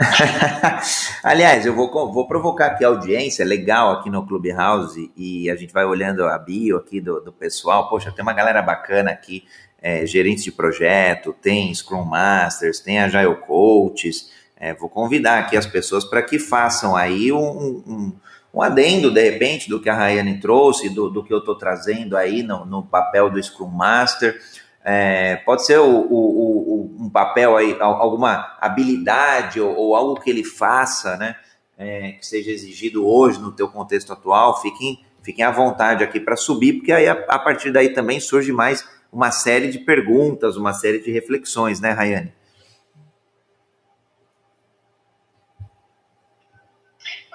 Aliás, 1.23 1.65
eu 1.65 1.73
vou, 1.73 1.89
vou 2.11 2.27
provocar 2.27 2.67
aqui 2.67 2.83
a 2.83 2.89
audiência, 2.89 3.45
legal 3.45 3.91
aqui 3.91 4.09
no 4.09 4.25
Clubhouse, 4.25 5.11
e 5.15 5.49
a 5.49 5.55
gente 5.55 5.73
vai 5.73 5.85
olhando 5.85 6.25
a 6.25 6.37
bio 6.37 6.77
aqui 6.77 7.01
do, 7.01 7.19
do 7.21 7.31
pessoal. 7.31 7.89
Poxa, 7.89 8.11
tem 8.11 8.21
uma 8.21 8.33
galera 8.33 8.61
bacana 8.61 9.11
aqui 9.11 9.45
é, 9.81 10.05
gerentes 10.05 10.43
de 10.43 10.51
projeto, 10.51 11.33
tem 11.41 11.73
Scrum 11.73 12.03
Masters, 12.03 12.79
tem 12.79 12.99
Agile 12.99 13.35
Coaches. 13.35 14.31
É, 14.55 14.73
vou 14.73 14.89
convidar 14.89 15.39
aqui 15.39 15.55
as 15.55 15.65
pessoas 15.65 16.03
para 16.03 16.21
que 16.21 16.37
façam 16.37 16.95
aí 16.95 17.31
um, 17.31 17.39
um, 17.39 18.19
um, 18.53 18.61
adendo, 18.61 19.11
de 19.11 19.21
repente, 19.21 19.69
do 19.69 19.79
que 19.79 19.89
a 19.89 19.93
Rayane 19.93 20.39
trouxe, 20.39 20.89
do, 20.89 21.09
do 21.09 21.23
que 21.23 21.33
eu 21.33 21.39
estou 21.39 21.55
trazendo 21.55 22.17
aí 22.17 22.43
no, 22.43 22.65
no, 22.65 22.83
papel 22.83 23.29
do 23.29 23.41
Scrum 23.41 23.67
Master. 23.67 24.39
É, 24.83 25.35
pode 25.37 25.65
ser 25.65 25.77
o, 25.79 25.85
o, 25.85 26.95
o, 26.97 27.05
um 27.05 27.09
papel 27.09 27.55
aí, 27.55 27.77
alguma 27.79 28.57
habilidade 28.59 29.59
ou, 29.59 29.75
ou 29.75 29.95
algo 29.95 30.19
que 30.19 30.29
ele 30.29 30.43
faça, 30.43 31.17
né? 31.17 31.35
É, 31.77 32.13
que 32.13 32.25
seja 32.25 32.51
exigido 32.51 33.07
hoje 33.07 33.39
no 33.39 33.53
teu 33.53 33.69
contexto 33.69 34.11
atual, 34.11 34.61
fiquem, 34.61 34.99
fiquem 35.23 35.45
à 35.45 35.51
vontade 35.51 36.03
aqui 36.03 36.19
para 36.19 36.35
subir, 36.35 36.73
porque 36.73 36.91
aí 36.91 37.07
a, 37.07 37.13
a 37.13 37.39
partir 37.39 37.71
daí 37.71 37.93
também 37.93 38.19
surge 38.19 38.51
mais 38.51 38.85
uma 39.13 39.31
série 39.31 39.69
de 39.69 39.79
perguntas, 39.79 40.57
uma 40.57 40.73
série 40.73 40.99
de 40.99 41.09
reflexões, 41.09 41.79
né, 41.79 41.91
Rayane? 41.91 42.33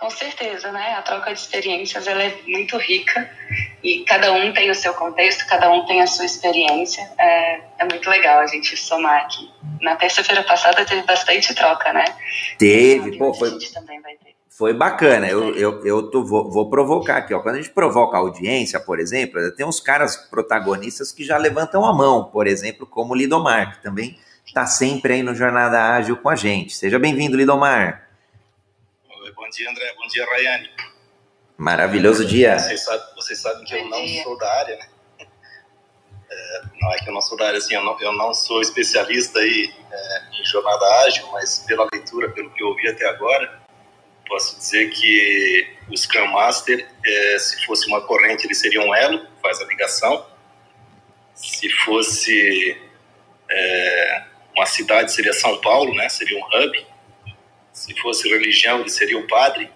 Com 0.04 0.10
certeza, 0.10 0.70
né? 0.70 0.96
A 0.98 1.00
troca 1.00 1.32
de 1.32 1.40
experiências 1.40 2.06
ela 2.06 2.22
é 2.22 2.38
muito 2.46 2.76
rica 2.76 3.26
e 3.82 4.04
cada 4.04 4.34
um 4.34 4.52
tem 4.52 4.70
o 4.70 4.74
seu 4.74 4.92
contexto, 4.92 5.46
cada 5.48 5.70
um 5.72 5.86
tem 5.86 6.02
a 6.02 6.06
sua 6.06 6.26
experiência. 6.26 7.10
É, 7.18 7.60
é 7.78 7.84
muito 7.90 8.10
legal 8.10 8.40
a 8.40 8.46
gente 8.46 8.76
somar 8.76 9.22
aqui. 9.22 9.50
Na 9.80 9.96
terça-feira 9.96 10.42
passada 10.42 10.84
teve 10.84 11.04
bastante 11.04 11.54
troca, 11.54 11.90
né? 11.94 12.04
Teve, 12.58 13.16
pô, 13.16 13.32
foi. 13.32 13.58
Foi 14.50 14.74
bacana. 14.74 15.26
Eu, 15.26 15.56
eu, 15.56 15.86
eu 15.86 16.10
tô, 16.10 16.22
vou, 16.22 16.50
vou, 16.50 16.68
provocar 16.68 17.16
aqui. 17.16 17.32
Ó. 17.32 17.40
Quando 17.40 17.54
a 17.54 17.62
gente 17.62 17.72
provoca 17.72 18.18
a 18.18 18.20
audiência, 18.20 18.78
por 18.78 19.00
exemplo, 19.00 19.40
tem 19.56 19.64
uns 19.64 19.80
caras 19.80 20.16
protagonistas 20.16 21.12
que 21.12 21.24
já 21.24 21.38
levantam 21.38 21.82
a 21.82 21.94
mão, 21.94 22.24
por 22.24 22.46
exemplo, 22.46 22.86
como 22.86 23.14
o 23.14 23.16
Lidomar, 23.16 23.76
que 23.76 23.82
também 23.82 24.18
está 24.44 24.66
sempre 24.66 25.14
aí 25.14 25.22
no 25.22 25.34
Jornada 25.34 25.94
Ágil 25.94 26.18
com 26.18 26.28
a 26.28 26.36
gente. 26.36 26.76
Seja 26.76 26.98
bem-vindo, 26.98 27.38
Lidomar. 27.38 28.03
Bom 29.44 29.50
dia, 29.50 29.70
André. 29.70 29.94
Bom 29.98 30.06
dia, 30.06 30.24
Rayane. 30.24 30.70
Maravilhoso 31.58 32.24
dia. 32.24 32.58
Vocês 32.58 32.82
sabem, 32.82 33.06
vocês 33.14 33.38
sabem 33.38 33.62
que 33.66 33.74
Bom 33.76 33.84
eu 33.84 33.90
não 33.90 34.06
dia. 34.06 34.22
sou 34.22 34.38
da 34.38 34.50
área, 34.50 34.76
né? 34.76 34.88
É, 36.30 36.62
Não 36.80 36.90
é 36.90 36.96
que 36.96 37.10
eu 37.10 37.12
não 37.12 37.20
sou 37.20 37.36
da 37.36 37.48
área, 37.48 37.58
assim, 37.58 37.74
eu 37.74 37.84
não, 37.84 38.00
eu 38.00 38.12
não 38.14 38.32
sou 38.32 38.62
especialista 38.62 39.38
aí 39.40 39.70
é, 39.92 40.40
em 40.40 40.44
jornada 40.46 40.86
ágil, 41.04 41.26
mas 41.30 41.58
pela 41.58 41.86
leitura, 41.92 42.30
pelo 42.30 42.50
que 42.54 42.62
eu 42.62 42.68
ouvi 42.68 42.88
até 42.88 43.06
agora, 43.06 43.60
posso 44.26 44.56
dizer 44.56 44.88
que 44.88 45.76
o 45.90 45.94
Scrum 45.94 46.28
Master, 46.28 46.88
é, 47.04 47.38
se 47.38 47.66
fosse 47.66 47.86
uma 47.86 48.00
corrente, 48.00 48.46
ele 48.46 48.54
seria 48.54 48.80
um 48.80 48.94
elo, 48.94 49.26
faz 49.42 49.60
a 49.60 49.66
ligação. 49.66 50.26
Se 51.34 51.68
fosse 51.68 52.80
é, 53.50 54.24
uma 54.56 54.64
cidade, 54.64 55.12
seria 55.12 55.34
São 55.34 55.60
Paulo, 55.60 55.94
né? 55.94 56.08
Seria 56.08 56.38
um 56.38 56.46
hub. 56.46 56.93
Se 57.74 57.92
fosse 58.00 58.28
religião, 58.28 58.80
ele 58.80 58.88
seria 58.88 59.18
o 59.18 59.26
padre. 59.26 59.68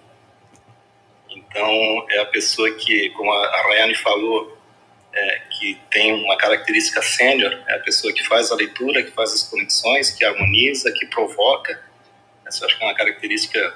Então, 1.29 2.07
é 2.11 2.21
a 2.21 2.27
pessoa 2.27 2.71
que, 2.77 3.11
como 3.11 3.33
a 3.33 3.63
Rayane 3.65 3.97
falou, 3.97 4.57
é, 5.13 5.43
que 5.51 5.81
tem 5.91 6.13
uma 6.13 6.37
característica 6.37 7.03
sênior, 7.03 7.53
é 7.67 7.75
a 7.75 7.81
pessoa 7.81 8.13
que 8.13 8.25
faz 8.25 8.53
a 8.53 8.55
leitura, 8.55 9.03
que 9.03 9.11
faz 9.11 9.33
as 9.33 9.43
conexões, 9.43 10.13
que 10.13 10.25
harmoniza, 10.25 10.93
que 10.93 11.07
provoca. 11.07 11.83
Essa 12.47 12.65
acho 12.65 12.79
que 12.79 12.85
é 12.85 12.87
uma 12.87 12.95
característica 12.95 13.75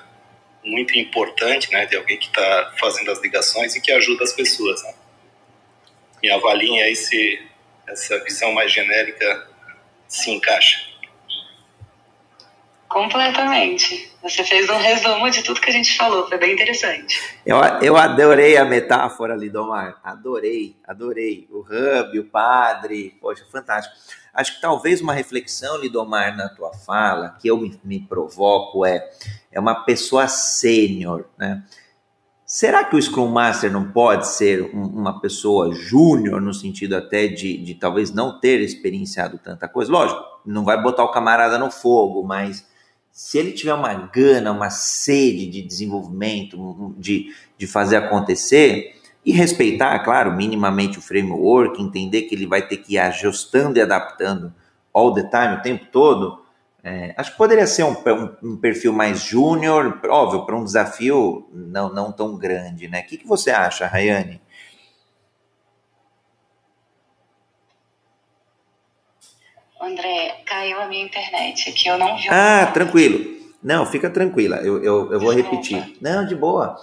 muito 0.65 0.97
importante, 0.97 1.73
né, 1.73 1.85
de 1.87 1.97
alguém 1.97 2.17
que 2.17 2.27
está 2.27 2.75
fazendo 2.79 3.11
as 3.11 3.21
ligações 3.21 3.75
e 3.75 3.81
que 3.81 3.91
ajuda 3.91 4.23
as 4.23 4.33
pessoas. 4.33 4.81
Né? 4.85 4.95
Me 6.23 6.31
avaliem 6.31 6.81
aí 6.81 6.95
se 6.95 7.45
essa 7.89 8.23
visão 8.23 8.53
mais 8.53 8.71
genérica 8.71 9.49
se 10.07 10.31
encaixa. 10.31 10.92
Completamente. 12.93 14.13
Você 14.23 14.45
fez 14.45 14.69
um 14.69 14.77
resumo 14.77 15.31
de 15.31 15.43
tudo 15.43 15.61
que 15.61 15.71
a 15.71 15.73
gente 15.73 15.97
falou, 15.97 16.29
foi 16.29 16.37
bem 16.37 16.53
interessante. 16.53 17.19
Eu, 17.45 17.57
eu 17.81 17.97
adorei 17.97 18.59
a 18.59 18.67
metáfora, 18.67 19.35
Lidomar. 19.35 19.99
Adorei, 20.05 20.77
adorei. 20.87 21.49
O 21.51 21.61
hub, 21.61 22.19
o 22.19 22.25
padre, 22.25 23.17
poxa, 23.19 23.47
fantástico. 23.51 23.97
Acho 24.35 24.57
que 24.57 24.61
talvez 24.61 25.01
uma 25.01 25.15
reflexão, 25.15 25.79
Lidomar, 25.79 26.37
na 26.37 26.51
tua 26.51 26.75
fala, 26.75 27.35
que 27.41 27.49
eu 27.49 27.57
me, 27.57 27.81
me 27.83 27.99
provoco 27.99 28.85
é, 28.85 29.03
é 29.51 29.59
uma 29.59 29.85
pessoa 29.85 30.29
sênior, 30.29 31.25
né? 31.39 31.63
Será 32.45 32.85
que 32.85 32.95
o 32.95 33.01
Scrum 33.01 33.29
Master 33.29 33.73
não 33.73 33.91
pode 33.91 34.29
ser 34.29 34.71
uma 34.75 35.19
pessoa 35.19 35.75
júnior, 35.75 36.39
no 36.39 36.53
sentido 36.53 36.95
até 36.95 37.27
de, 37.27 37.57
de 37.57 37.75
talvez 37.75 38.13
não 38.13 38.39
ter 38.39 38.61
experienciado 38.61 39.39
tanta 39.39 39.67
coisa? 39.67 39.91
Lógico, 39.91 40.23
não 40.45 40.63
vai 40.63 40.81
botar 40.83 41.03
o 41.03 41.11
camarada 41.11 41.59
no 41.59 41.71
fogo, 41.71 42.23
mas 42.23 42.71
se 43.13 43.39
ele 43.39 43.53
tiver 43.53 43.75
uma 43.75 43.93
gana, 43.93 44.51
uma 44.51 44.71
sede 44.71 45.47
de 45.47 45.63
desenvolvimento, 45.63 46.95
de, 46.97 47.33
de 47.59 47.67
fazer 47.67 47.97
acontecer, 47.97 48.97
e 49.25 49.31
respeitar, 49.31 49.99
claro, 50.01 50.35
minimamente 50.35 50.99
o 50.99 51.03
framework, 51.03 51.81
entender 51.81 52.23
que 52.23 52.35
ele 52.35 52.47
vai 52.47 52.67
ter 52.67 52.79
que 52.79 52.95
ir 52.95 52.99
ajustando 52.99 53.79
e 53.79 53.83
adaptando 53.83 54.53
all 54.93 55.15
the 55.15 55.23
time, 55.23 55.57
o 55.57 55.63
tempo 55.63 55.87
todo, 55.93 56.43
é, 56.83 57.15
acho 57.17 57.31
que 57.31 57.39
poderia 57.39 57.67
ser 57.67 57.85
um, 57.85 57.93
um, 57.93 58.51
um 58.51 58.57
perfil 58.57 58.93
mais 58.93 59.21
júnior, 59.21 60.01
óbvio, 60.09 60.45
para 60.45 60.57
um 60.57 60.65
desafio 60.65 61.49
não, 61.53 61.93
não 61.93 62.11
tão 62.11 62.37
grande, 62.37 62.89
né? 62.89 63.03
O 63.03 63.07
que, 63.07 63.19
que 63.19 63.27
você 63.27 63.51
acha, 63.53 63.87
Rayane? 63.87 64.41
André, 69.85 70.43
caiu 70.47 70.81
a 70.81 70.87
minha 70.87 71.05
internet 71.05 71.71
aqui, 71.71 71.89
eu 71.89 71.99
não 71.99 72.17
vi. 72.17 72.29
Ah, 72.31 72.71
tranquilo. 72.73 73.33
Não, 73.63 73.87
fica 73.87 74.11
tranquila, 74.11 74.57
eu, 74.57 74.83
eu, 74.83 75.13
eu 75.13 75.21
vou 75.21 75.33
repetir. 75.33 75.97
Não, 76.01 76.27
de 76.27 76.35
boa. 76.35 76.77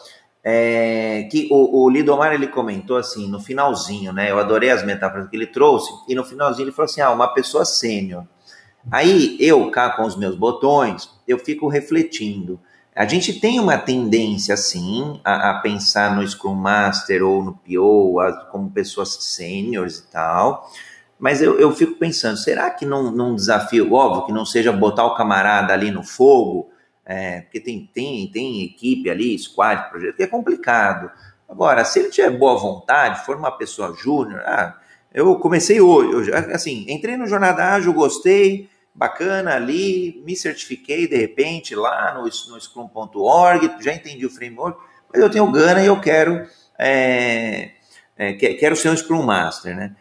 É, 0.44 1.28
que 1.30 1.50
o, 1.52 1.84
o 1.84 1.90
Lidomar 1.90 2.34
ele 2.34 2.48
comentou 2.48 2.96
assim 2.96 3.30
no 3.30 3.40
finalzinho, 3.40 4.14
né? 4.14 4.32
Eu 4.32 4.40
adorei 4.40 4.70
as 4.70 4.86
metáforas 4.86 5.30
que 5.30 5.36
ele 5.36 5.48
trouxe, 5.48 5.92
e 6.08 6.16
no 6.16 6.24
finalzinho 6.24 6.66
ele 6.66 6.72
falou 6.72 6.86
assim: 6.86 7.02
ah, 7.02 7.12
uma 7.12 7.34
pessoa 7.34 7.66
sênior. 7.66 8.24
Aí 8.90 9.38
eu, 9.40 9.70
cá 9.72 9.90
com 9.90 10.04
os 10.04 10.16
meus 10.16 10.36
botões, 10.36 11.10
eu 11.28 11.38
fico 11.38 11.68
refletindo. 11.68 12.60
A 12.96 13.06
gente 13.06 13.40
tem 13.40 13.60
uma 13.60 13.78
tendência, 13.78 14.56
sim, 14.58 15.20
a, 15.24 15.52
a 15.52 15.60
pensar 15.60 16.16
no 16.16 16.28
Scrum 16.28 16.56
Master 16.56 17.24
ou 17.24 17.44
no 17.44 17.54
PO 17.54 18.20
a, 18.20 18.46
como 18.46 18.72
pessoas 18.72 19.10
sêniores 19.22 20.00
e 20.00 20.12
tal, 20.12 20.70
mas 21.20 21.42
eu, 21.42 21.60
eu 21.60 21.72
fico 21.74 21.96
pensando, 21.96 22.38
será 22.38 22.70
que 22.72 22.86
num, 22.86 23.12
num 23.12 23.36
desafio, 23.36 23.94
óbvio, 23.94 24.26
que 24.26 24.32
não 24.32 24.46
seja 24.46 24.72
botar 24.72 25.06
o 25.06 25.16
camarada 25.16 25.74
ali 25.74 25.92
no 25.92 26.02
fogo, 26.02 26.72
é, 27.06 27.42
porque 27.42 27.60
tem, 27.60 27.90
tem, 27.94 28.32
tem 28.32 28.64
equipe 28.64 29.10
ali, 29.10 29.38
squad, 29.38 29.90
projeto, 29.90 30.16
que 30.16 30.24
é 30.24 30.28
complicado. 30.28 31.12
Agora, 31.48 31.84
se 31.84 32.00
ele 32.00 32.10
tiver 32.10 32.30
boa 32.30 32.58
vontade, 32.58 33.26
for 33.26 33.36
uma 33.36 33.52
pessoa 33.52 33.94
júnior, 33.94 34.40
ah, 34.46 34.78
eu 35.14 35.36
comecei 35.40 35.82
hoje, 35.82 36.32
eu, 36.32 36.56
assim, 36.56 36.86
entrei 36.88 37.18
no 37.18 37.28
Jornada 37.28 37.74
Ágil, 37.74 37.92
gostei, 37.92 38.70
bacana 38.96 39.56
ali, 39.56 40.22
me 40.26 40.36
certifiquei 40.38 41.08
de 41.08 41.18
repente 41.18 41.76
lá 41.76 42.14
no, 42.14 42.24
no 42.24 42.62
Scrum.org, 42.62 43.72
já 43.82 43.94
entendi 43.94 44.26
o 44.26 44.30
framework, 44.30 44.80
mas 45.12 45.22
eu 45.22 45.30
tenho 45.30 45.52
gana 45.52 45.82
e 45.82 45.88
eu 45.88 46.00
quero, 46.00 46.48
é, 46.78 47.72
é, 48.16 48.34
quero 48.34 48.76
ser 48.76 48.90
um 48.90 48.96
Scrum 48.96 49.24
Master, 49.24 49.76
né? 49.76 49.96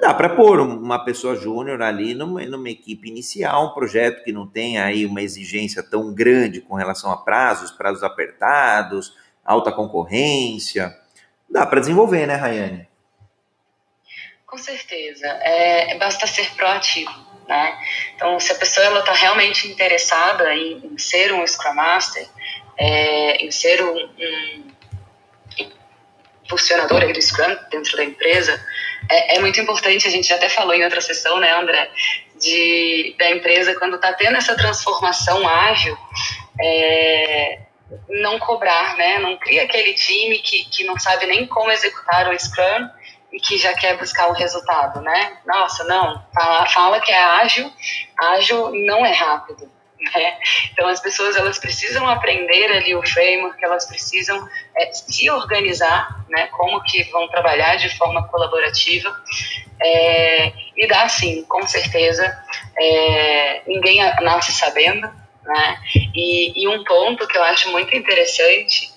Dá 0.00 0.12
para 0.12 0.28
pôr 0.28 0.60
uma 0.60 1.04
pessoa 1.04 1.36
júnior 1.36 1.80
ali 1.82 2.14
numa, 2.14 2.44
numa, 2.44 2.68
equipe 2.68 3.08
inicial, 3.08 3.66
um 3.66 3.74
projeto 3.74 4.22
que 4.24 4.32
não 4.32 4.46
tem 4.46 4.78
aí 4.78 5.06
uma 5.06 5.22
exigência 5.22 5.82
tão 5.82 6.12
grande 6.14 6.60
com 6.60 6.74
relação 6.74 7.10
a 7.10 7.16
prazos, 7.16 7.70
prazos 7.70 8.02
apertados, 8.02 9.14
alta 9.44 9.72
concorrência. 9.72 10.96
Dá 11.48 11.64
para 11.64 11.80
desenvolver, 11.80 12.26
né, 12.26 12.34
Rayane? 12.34 12.88
Com 14.46 14.58
certeza. 14.58 15.26
É, 15.26 15.96
basta 15.98 16.26
ser 16.26 16.50
proativo, 16.54 17.12
né? 17.48 17.78
Então, 18.14 18.38
se 18.40 18.52
a 18.52 18.56
pessoa 18.56 18.98
está 18.98 19.12
realmente 19.12 19.68
interessada 19.68 20.54
em, 20.54 20.86
em, 20.86 20.98
ser 20.98 21.32
um 21.32 21.46
Scrum 21.46 21.74
Master, 21.74 22.26
é, 22.76 23.44
em 23.44 23.50
ser 23.50 23.82
um, 23.82 23.96
um 23.96 24.64
funcionador 26.48 27.12
do 27.12 27.20
Scrum 27.20 27.56
dentro 27.70 27.96
da 27.96 28.04
empresa, 28.04 28.60
é, 29.08 29.36
é, 29.36 29.40
muito 29.40 29.60
importante, 29.60 30.06
a 30.06 30.10
gente 30.10 30.28
já 30.28 30.36
até 30.36 30.48
falou 30.48 30.74
em 30.74 30.84
outra 30.84 31.00
sessão, 31.00 31.38
né, 31.38 31.52
André, 31.52 31.90
de, 32.40 33.14
da 33.18 33.30
empresa, 33.30 33.74
quando 33.78 33.96
está 33.96 34.12
tendo 34.12 34.36
essa 34.36 34.56
transformação 34.56 35.46
ágil, 35.48 35.96
é, 36.60 37.60
não 38.08 38.38
cobrar, 38.38 38.96
né, 38.96 39.18
não 39.18 39.36
cria 39.36 39.62
aquele 39.62 39.94
time 39.94 40.38
que, 40.38 40.64
que 40.70 40.84
não 40.84 40.98
sabe 40.98 41.26
nem 41.26 41.46
como 41.46 41.70
executar 41.70 42.28
o 42.28 42.38
Scrum 42.38 42.88
e 43.32 43.40
que 43.40 43.58
já 43.58 43.74
quer 43.74 43.96
buscar 43.96 44.28
o 44.28 44.32
resultado, 44.32 45.00
né? 45.00 45.38
Nossa, 45.44 45.84
não, 45.84 46.24
fala, 46.32 46.66
fala 46.66 47.00
que 47.00 47.12
é 47.12 47.22
ágil, 47.22 47.70
ágil 48.18 48.70
não 48.86 49.04
é 49.04 49.12
rápido. 49.12 49.70
Né? 49.98 50.38
Então 50.72 50.86
as 50.88 51.00
pessoas 51.00 51.36
elas 51.36 51.58
precisam 51.58 52.06
aprender 52.06 52.70
ali 52.72 52.94
o 52.94 53.06
framework, 53.06 53.62
elas 53.64 53.86
precisam 53.86 54.46
é, 54.76 54.92
se 54.92 55.30
organizar, 55.30 56.24
né? 56.28 56.48
Como 56.48 56.82
que 56.82 57.02
vão 57.04 57.26
trabalhar 57.28 57.76
de 57.76 57.88
forma 57.96 58.26
colaborativa 58.28 59.14
é, 59.80 60.52
e 60.76 60.86
dá 60.86 61.08
sim, 61.08 61.44
com 61.44 61.66
certeza. 61.66 62.36
É, 62.78 63.62
ninguém 63.66 63.98
nasce 64.20 64.52
sabendo, 64.52 65.10
né? 65.42 65.78
E, 66.14 66.62
e 66.62 66.68
um 66.68 66.84
ponto 66.84 67.26
que 67.26 67.36
eu 67.36 67.44
acho 67.44 67.70
muito 67.70 67.96
interessante 67.96 68.90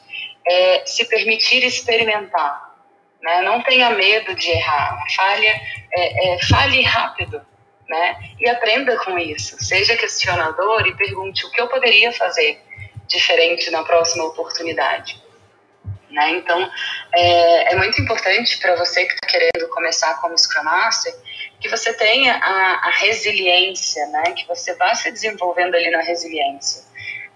é 0.45 0.83
se 0.85 1.05
permitir 1.05 1.63
experimentar, 1.63 2.75
né? 3.21 3.41
Não 3.41 3.61
tenha 3.61 3.89
medo 3.91 4.35
de 4.35 4.49
errar, 4.49 5.01
falha, 5.15 5.61
é, 5.93 6.33
é, 6.33 6.39
fale 6.45 6.81
rápido 6.81 7.41
né? 7.89 8.15
E 8.39 8.47
aprenda 8.47 8.95
com 8.97 9.17
isso. 9.17 9.57
Seja 9.61 9.97
questionador 9.97 10.87
e 10.87 10.95
pergunte 10.95 11.45
o 11.45 11.51
que 11.51 11.59
eu 11.59 11.67
poderia 11.67 12.13
fazer 12.13 12.61
diferente 13.07 13.71
na 13.71 13.83
próxima 13.83 14.25
oportunidade. 14.25 15.19
Né? 16.11 16.31
Então, 16.31 16.71
é, 17.13 17.73
é 17.73 17.75
muito 17.75 17.99
importante 18.01 18.57
para 18.59 18.75
você 18.75 19.05
que 19.05 19.13
está 19.13 19.27
querendo 19.27 19.67
começar 19.69 20.15
como 20.21 20.37
Scrum 20.37 20.63
Master 20.63 21.13
que 21.59 21.67
você 21.67 21.93
tenha 21.93 22.35
a, 22.35 22.87
a, 22.87 22.91
resiliência, 22.91 24.05
né? 24.07 24.31
que 24.31 24.47
você 24.47 24.73
vá 24.75 24.95
se 24.95 25.11
desenvolvendo 25.11 25.75
ali 25.75 25.89
na 25.89 26.01
resiliência 26.01 26.83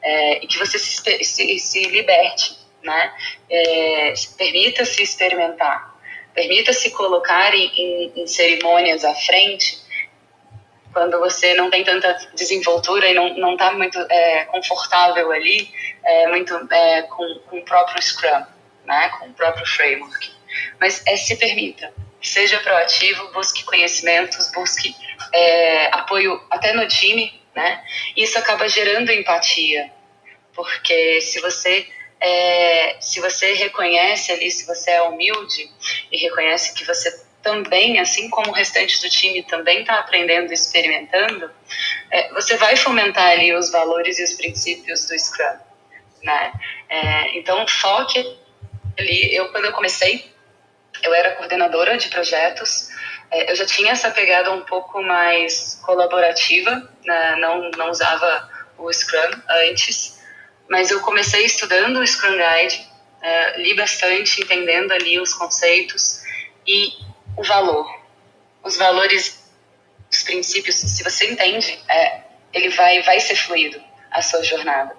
é, 0.02 0.44
e 0.44 0.48
que 0.48 0.58
você 0.58 0.78
se, 0.78 1.24
se, 1.24 1.60
se 1.60 1.84
liberte, 1.86 2.58
né? 2.84 3.14
É, 3.50 4.14
permita-se 4.38 5.02
experimentar, 5.02 5.96
permita-se 6.34 6.92
colocar 6.92 7.54
em, 7.56 7.72
em, 7.76 8.14
em 8.22 8.28
cerimônias 8.28 9.06
à 9.06 9.14
frente 9.14 9.83
quando 10.94 11.20
você 11.20 11.54
não 11.56 11.70
tem 11.70 11.84
tanta 11.84 12.14
desenvoltura 12.36 13.08
e 13.08 13.14
não 13.14 13.54
está 13.54 13.74
muito 13.74 14.00
é, 14.10 14.46
confortável 14.46 15.32
ali, 15.32 15.70
é, 16.04 16.28
muito 16.28 16.56
é, 16.72 17.02
com, 17.04 17.40
com, 17.50 17.58
o 17.58 17.66
próprio 17.66 18.02
Scrum, 18.02 18.46
né, 18.86 19.10
com 19.20 19.28
o 19.28 19.34
próprio 19.34 19.66
framework. 19.66 20.32
Mas 20.80 21.02
é, 21.08 21.18
se 21.18 21.36
permita, 21.36 21.92
seja 22.22 22.60
proativo, 22.60 23.32
busque 23.34 23.64
conhecimentos, 23.64 24.52
busque 24.52 24.96
é, 25.34 25.88
apoio 25.96 26.42
até 26.50 26.74
no 26.74 26.88
time, 26.88 27.42
né? 27.56 27.84
Isso 28.16 28.38
acaba 28.38 28.68
gerando 28.68 29.12
empatia, 29.12 29.92
porque 30.54 31.22
se 31.22 31.40
você 31.42 31.88
é, 32.22 32.96
se 33.02 33.20
você 33.20 33.54
reconhece 33.54 34.32
ali, 34.32 34.50
se 34.50 34.66
você 34.66 34.92
é 34.92 35.02
humilde 35.02 35.70
e 36.10 36.18
reconhece 36.18 36.74
que 36.74 36.86
você 36.86 37.12
também, 37.44 38.00
assim 38.00 38.30
como 38.30 38.50
o 38.50 38.54
restante 38.54 39.00
do 39.02 39.10
time 39.10 39.44
também 39.44 39.82
está 39.82 40.00
aprendendo 40.00 40.50
e 40.50 40.54
experimentando, 40.54 41.52
é, 42.10 42.34
você 42.34 42.56
vai 42.58 42.76
fomentar 42.76 43.32
ali 43.32 43.54
os 43.54 43.70
valores 43.70 44.18
e 44.18 44.24
os 44.24 44.34
princípios 44.34 45.06
do 45.06 45.20
Scrum, 45.20 45.60
né? 46.24 46.54
É, 46.90 47.38
então, 47.38 47.68
foque 47.68 48.20
ali. 48.98 49.36
Eu, 49.36 49.50
quando 49.50 49.66
eu 49.66 49.74
comecei, 49.74 50.32
eu 51.04 51.14
era 51.14 51.36
coordenadora 51.36 51.98
de 51.98 52.08
projetos, 52.08 52.90
é, 53.30 53.52
eu 53.52 53.56
já 53.56 53.66
tinha 53.66 53.92
essa 53.92 54.10
pegada 54.10 54.52
um 54.52 54.62
pouco 54.62 55.02
mais 55.04 55.80
colaborativa, 55.86 56.90
né? 57.06 57.36
não, 57.36 57.70
não 57.72 57.90
usava 57.90 58.50
o 58.78 58.92
Scrum 58.92 59.42
antes, 59.50 60.24
mas 60.70 60.92
eu 60.92 61.02
comecei 61.02 61.44
estudando 61.46 61.98
o 61.98 62.08
Scrum 62.08 62.38
Guide, 62.38 62.88
é, 63.22 63.62
li 63.62 63.74
bastante, 63.76 64.42
entendendo 64.42 64.92
ali 64.92 65.20
os 65.20 65.34
conceitos 65.34 66.22
e 66.66 66.94
o 67.36 67.44
valor. 67.44 67.88
Os 68.64 68.78
valores, 68.78 69.44
os 70.12 70.24
princípios, 70.24 70.76
se 70.76 71.04
você 71.04 71.32
entende, 71.32 71.80
é, 71.90 72.22
ele 72.54 72.70
vai, 72.70 73.02
vai 73.02 73.20
ser 73.20 73.36
fluido 73.36 73.82
a 74.12 74.22
sua 74.22 74.44
jornada. 74.44 74.96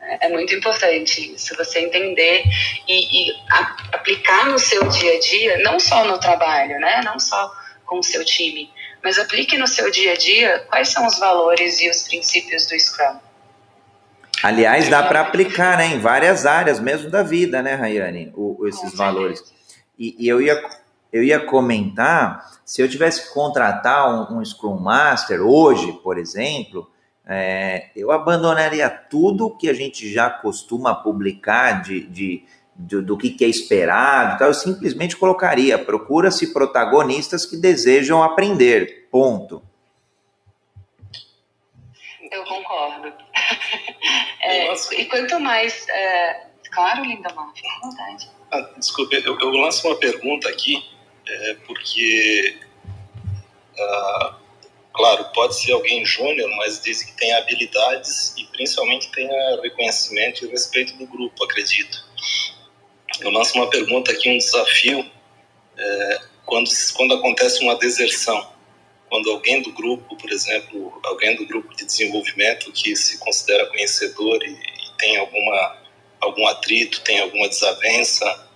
É, 0.00 0.26
é 0.26 0.28
muito 0.28 0.54
importante 0.54 1.34
isso, 1.34 1.56
você 1.56 1.80
entender 1.80 2.44
e, 2.86 3.30
e 3.30 3.42
a, 3.50 3.76
aplicar 3.92 4.46
no 4.46 4.58
seu 4.58 4.88
dia 4.88 5.16
a 5.16 5.20
dia, 5.20 5.58
não 5.58 5.78
só 5.78 6.04
no 6.04 6.18
trabalho, 6.18 6.78
né? 6.78 7.02
não 7.04 7.18
só 7.18 7.52
com 7.84 7.98
o 7.98 8.02
seu 8.02 8.24
time, 8.24 8.70
mas 9.02 9.18
aplique 9.18 9.56
no 9.56 9.66
seu 9.66 9.90
dia 9.90 10.12
a 10.12 10.16
dia 10.16 10.66
quais 10.68 10.88
são 10.88 11.06
os 11.06 11.18
valores 11.18 11.80
e 11.80 11.88
os 11.88 12.02
princípios 12.02 12.66
do 12.66 12.78
Scrum. 12.78 13.18
Aliás, 14.42 14.88
dá 14.88 15.02
para 15.02 15.20
aplicar 15.20 15.76
né, 15.76 15.86
em 15.86 15.98
várias 15.98 16.46
áreas 16.46 16.78
mesmo 16.78 17.10
da 17.10 17.22
vida, 17.22 17.60
né, 17.60 17.74
Rayane, 17.74 18.32
o, 18.36 18.68
esses 18.68 18.94
valores. 18.94 19.42
E, 19.98 20.14
e, 20.18 20.28
eu, 20.28 20.40
ia, 20.40 20.54
eu 21.12 21.22
ia 21.22 21.40
comentar, 21.40 22.60
se 22.64 22.82
eu 22.82 22.88
tivesse 22.88 23.28
que 23.28 23.34
contratar 23.34 24.30
um, 24.30 24.38
um 24.38 24.44
Scrum 24.44 24.78
Master 24.78 25.40
hoje, 25.42 25.92
por 26.02 26.18
exemplo, 26.18 26.90
é, 27.26 27.90
eu 27.94 28.10
abandonaria 28.10 28.88
tudo 28.88 29.56
que 29.56 29.68
a 29.68 29.74
gente 29.74 30.10
já 30.12 30.30
costuma 30.30 30.94
publicar 30.94 31.82
de, 31.82 32.00
de, 32.06 32.44
de 32.74 33.00
do 33.02 33.16
que, 33.16 33.30
que, 33.30 33.44
é 33.44 33.48
esperado, 33.48 34.34
então 34.34 34.46
eu 34.46 34.54
simplesmente 34.54 35.16
colocaria, 35.16 35.78
procura-se 35.78 36.52
protagonistas 36.52 37.44
que 37.44 37.56
desejam 37.56 38.22
aprender, 38.22 39.08
ponto. 39.10 39.62
Eu 42.30 42.44
concordo. 42.44 43.12
É, 44.40 44.72
e 44.94 45.04
quanto 45.06 45.38
mais. 45.40 45.86
É... 45.88 46.46
Claro, 46.70 47.04
linda 47.04 47.32
Mar, 47.34 47.52
fica 47.54 47.68
à 47.68 47.80
vontade. 47.86 48.30
Ah, 48.50 48.60
desculpe, 48.78 49.14
eu, 49.16 49.38
eu, 49.38 49.50
lanço 49.50 49.86
uma 49.86 49.96
pergunta 49.96 50.48
aqui, 50.48 50.82
é, 51.28 51.54
porque. 51.66 52.58
Ah, 53.78 54.34
claro, 54.92 55.24
pode 55.32 55.54
ser 55.60 55.72
alguém 55.72 56.04
júnior, 56.04 56.50
mas 56.56 56.82
diz 56.82 57.04
que 57.04 57.12
tem 57.16 57.32
habilidades 57.34 58.34
e 58.36 58.44
principalmente 58.46 59.10
tem 59.12 59.28
reconhecimento 59.62 60.44
e 60.44 60.48
respeito 60.48 60.96
do 60.96 61.06
grupo, 61.06 61.44
acredito. 61.44 62.04
Eu 63.20 63.30
lanço 63.30 63.56
uma 63.56 63.70
pergunta 63.70 64.10
aqui, 64.10 64.28
um 64.28 64.38
desafio. 64.38 65.08
É, 65.76 66.20
quando, 66.44 66.68
quando 66.94 67.14
acontece 67.14 67.62
uma 67.62 67.76
deserção, 67.76 68.52
quando 69.08 69.30
alguém 69.30 69.62
do 69.62 69.72
grupo, 69.72 70.16
por 70.16 70.30
exemplo, 70.30 71.00
alguém 71.04 71.36
do 71.36 71.46
grupo 71.46 71.74
de 71.76 71.84
desenvolvimento 71.84 72.72
que 72.72 72.96
se 72.96 73.18
considera 73.18 73.66
conhecedor 73.66 74.42
e, 74.42 74.50
e 74.50 74.96
tem 74.98 75.16
alguma 75.16 75.78
algum 76.20 76.46
atrito, 76.48 77.00
tem 77.02 77.20
alguma 77.20 77.48
desavença, 77.48 78.48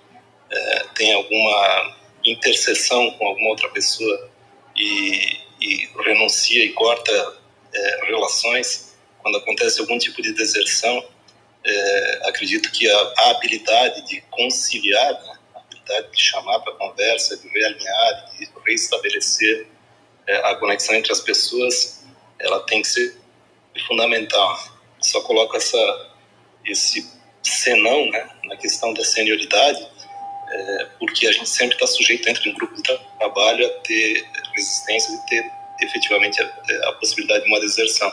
é, 0.50 0.84
tem 0.94 1.12
alguma 1.12 1.96
interseção 2.24 3.10
com 3.12 3.26
alguma 3.26 3.50
outra 3.50 3.68
pessoa 3.70 4.30
e, 4.76 5.38
e 5.60 5.88
renuncia 6.04 6.64
e 6.64 6.72
corta 6.72 7.36
é, 7.74 8.06
relações, 8.06 8.94
quando 9.20 9.38
acontece 9.38 9.80
algum 9.80 9.98
tipo 9.98 10.20
de 10.20 10.32
deserção, 10.32 11.04
é, 11.64 12.20
acredito 12.28 12.70
que 12.72 12.88
a, 12.90 13.14
a, 13.18 13.30
habilidade 13.30 14.06
de 14.06 14.20
conciliar, 14.30 15.12
né, 15.12 15.38
a 15.54 15.58
habilidade 15.60 16.10
de 16.12 16.20
chamar 16.20 16.60
para 16.60 16.72
conversa, 16.74 17.36
de 17.36 17.48
realinhar, 17.48 18.30
de 18.32 18.48
reestabelecer 18.66 19.66
é, 20.26 20.36
a 20.50 20.56
conexão 20.56 20.94
entre 20.94 21.12
as 21.12 21.20
pessoas 21.20 22.02
ela 22.42 22.60
tem 22.60 22.82
que 22.82 22.88
ser 22.88 23.16
fundamental. 23.86 24.58
Só 25.00 25.20
coloco 25.22 25.56
essa, 25.56 26.10
esse 26.64 27.08
senão 27.42 28.10
né, 28.10 28.28
na 28.44 28.56
questão 28.56 28.92
da 28.92 29.04
senioridade, 29.04 29.86
é, 30.52 30.84
porque 30.98 31.26
a 31.26 31.32
gente 31.32 31.48
sempre 31.48 31.74
está 31.74 31.86
sujeito 31.86 32.28
entre 32.28 32.50
um 32.50 32.54
grupo 32.54 32.74
de 32.74 32.82
trabalho 33.18 33.66
a 33.66 33.70
ter 33.80 34.26
resistência 34.54 35.14
e 35.14 35.26
ter 35.28 35.50
efetivamente 35.80 36.42
a, 36.42 36.88
a 36.88 36.92
possibilidade 36.92 37.44
de 37.44 37.50
uma 37.50 37.60
deserção. 37.60 38.12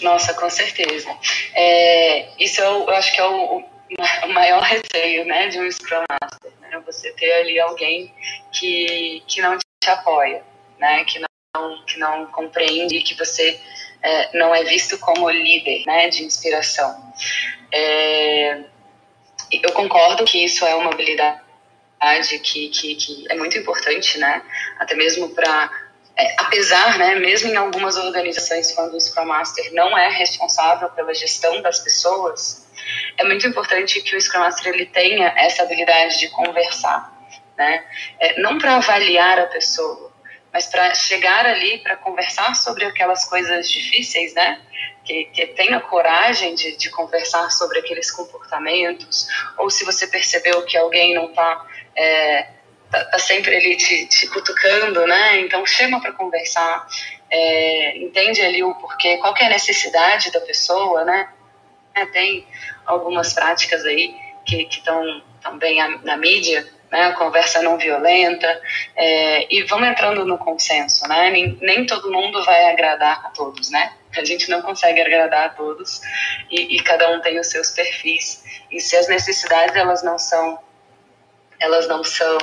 Nossa, 0.00 0.34
com 0.34 0.50
certeza. 0.50 1.08
É, 1.54 2.28
isso 2.42 2.60
eu, 2.60 2.82
eu, 2.82 2.90
acho 2.90 3.12
que 3.12 3.20
é 3.20 3.24
o, 3.24 3.58
o 3.58 4.28
maior 4.28 4.62
receio 4.64 5.24
né, 5.24 5.48
de 5.48 5.60
um 5.60 5.70
Scrum 5.70 6.02
Master 6.10 6.52
né? 6.74 6.82
Você 6.86 7.12
ter 7.12 7.32
ali 7.32 7.58
alguém 7.60 8.12
que, 8.52 9.22
que 9.26 9.40
não 9.40 9.56
te 9.58 9.90
apoia, 9.90 10.42
né? 10.78 11.04
Que 11.04 11.20
não, 11.20 11.84
que 11.84 11.98
não 11.98 12.26
compreende 12.26 13.00
que 13.00 13.14
você 13.14 13.60
é, 14.02 14.36
não 14.36 14.54
é 14.54 14.64
visto 14.64 14.98
como 14.98 15.30
líder, 15.30 15.84
né? 15.86 16.08
De 16.08 16.24
inspiração. 16.24 17.12
É, 17.72 18.64
eu 19.52 19.72
concordo 19.72 20.24
que 20.24 20.44
isso 20.44 20.64
é 20.64 20.74
uma 20.74 20.92
habilidade 20.92 21.40
que, 22.42 22.68
que, 22.68 22.94
que 22.96 23.24
é 23.30 23.34
muito 23.34 23.56
importante, 23.56 24.18
né? 24.18 24.42
Até 24.78 24.94
mesmo 24.94 25.30
para 25.30 25.70
é, 26.16 26.36
apesar, 26.38 26.96
né, 26.96 27.16
mesmo 27.16 27.50
em 27.50 27.56
algumas 27.56 27.96
organizações, 27.96 28.72
quando 28.72 28.94
o 28.94 29.00
Scrum 29.00 29.24
Master 29.24 29.72
não 29.72 29.98
é 29.98 30.08
responsável 30.08 30.88
pela 30.90 31.12
gestão 31.12 31.60
das 31.60 31.80
pessoas, 31.80 32.68
é 33.18 33.24
muito 33.24 33.46
importante 33.48 34.00
que 34.00 34.14
o 34.14 34.20
Scrum 34.20 34.40
Master 34.40 34.72
ele 34.72 34.86
tenha 34.86 35.32
essa 35.36 35.62
habilidade 35.64 36.18
de 36.18 36.28
conversar, 36.28 37.12
né? 37.56 37.84
É, 38.20 38.40
não 38.40 38.58
para 38.58 38.76
avaliar 38.76 39.40
a 39.40 39.46
pessoa, 39.46 40.12
mas 40.52 40.66
para 40.66 40.94
chegar 40.94 41.46
ali 41.46 41.78
para 41.78 41.96
conversar 41.96 42.54
sobre 42.54 42.84
aquelas 42.84 43.24
coisas 43.24 43.68
difíceis, 43.68 44.34
né? 44.34 44.60
Que, 45.04 45.26
que 45.26 45.46
tenha 45.48 45.80
coragem 45.80 46.54
de, 46.54 46.76
de 46.78 46.88
conversar 46.90 47.50
sobre 47.50 47.80
aqueles 47.80 48.10
comportamentos, 48.10 49.28
ou 49.58 49.68
se 49.68 49.84
você 49.84 50.06
percebeu 50.06 50.64
que 50.64 50.78
alguém 50.78 51.14
não 51.14 51.26
está 51.26 51.66
é, 51.94 52.46
tá, 52.90 53.04
tá, 53.04 53.18
sempre 53.18 53.54
ali 53.54 53.76
te, 53.76 54.06
te 54.06 54.26
cutucando, 54.28 55.06
né? 55.06 55.40
Então 55.40 55.66
chama 55.66 56.00
para 56.00 56.12
conversar, 56.12 56.86
é, 57.30 57.98
entende 57.98 58.40
ali 58.40 58.62
o 58.62 58.74
porquê, 58.74 59.18
qual 59.18 59.34
é 59.36 59.46
a 59.46 59.50
necessidade 59.50 60.30
da 60.32 60.40
pessoa, 60.40 61.04
né? 61.04 61.28
É, 61.94 62.06
tem 62.06 62.46
algumas 62.86 63.32
práticas 63.34 63.84
aí 63.84 64.14
que 64.46 64.66
estão 64.70 65.22
também 65.42 65.76
na 66.02 66.16
mídia, 66.16 66.66
né, 66.90 67.12
conversa 67.12 67.60
não 67.62 67.76
violenta, 67.76 68.60
é, 68.94 69.52
e 69.52 69.62
vamos 69.64 69.88
entrando 69.88 70.24
no 70.24 70.38
consenso, 70.38 71.06
né? 71.08 71.30
Nem, 71.30 71.58
nem, 71.60 71.86
todo 71.86 72.12
mundo 72.12 72.44
vai 72.44 72.70
agradar 72.70 73.26
a 73.26 73.30
todos, 73.30 73.70
né? 73.70 73.92
A 74.20 74.24
gente 74.24 74.50
não 74.50 74.62
consegue 74.62 75.00
agradar 75.00 75.46
a 75.46 75.48
todos 75.50 76.00
e, 76.50 76.76
e, 76.76 76.82
cada 76.82 77.10
um 77.10 77.20
tem 77.20 77.38
os 77.38 77.48
seus 77.48 77.70
perfis. 77.70 78.44
E 78.70 78.80
se 78.80 78.96
as 78.96 79.08
necessidades 79.08 79.76
elas 79.76 80.02
não 80.02 80.18
são, 80.18 80.58
elas 81.60 81.86
não 81.88 82.02
são 82.02 82.38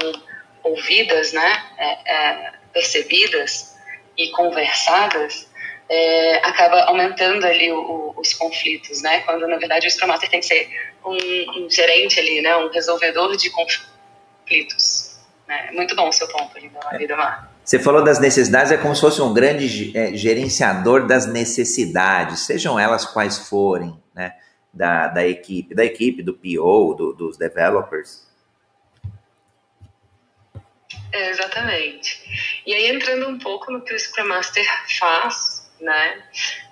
ouvidas, 0.64 1.34
né? 1.34 1.64
É, 1.78 2.14
é, 2.14 2.52
percebidas 2.74 3.76
e 4.18 4.30
conversadas, 4.32 5.50
é, 5.90 6.38
acaba 6.38 6.84
aumentando 6.84 7.46
ali 7.46 7.72
o, 7.72 7.80
o, 7.80 8.20
os 8.20 8.34
conflitos, 8.34 9.02
né? 9.02 9.22
Quando 9.22 9.48
na 9.48 9.58
verdade 9.58 9.88
o 9.88 9.92
Scrum 9.92 10.18
tem 10.20 10.40
que 10.40 10.46
ser 10.46 10.94
um, 11.04 11.66
um 11.66 11.70
gerente 11.70 12.20
ali, 12.20 12.42
né? 12.42 12.56
Um 12.56 12.70
resolvedor 12.70 13.36
de 13.36 13.50
conflitos. 13.50 15.20
Né? 15.48 15.70
Muito 15.74 15.96
bom 15.96 16.08
o 16.08 16.14
seu 16.14 16.28
ponto 16.30 16.58
ali, 16.58 16.72
vida 16.98 17.16
Mar. 17.18 17.51
Você 17.72 17.80
falou 17.80 18.04
das 18.04 18.20
necessidades, 18.20 18.70
é 18.70 18.76
como 18.76 18.94
se 18.94 19.00
fosse 19.00 19.22
um 19.22 19.34
grande 19.34 19.98
é, 19.98 20.14
gerenciador 20.14 21.08
das 21.08 21.26
necessidades, 21.26 22.42
sejam 22.42 22.78
elas 22.78 23.06
quais 23.06 23.48
forem, 23.48 23.98
né? 24.14 24.34
Da, 24.74 25.08
da 25.08 25.26
equipe, 25.26 25.74
da 25.74 25.86
equipe, 25.86 26.22
do 26.22 26.34
PO, 26.34 26.94
do, 26.96 27.14
dos 27.14 27.38
developers. 27.38 28.28
É, 31.14 31.30
exatamente. 31.30 32.62
E 32.68 32.74
aí, 32.74 32.90
entrando 32.90 33.30
um 33.30 33.40
pouco 33.40 33.72
no 33.72 33.80
que 33.80 33.94
o 33.94 33.98
Scrum 33.98 34.28
Master 34.28 34.66
faz, 35.00 35.72
né? 35.80 36.24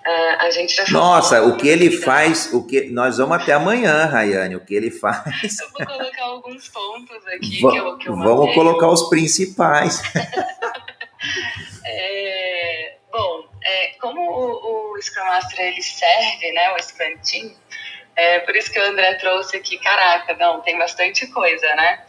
Uh, 0.06 0.36
a 0.40 0.50
gente 0.50 0.76
já 0.76 0.84
Nossa, 0.90 1.42
o 1.44 1.56
que 1.56 1.66
ele 1.66 1.90
faz, 1.90 2.52
o 2.52 2.66
que 2.66 2.90
nós 2.90 3.16
vamos 3.16 3.38
até 3.38 3.54
amanhã, 3.54 4.04
Rayane, 4.04 4.54
o 4.54 4.60
que 4.66 4.74
ele 4.74 4.90
faz. 4.90 5.24
Eu 5.60 5.70
vou 5.72 5.86
colocar 5.96 6.24
alguns 6.24 6.68
pontos 6.68 7.26
aqui 7.26 7.62
Va 7.62 7.70
que 7.70 7.78
eu, 7.78 7.96
que 7.96 8.08
eu 8.10 8.16
Vamos 8.16 8.54
colocar 8.54 8.88
os 8.88 9.08
principais. 9.08 10.02
Master 15.30 15.60
ele 15.60 15.82
serve, 15.82 16.52
né, 16.52 16.72
o 16.72 16.76
Team, 17.24 17.54
é 18.16 18.40
por 18.40 18.54
isso 18.56 18.70
que 18.70 18.78
o 18.78 18.84
André 18.84 19.14
trouxe 19.14 19.56
aqui, 19.56 19.78
caraca, 19.78 20.34
não, 20.34 20.60
tem 20.60 20.76
bastante 20.76 21.26
coisa, 21.28 21.66
né? 21.74 22.04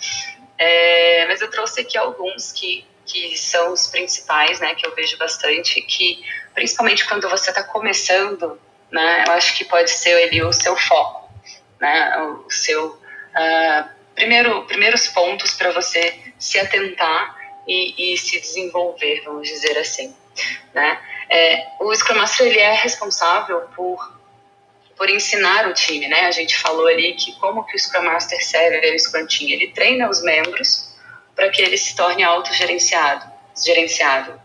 É, 0.57 1.25
mas 1.27 1.39
eu 1.41 1.49
trouxe 1.49 1.81
aqui 1.81 1.97
alguns 1.97 2.51
que, 2.51 2.85
que 3.05 3.37
são 3.37 3.71
os 3.71 3.87
principais, 3.87 4.59
né, 4.59 4.75
que 4.75 4.85
eu 4.85 4.93
vejo 4.95 5.17
bastante, 5.17 5.81
que 5.81 6.23
principalmente 6.53 7.07
quando 7.07 7.29
você 7.29 7.49
está 7.49 7.63
começando, 7.63 8.59
né, 8.91 9.23
eu 9.27 9.33
acho 9.33 9.55
que 9.55 9.65
pode 9.65 9.89
ser 9.89 10.23
ali 10.23 10.41
o 10.43 10.51
seu 10.51 10.75
foco, 10.75 11.31
né, 11.79 12.17
o 12.17 12.51
seu 12.51 12.87
uh, 12.87 13.89
primeiro, 14.15 14.65
primeiros 14.65 15.07
pontos 15.07 15.53
para 15.53 15.71
você 15.71 16.19
se 16.37 16.59
atentar 16.59 17.37
e, 17.67 18.13
e, 18.13 18.17
se 18.17 18.39
desenvolver, 18.39 19.21
vamos 19.23 19.47
dizer 19.47 19.77
assim, 19.77 20.15
né. 20.73 20.99
É, 21.31 21.65
o 21.79 21.95
Scrum 21.95 22.17
Master 22.17 22.47
ele 22.47 22.59
é 22.59 22.73
responsável 22.73 23.61
por 23.75 24.21
por 24.97 25.09
ensinar 25.09 25.67
o 25.67 25.73
time, 25.73 26.07
né? 26.07 26.27
A 26.27 26.31
gente 26.31 26.55
falou 26.55 26.85
ali 26.85 27.15
que 27.15 27.31
como 27.39 27.65
que 27.65 27.75
o 27.75 27.79
Scrum 27.79 28.03
Master 28.03 28.39
serve 28.45 28.87
ao 28.87 28.99
Scrum 28.99 29.25
Team, 29.25 29.49
ele 29.49 29.71
treina 29.71 30.07
os 30.07 30.21
membros 30.21 30.93
para 31.35 31.49
que 31.49 31.59
ele 31.59 31.75
se 31.75 31.95
torne 31.95 32.23
autogerenciado, 32.23 33.25
gerenciado. 33.65 34.39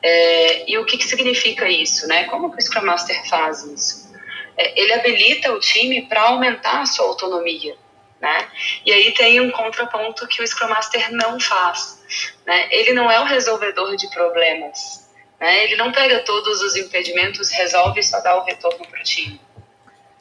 É, 0.00 0.70
e 0.70 0.78
o 0.78 0.84
que, 0.84 0.98
que 0.98 1.04
significa 1.04 1.68
isso, 1.68 2.06
né? 2.06 2.26
Como 2.26 2.52
que 2.52 2.58
o 2.58 2.62
Scrum 2.62 2.84
Master 2.84 3.28
faz 3.28 3.64
isso? 3.64 4.14
É, 4.56 4.80
ele 4.80 4.92
habilita 4.92 5.52
o 5.52 5.58
time 5.58 6.02
para 6.02 6.22
aumentar 6.22 6.82
a 6.82 6.86
sua 6.86 7.06
autonomia, 7.06 7.76
né? 8.20 8.48
E 8.86 8.92
aí 8.92 9.10
tem 9.10 9.40
um 9.40 9.50
contraponto 9.50 10.28
que 10.28 10.40
o 10.40 10.46
Scrum 10.46 10.68
Master 10.68 11.10
não 11.10 11.40
faz, 11.40 12.00
né? 12.46 12.68
Ele 12.70 12.92
não 12.92 13.10
é 13.10 13.18
o 13.18 13.24
resolvedor 13.24 13.96
de 13.96 14.08
problemas, 14.10 15.07
né? 15.40 15.64
Ele 15.64 15.76
não 15.76 15.92
pega 15.92 16.20
todos 16.20 16.60
os 16.62 16.76
impedimentos, 16.76 17.50
resolve 17.50 18.00
e 18.00 18.02
só 18.02 18.20
dá 18.20 18.36
o 18.36 18.44
retorno 18.44 18.86
para 18.86 19.00
o 19.00 19.04
time. 19.04 19.40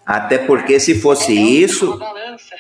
Até 0.06 0.38
porque 0.38 0.80
se 0.80 1.02
fosse 1.02 1.38
é, 1.38 1.42
isso, 1.42 2.00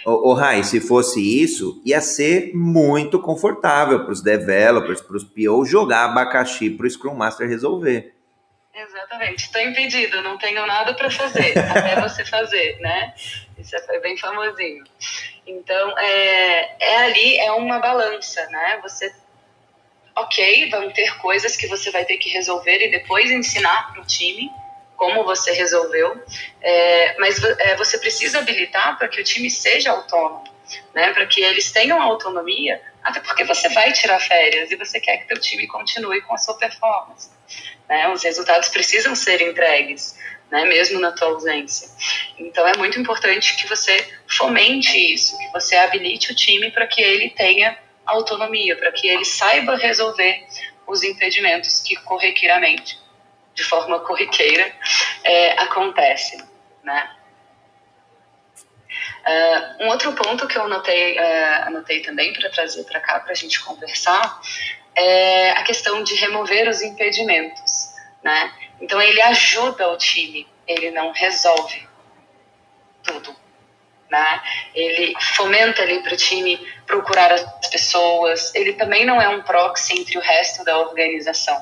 o, 0.06 0.32
o 0.32 0.34
Rai, 0.34 0.64
se 0.64 0.82
fosse 0.82 1.22
isso, 1.22 1.82
ia 1.86 2.02
ser 2.02 2.52
muito 2.54 3.22
confortável 3.22 4.04
para 4.04 4.12
os 4.12 4.22
developers, 4.22 5.00
para 5.00 5.16
os 5.16 5.24
PO 5.24 5.64
jogar 5.66 6.06
abacaxi 6.06 6.70
para 6.70 6.86
o 6.86 6.90
Scrum 6.90 7.16
Master 7.16 7.48
resolver. 7.48 8.14
Exatamente, 8.76 9.46
estou 9.46 9.62
impedido, 9.62 10.22
não 10.22 10.38
tenho 10.38 10.64
nada 10.68 10.94
para 10.94 11.10
fazer, 11.10 11.58
até 11.72 12.00
você 12.02 12.26
fazer, 12.26 12.80
né? 12.82 13.14
Isso 13.58 13.76
é, 13.76 13.82
foi 13.82 14.00
bem 14.02 14.18
famosinho. 14.18 14.84
Então, 15.48 15.98
é, 15.98 16.76
é 16.80 16.98
ali, 17.06 17.38
é 17.38 17.52
uma 17.54 17.80
balança, 17.80 18.46
né? 18.50 18.80
Você, 18.84 19.12
ok, 20.18 20.70
vão 20.70 20.90
ter 20.92 21.16
coisas 21.18 21.56
que 21.56 21.68
você 21.68 21.92
vai 21.92 22.04
ter 22.04 22.18
que 22.18 22.30
resolver 22.30 22.80
e 22.84 22.92
depois 22.92 23.30
ensinar 23.30 23.92
para 23.92 24.02
o 24.02 24.06
time, 24.06 24.50
como 24.96 25.24
você 25.24 25.52
resolveu, 25.54 26.20
é, 26.60 27.16
mas 27.20 27.42
é, 27.44 27.76
você 27.76 28.00
precisa 28.00 28.40
habilitar 28.40 28.98
para 28.98 29.08
que 29.08 29.22
o 29.22 29.24
time 29.24 29.50
seja 29.50 29.92
autônomo, 29.92 30.44
né, 30.94 31.14
para 31.14 31.26
que 31.28 31.42
eles 31.42 31.72
tenham 31.72 32.02
autonomia, 32.02 32.82
até 33.04 33.20
porque 33.20 33.44
você 33.44 33.70
vai 33.70 33.94
tirar 33.94 34.20
férias 34.20 34.72
e 34.72 34.76
você 34.76 35.00
quer 35.00 35.18
que 35.18 35.28
teu 35.28 35.40
time 35.40 35.68
continue 35.68 36.20
com 36.22 36.34
a 36.34 36.38
sua 36.38 36.58
performance. 36.58 37.30
Né, 37.88 38.10
os 38.10 38.24
resultados 38.24 38.70
precisam 38.70 39.16
ser 39.16 39.40
entregues, 39.42 40.18
né, 40.50 40.66
mesmo 40.66 41.00
na 41.00 41.12
tua 41.12 41.28
ausência. 41.28 41.90
Então 42.40 42.68
é 42.68 42.76
muito 42.76 43.00
importante 43.00 43.56
que 43.56 43.68
você 43.68 44.04
fomente 44.28 44.98
isso, 44.98 45.38
que 45.38 45.52
você 45.52 45.76
habilite 45.76 46.32
o 46.32 46.36
time 46.36 46.72
para 46.72 46.88
que 46.88 47.02
ele 47.02 47.30
tenha 47.30 47.78
autonomia, 48.08 48.76
para 48.76 48.92
que 48.92 49.08
ele 49.08 49.26
saiba 49.26 49.76
resolver 49.76 50.46
os 50.86 51.04
impedimentos 51.04 51.82
que 51.82 51.96
corriqueiramente 51.98 53.00
de 53.54 53.64
forma 53.64 54.00
corriqueira 54.00 54.72
é, 55.24 55.62
acontece, 55.62 56.44
né? 56.84 57.12
Uh, 59.28 59.84
um 59.84 59.88
outro 59.90 60.14
ponto 60.14 60.48
que 60.48 60.58
eu 60.58 60.64
anotei, 60.64 61.18
uh, 61.18 61.64
anotei 61.66 62.02
também 62.02 62.32
para 62.32 62.50
trazer 62.50 62.84
para 62.86 63.02
cá 63.02 63.20
para 63.20 63.34
a 63.34 63.36
gente 63.36 63.60
conversar 63.60 64.40
é 64.96 65.52
a 65.52 65.64
questão 65.64 66.02
de 66.02 66.16
remover 66.16 66.70
os 66.70 66.82
impedimentos, 66.82 67.94
né? 68.24 68.54
Então 68.80 69.02
ele 69.02 69.22
ajuda 69.22 69.90
o 69.90 69.98
time, 69.98 70.48
ele 70.66 70.92
não 70.92 71.12
resolve 71.12 71.88
tudo, 73.04 73.36
né? 74.10 74.42
Ele 74.74 75.14
fomenta 75.36 75.82
ali 75.82 76.02
para 76.02 76.14
o 76.14 76.18
time 76.18 76.58
procurar 76.86 77.32
as 77.32 77.68
pessoas. 77.70 78.54
Ele 78.56 78.74
também 78.74 79.06
não 79.06 79.22
é 79.22 79.28
um 79.28 79.42
proxy 79.42 80.00
entre 80.00 80.18
o 80.18 80.22
resto 80.22 80.64
da 80.64 80.78
organização. 80.80 81.62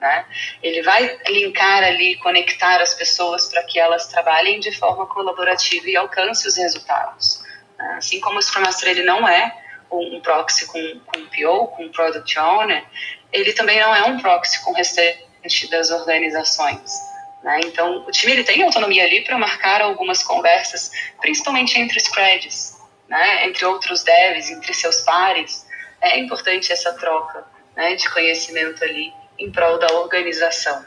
Né? 0.00 0.26
Ele 0.62 0.82
vai 0.82 1.18
linkar 1.28 1.82
ali, 1.84 2.16
conectar 2.16 2.80
as 2.80 2.94
pessoas 2.94 3.46
para 3.48 3.62
que 3.62 3.78
elas 3.78 4.06
trabalhem 4.08 4.60
de 4.60 4.72
forma 4.72 5.06
colaborativa 5.06 5.88
e 5.88 5.96
alcance 5.96 6.46
os 6.46 6.56
resultados. 6.56 7.42
Né? 7.78 7.94
Assim 7.96 8.20
como 8.20 8.38
o 8.38 8.42
Scrum 8.42 8.62
Master 8.62 8.90
ele 8.90 9.02
não 9.02 9.26
é 9.26 9.56
um 9.90 10.20
proxy 10.20 10.66
com, 10.66 11.00
com 11.06 11.26
PO, 11.26 11.68
com 11.68 11.88
Product 11.90 12.38
Owner, 12.38 12.84
ele 13.32 13.52
também 13.52 13.80
não 13.80 13.94
é 13.94 14.02
um 14.04 14.18
proxy 14.18 14.62
com 14.64 14.72
o 14.72 14.74
restante 14.74 15.70
das 15.70 15.90
organizações. 15.90 17.13
Né? 17.44 17.60
Então, 17.66 17.98
o 18.06 18.10
time 18.10 18.32
ele 18.32 18.42
tem 18.42 18.62
autonomia 18.62 19.04
ali 19.04 19.22
para 19.22 19.38
marcar 19.38 19.82
algumas 19.82 20.22
conversas, 20.22 20.90
principalmente 21.20 21.78
entre 21.78 22.00
squads, 22.00 22.78
né? 23.06 23.46
entre 23.46 23.66
outros 23.66 24.02
devs, 24.02 24.50
entre 24.50 24.72
seus 24.72 25.02
pares. 25.02 25.66
É 26.00 26.18
importante 26.18 26.72
essa 26.72 26.94
troca 26.94 27.44
né, 27.76 27.94
de 27.96 28.08
conhecimento 28.10 28.82
ali 28.82 29.12
em 29.38 29.52
prol 29.52 29.78
da 29.78 29.92
organização. 29.92 30.82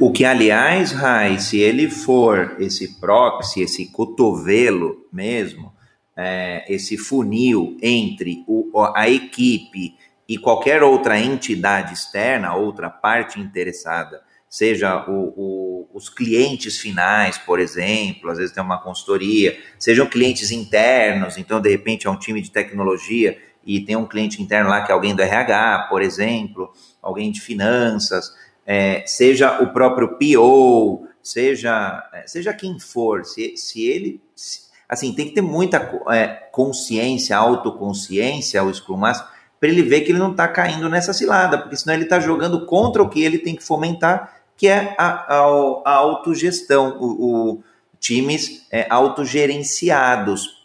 O, 0.00 0.08
o 0.08 0.12
que, 0.12 0.24
aliás, 0.24 0.92
Rai, 0.92 1.38
se 1.38 1.60
ele 1.60 1.90
for 1.90 2.56
esse 2.58 2.98
proxy, 2.98 3.62
esse 3.62 3.90
cotovelo 3.90 5.06
mesmo, 5.12 5.72
é, 6.16 6.64
esse 6.68 6.96
funil 6.96 7.76
entre 7.82 8.44
o, 8.46 8.70
a 8.94 9.08
equipe 9.08 9.96
e 10.28 10.38
qualquer 10.38 10.82
outra 10.82 11.18
entidade 11.18 11.92
externa, 11.92 12.54
outra 12.54 12.88
parte 12.88 13.40
interessada, 13.40 14.22
seja 14.52 15.02
o, 15.08 15.32
o, 15.34 15.61
os 15.92 16.08
clientes 16.08 16.78
finais, 16.78 17.38
por 17.38 17.60
exemplo, 17.60 18.30
às 18.30 18.38
vezes 18.38 18.54
tem 18.54 18.62
uma 18.62 18.80
consultoria, 18.80 19.58
sejam 19.78 20.06
clientes 20.06 20.50
internos, 20.50 21.36
então 21.36 21.60
de 21.60 21.68
repente 21.68 22.06
é 22.06 22.10
um 22.10 22.18
time 22.18 22.40
de 22.40 22.50
tecnologia 22.50 23.38
e 23.64 23.80
tem 23.80 23.94
um 23.94 24.06
cliente 24.06 24.42
interno 24.42 24.70
lá 24.70 24.82
que 24.82 24.90
é 24.90 24.94
alguém 24.94 25.14
do 25.14 25.22
RH, 25.22 25.86
por 25.88 26.02
exemplo, 26.02 26.72
alguém 27.00 27.30
de 27.30 27.40
finanças, 27.40 28.34
é, 28.66 29.04
seja 29.06 29.62
o 29.62 29.72
próprio 29.72 30.16
PO, 30.18 31.06
seja, 31.22 32.08
é, 32.12 32.26
seja 32.26 32.52
quem 32.52 32.78
for, 32.78 33.24
se, 33.24 33.56
se 33.56 33.82
ele. 33.82 34.20
Se, 34.34 34.72
assim, 34.88 35.14
tem 35.14 35.26
que 35.26 35.34
ter 35.34 35.40
muita 35.40 35.78
é, 36.10 36.26
consciência, 36.52 37.36
autoconsciência, 37.36 38.62
o 38.62 38.72
Scrum 38.72 38.96
Master, 38.96 39.26
para 39.58 39.68
ele 39.68 39.82
ver 39.82 40.02
que 40.02 40.12
ele 40.12 40.18
não 40.18 40.32
está 40.32 40.48
caindo 40.48 40.88
nessa 40.88 41.12
cilada, 41.12 41.56
porque 41.56 41.76
senão 41.76 41.94
ele 41.94 42.04
está 42.04 42.18
jogando 42.20 42.66
contra 42.66 43.02
o 43.02 43.08
que 43.08 43.22
ele 43.22 43.38
tem 43.38 43.54
que 43.54 43.62
fomentar, 43.62 44.41
que 44.62 44.68
é 44.68 44.94
a, 44.96 45.08
a, 45.26 45.40
a 45.84 45.92
autogestão, 45.92 46.96
o, 47.00 47.56
o 47.56 47.64
times 47.98 48.64
é, 48.70 48.86
autogerenciados 48.88 50.62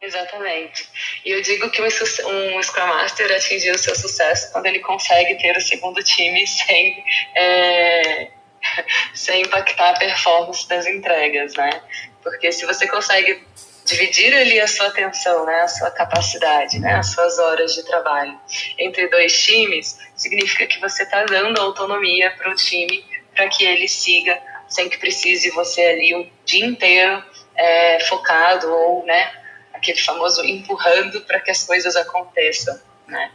Exatamente. 0.00 0.88
E 1.24 1.30
eu 1.30 1.42
digo 1.42 1.68
que 1.70 1.82
um, 1.82 1.84
um 1.84 2.62
Scrum 2.62 2.86
Master 2.86 3.30
atingiu 3.32 3.74
o 3.74 3.78
seu 3.78 3.94
sucesso 3.96 4.52
quando 4.52 4.66
ele 4.66 4.78
consegue 4.78 5.36
ter 5.36 5.56
o 5.56 5.60
segundo 5.60 6.00
time 6.02 6.46
sem, 6.46 7.04
é, 7.36 8.28
sem 9.14 9.42
impactar 9.42 9.90
a 9.90 9.98
performance 9.98 10.68
das 10.68 10.86
entregas, 10.86 11.54
né? 11.54 11.82
Porque 12.22 12.52
se 12.52 12.64
você 12.66 12.86
consegue 12.86 13.44
dividir 13.92 14.34
ali 14.34 14.60
a 14.60 14.66
sua 14.66 14.86
atenção, 14.86 15.44
né, 15.44 15.60
a 15.60 15.68
sua 15.68 15.90
capacidade, 15.90 16.78
né, 16.78 16.94
as 16.94 17.12
suas 17.12 17.38
horas 17.38 17.74
de 17.74 17.84
trabalho 17.84 18.38
entre 18.78 19.08
dois 19.08 19.40
times, 19.40 19.98
significa 20.16 20.66
que 20.66 20.80
você 20.80 21.02
está 21.02 21.24
dando 21.24 21.60
autonomia 21.60 22.30
para 22.36 22.50
o 22.50 22.54
time 22.54 23.04
para 23.34 23.48
que 23.48 23.64
ele 23.64 23.88
siga 23.88 24.38
sem 24.68 24.88
que 24.88 24.98
precise 24.98 25.50
você 25.50 25.82
ali 25.82 26.14
o 26.14 26.26
dia 26.44 26.66
inteiro 26.66 27.22
é, 27.54 28.00
focado 28.00 28.72
ou, 28.72 29.04
né, 29.04 29.30
aquele 29.72 29.98
famoso 29.98 30.44
empurrando 30.44 31.20
para 31.22 31.40
que 31.40 31.50
as 31.50 31.64
coisas 31.64 31.96
aconteçam. 31.96 32.78
Né? 33.06 33.30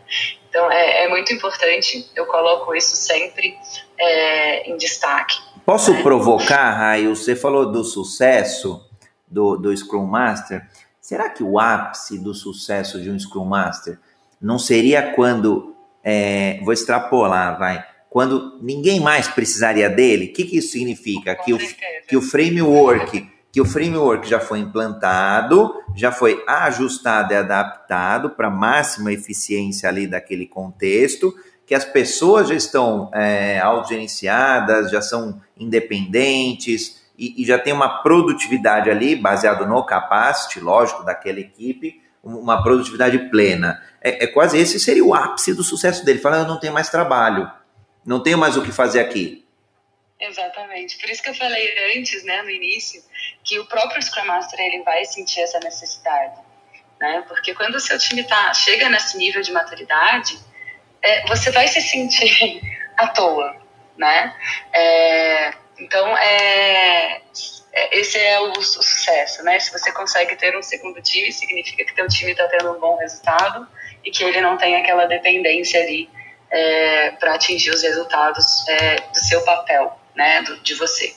Então 0.50 0.72
é, 0.72 1.04
é, 1.04 1.10
muito 1.10 1.32
importante, 1.34 2.10
eu 2.16 2.26
coloco 2.26 2.74
isso 2.76 2.96
sempre 2.96 3.56
é, 4.00 4.70
em 4.70 4.78
destaque. 4.78 5.36
Posso 5.66 6.02
provocar, 6.02 6.72
Raio? 6.72 7.16
Você 7.16 7.36
falou 7.36 7.72
do 7.72 7.84
sucesso 7.84 8.87
do, 9.28 9.58
do 9.58 9.76
Scrum 9.76 10.06
Master. 10.06 10.68
Será 11.02 11.30
que 11.30 11.44
o 11.44 11.60
ápice 11.60 12.18
do 12.18 12.34
sucesso 12.34 13.02
de 13.02 13.10
um 13.10 13.20
Scrum 13.20 13.46
Master 13.46 14.00
não 14.42 14.60
seria 14.60 15.14
quando, 15.14 15.76
é, 16.04 16.60
vou 16.64 16.74
extrapolar, 16.74 17.58
vai, 17.58 17.84
quando 18.10 18.60
ninguém 18.62 19.00
mais 19.00 19.28
precisaria 19.28 19.90
dele? 19.90 20.28
O 20.28 20.34
que, 20.34 20.46
que 20.46 20.58
isso 20.58 20.72
significa? 20.72 21.36
que 21.36 21.54
o, 21.54 21.58
que 22.08 22.18
o 22.18 22.22
framework 22.22 23.38
que 23.58 23.62
o 23.62 23.66
framework 23.66 24.30
já 24.30 24.40
foi 24.40 24.60
implantado, 24.60 25.74
já 25.96 26.12
foi 26.12 26.44
ajustado 26.48 27.34
e 27.34 27.36
adaptado 27.36 28.30
para 28.30 28.52
máxima 28.52 29.12
eficiência 29.12 29.90
ali 29.90 30.06
daquele 30.06 30.46
contexto, 30.46 31.34
que 31.66 31.74
as 31.74 31.84
pessoas 31.84 32.50
já 32.50 32.54
estão 32.54 33.10
é, 33.14 33.60
autogerenciadas, 33.60 34.92
já 34.92 35.02
são 35.02 35.42
independentes 35.58 36.97
e, 37.18 37.42
e 37.42 37.46
já 37.46 37.58
tem 37.58 37.74
uma 37.74 38.02
produtividade 38.04 38.90
ali 38.90 39.16
baseado 39.16 39.66
no 39.66 39.84
capacity, 39.84 40.60
lógico, 40.60 41.04
daquela 41.04 41.40
equipe, 41.40 42.02
uma 42.24 42.62
produtividade 42.62 43.18
plena. 43.30 43.82
É, 44.02 44.26
é, 44.26 44.28
quase 44.28 44.58
esse 44.58 44.80
seria 44.80 45.04
o 45.04 45.14
ápice 45.14 45.54
do 45.54 45.64
sucesso 45.64 46.06
dele. 46.06 46.20
Fala, 46.20 46.38
eu 46.38 46.48
não 46.48 46.60
tenho 46.60 46.74
mais 46.74 46.90
trabalho, 46.90 47.50
não 48.06 48.22
tenho 48.22 48.38
mais 48.38 48.56
o 48.56 48.62
que 48.62 48.72
fazer 48.72 49.00
aqui. 49.00 49.46
Exatamente. 50.20 50.98
Por 50.98 51.10
isso 51.10 51.22
que 51.22 51.30
eu 51.30 51.36
falei 51.36 51.96
antes, 51.96 52.24
né, 52.24 52.42
no 52.42 52.50
início, 52.50 53.02
que 53.44 53.60
o 53.60 53.66
próprio 53.66 54.02
Scrum 54.02 54.26
Master 54.26 54.60
ele 54.60 54.84
vai 54.84 55.06
sentir 55.06 55.42
essa 55.42 55.60
necessidade, 55.60 56.40
né? 57.00 57.24
Porque 57.28 57.54
quando 57.54 57.76
o 57.76 57.80
seu 57.80 57.98
time 58.00 58.24
tá 58.24 58.54
chega 58.54 58.90
nesse 58.90 59.16
nível 59.18 59.42
de 59.42 59.52
maturidade, 59.52 60.40
é, 61.02 61.28
você 61.28 61.52
vai 61.52 61.68
se 61.68 61.82
sentir 61.82 62.62
à 62.98 63.08
toa, 63.10 63.56
né? 63.96 64.36
É, 64.74 65.54
então, 65.80 66.18
é, 66.18 67.22
é, 67.74 68.00
esse 68.00 68.18
é 68.18 68.40
o, 68.40 68.52
o, 68.52 68.64
sucesso, 68.64 69.44
né? 69.44 69.60
Se 69.60 69.72
você 69.72 69.92
consegue 69.92 70.36
ter 70.36 70.58
um 70.58 70.64
segundo 70.64 71.02
time, 71.02 71.32
significa 71.32 71.86
que 71.86 71.94
teu 71.94 72.08
time 72.08 72.32
está 72.32 72.48
tendo 72.48 72.72
um 72.72 72.80
bom 72.80 72.98
resultado 72.98 73.68
e 74.04 74.12
que 74.12 74.24
ele 74.24 74.42
não 74.42 74.58
tem 74.58 74.76
aquela 74.76 75.06
dependência 75.06 75.82
ali 75.82 76.10
é, 76.50 77.12
para 77.12 77.36
atingir 77.36 77.72
os 77.72 77.84
resultados 77.84 78.68
é, 78.68 78.96
do 78.96 79.20
seu 79.20 79.44
papel, 79.44 79.98
né? 80.16 80.42
Do, 80.42 80.60
de 80.62 80.74
você. 80.76 81.16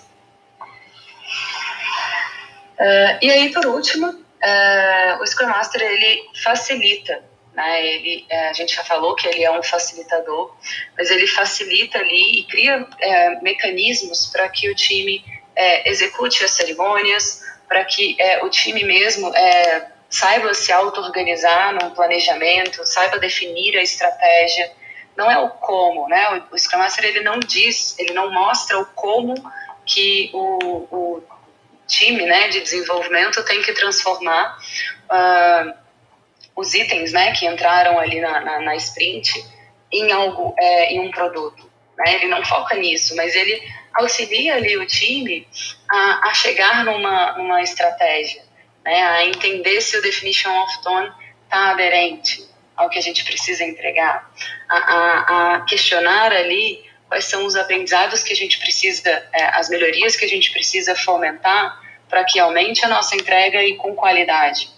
Uh, 2.78 3.18
e 3.20 3.30
aí, 3.30 3.52
por 3.52 3.66
último, 3.66 4.08
uh, 4.08 5.22
o 5.22 5.26
Scrum 5.26 5.48
Master 5.48 5.82
ele 5.82 6.30
facilita 6.42 7.22
né? 7.61 7.86
Ele, 7.86 8.24
é, 8.30 8.48
a 8.48 8.52
gente 8.54 8.74
já 8.74 8.82
falou 8.82 9.14
que 9.14 9.28
ele 9.28 9.44
é 9.44 9.50
um 9.50 9.62
facilitador, 9.62 10.56
mas 10.96 11.11
ele 11.11 11.26
facilita 11.26 11.98
ali 11.98 12.40
e 12.40 12.44
cria 12.44 12.86
é, 12.98 13.40
mecanismos 13.42 14.26
para 14.26 14.48
que 14.48 14.70
o 14.70 14.74
time 14.74 15.22
é, 15.54 15.90
execute 15.90 16.42
as 16.42 16.52
cerimônias, 16.52 17.42
para 17.68 17.84
que 17.84 18.16
é, 18.18 18.42
o 18.42 18.48
time 18.48 18.82
mesmo 18.82 19.34
é, 19.36 19.90
saiba 20.08 20.54
se 20.54 20.72
auto-organizar 20.72 21.74
no 21.74 21.90
planejamento, 21.90 22.84
saiba 22.86 23.18
definir 23.18 23.76
a 23.76 23.82
estratégia. 23.82 24.72
Não 25.14 25.30
é 25.30 25.38
o 25.38 25.50
como, 25.50 26.08
né? 26.08 26.46
O, 26.50 26.54
o 26.54 26.58
Scrum 26.58 26.78
Master 26.78 27.04
ele 27.04 27.20
não 27.20 27.38
diz, 27.38 27.98
ele 27.98 28.14
não 28.14 28.32
mostra 28.32 28.78
o 28.78 28.86
como 28.86 29.34
que 29.84 30.30
o, 30.32 30.86
o 30.90 31.22
time 31.86 32.24
né, 32.24 32.48
de 32.48 32.61
desenvolvimento 32.61 33.44
tem 33.44 33.61
que 33.62 33.72
transformar 33.72 34.56
uh, 35.11 35.79
os 36.57 36.74
itens 36.74 37.12
né, 37.12 37.32
que 37.32 37.46
entraram 37.46 37.98
ali 37.98 38.20
na, 38.20 38.40
na, 38.40 38.61
na 38.61 38.76
sprint 38.76 39.44
em 39.92 40.12
algo, 40.12 40.55
é, 40.59 40.92
em 40.92 41.01
um 41.01 41.11
produto. 41.11 41.70
Né? 41.98 42.14
Ele 42.14 42.26
não 42.26 42.44
foca 42.44 42.76
nisso, 42.76 43.16
mas 43.16 43.34
ele 43.34 43.62
auxilia 43.94 44.55
ali 44.55 44.76
o 44.76 44.86
time 44.86 45.46
a, 45.90 46.28
a 46.28 46.34
chegar 46.34 46.84
numa, 46.84 47.32
numa 47.38 47.62
estratégia, 47.62 48.42
né? 48.84 49.03
a 49.03 49.26
entender 49.26 49.80
se 49.80 49.96
o 49.96 50.03
definition 50.03 50.51
of 50.62 50.82
tone 50.82 51.11
está 51.44 51.70
aderente 51.70 52.48
ao 52.76 52.88
que 52.88 52.98
a 52.98 53.03
gente 53.03 53.24
precisa 53.24 53.64
entregar, 53.64 54.30
a, 54.68 54.76
a, 54.76 55.55
a, 55.57 55.61
questionar 55.62 56.32
ali 56.32 56.82
quais 57.09 57.24
são 57.24 57.44
os 57.44 57.57
aprendizados 57.57 58.22
que 58.22 58.32
a 58.32 58.36
gente 58.36 58.59
precisa, 58.59 59.11
é, 59.32 59.44
as 59.57 59.68
melhorias 59.68 60.16
que 60.16 60.24
a 60.24 60.28
gente 60.28 60.51
precisa 60.53 60.94
fomentar 60.94 61.78
para 62.09 62.24
que 62.24 62.38
aumente 62.38 62.84
a 62.84 62.88
nossa 62.88 63.14
entrega 63.16 63.62
e 63.62 63.76
com 63.76 63.94
qualidade 63.94 64.70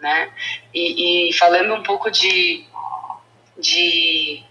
né? 0.00 0.30
E, 0.72 1.30
e 1.30 1.32
falando 1.34 1.74
um 1.74 1.82
pouco 1.82 2.10
de, 2.10 2.64
de, 3.58 4.42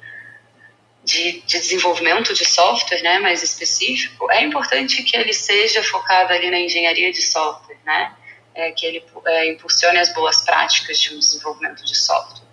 de, 1.04 1.42
de, 1.42 1.60
desenvolvimento 1.60 2.34
de 2.34 2.46
software, 2.46 3.02
né, 3.02 3.20
mais 3.20 3.44
específico, 3.44 4.30
é 4.32 4.42
importante 4.44 5.04
que 5.04 5.16
ele 5.16 5.34
seja 5.34 5.84
focado 5.84 6.34
ali 6.34 6.52
na 6.52 6.60
engenharia 6.60 7.12
de 7.12 7.22
software, 7.22 7.78
né? 7.86 8.14
É, 8.54 8.72
que 8.72 8.86
ele 8.86 9.06
é, 9.26 9.52
impulsione 9.52 10.00
as 10.00 10.12
boas 10.14 10.42
práticas 10.42 11.00
de 11.00 11.14
um 11.14 11.20
desenvolvimento 11.20 11.86
de 11.86 11.96
software. 11.96 12.48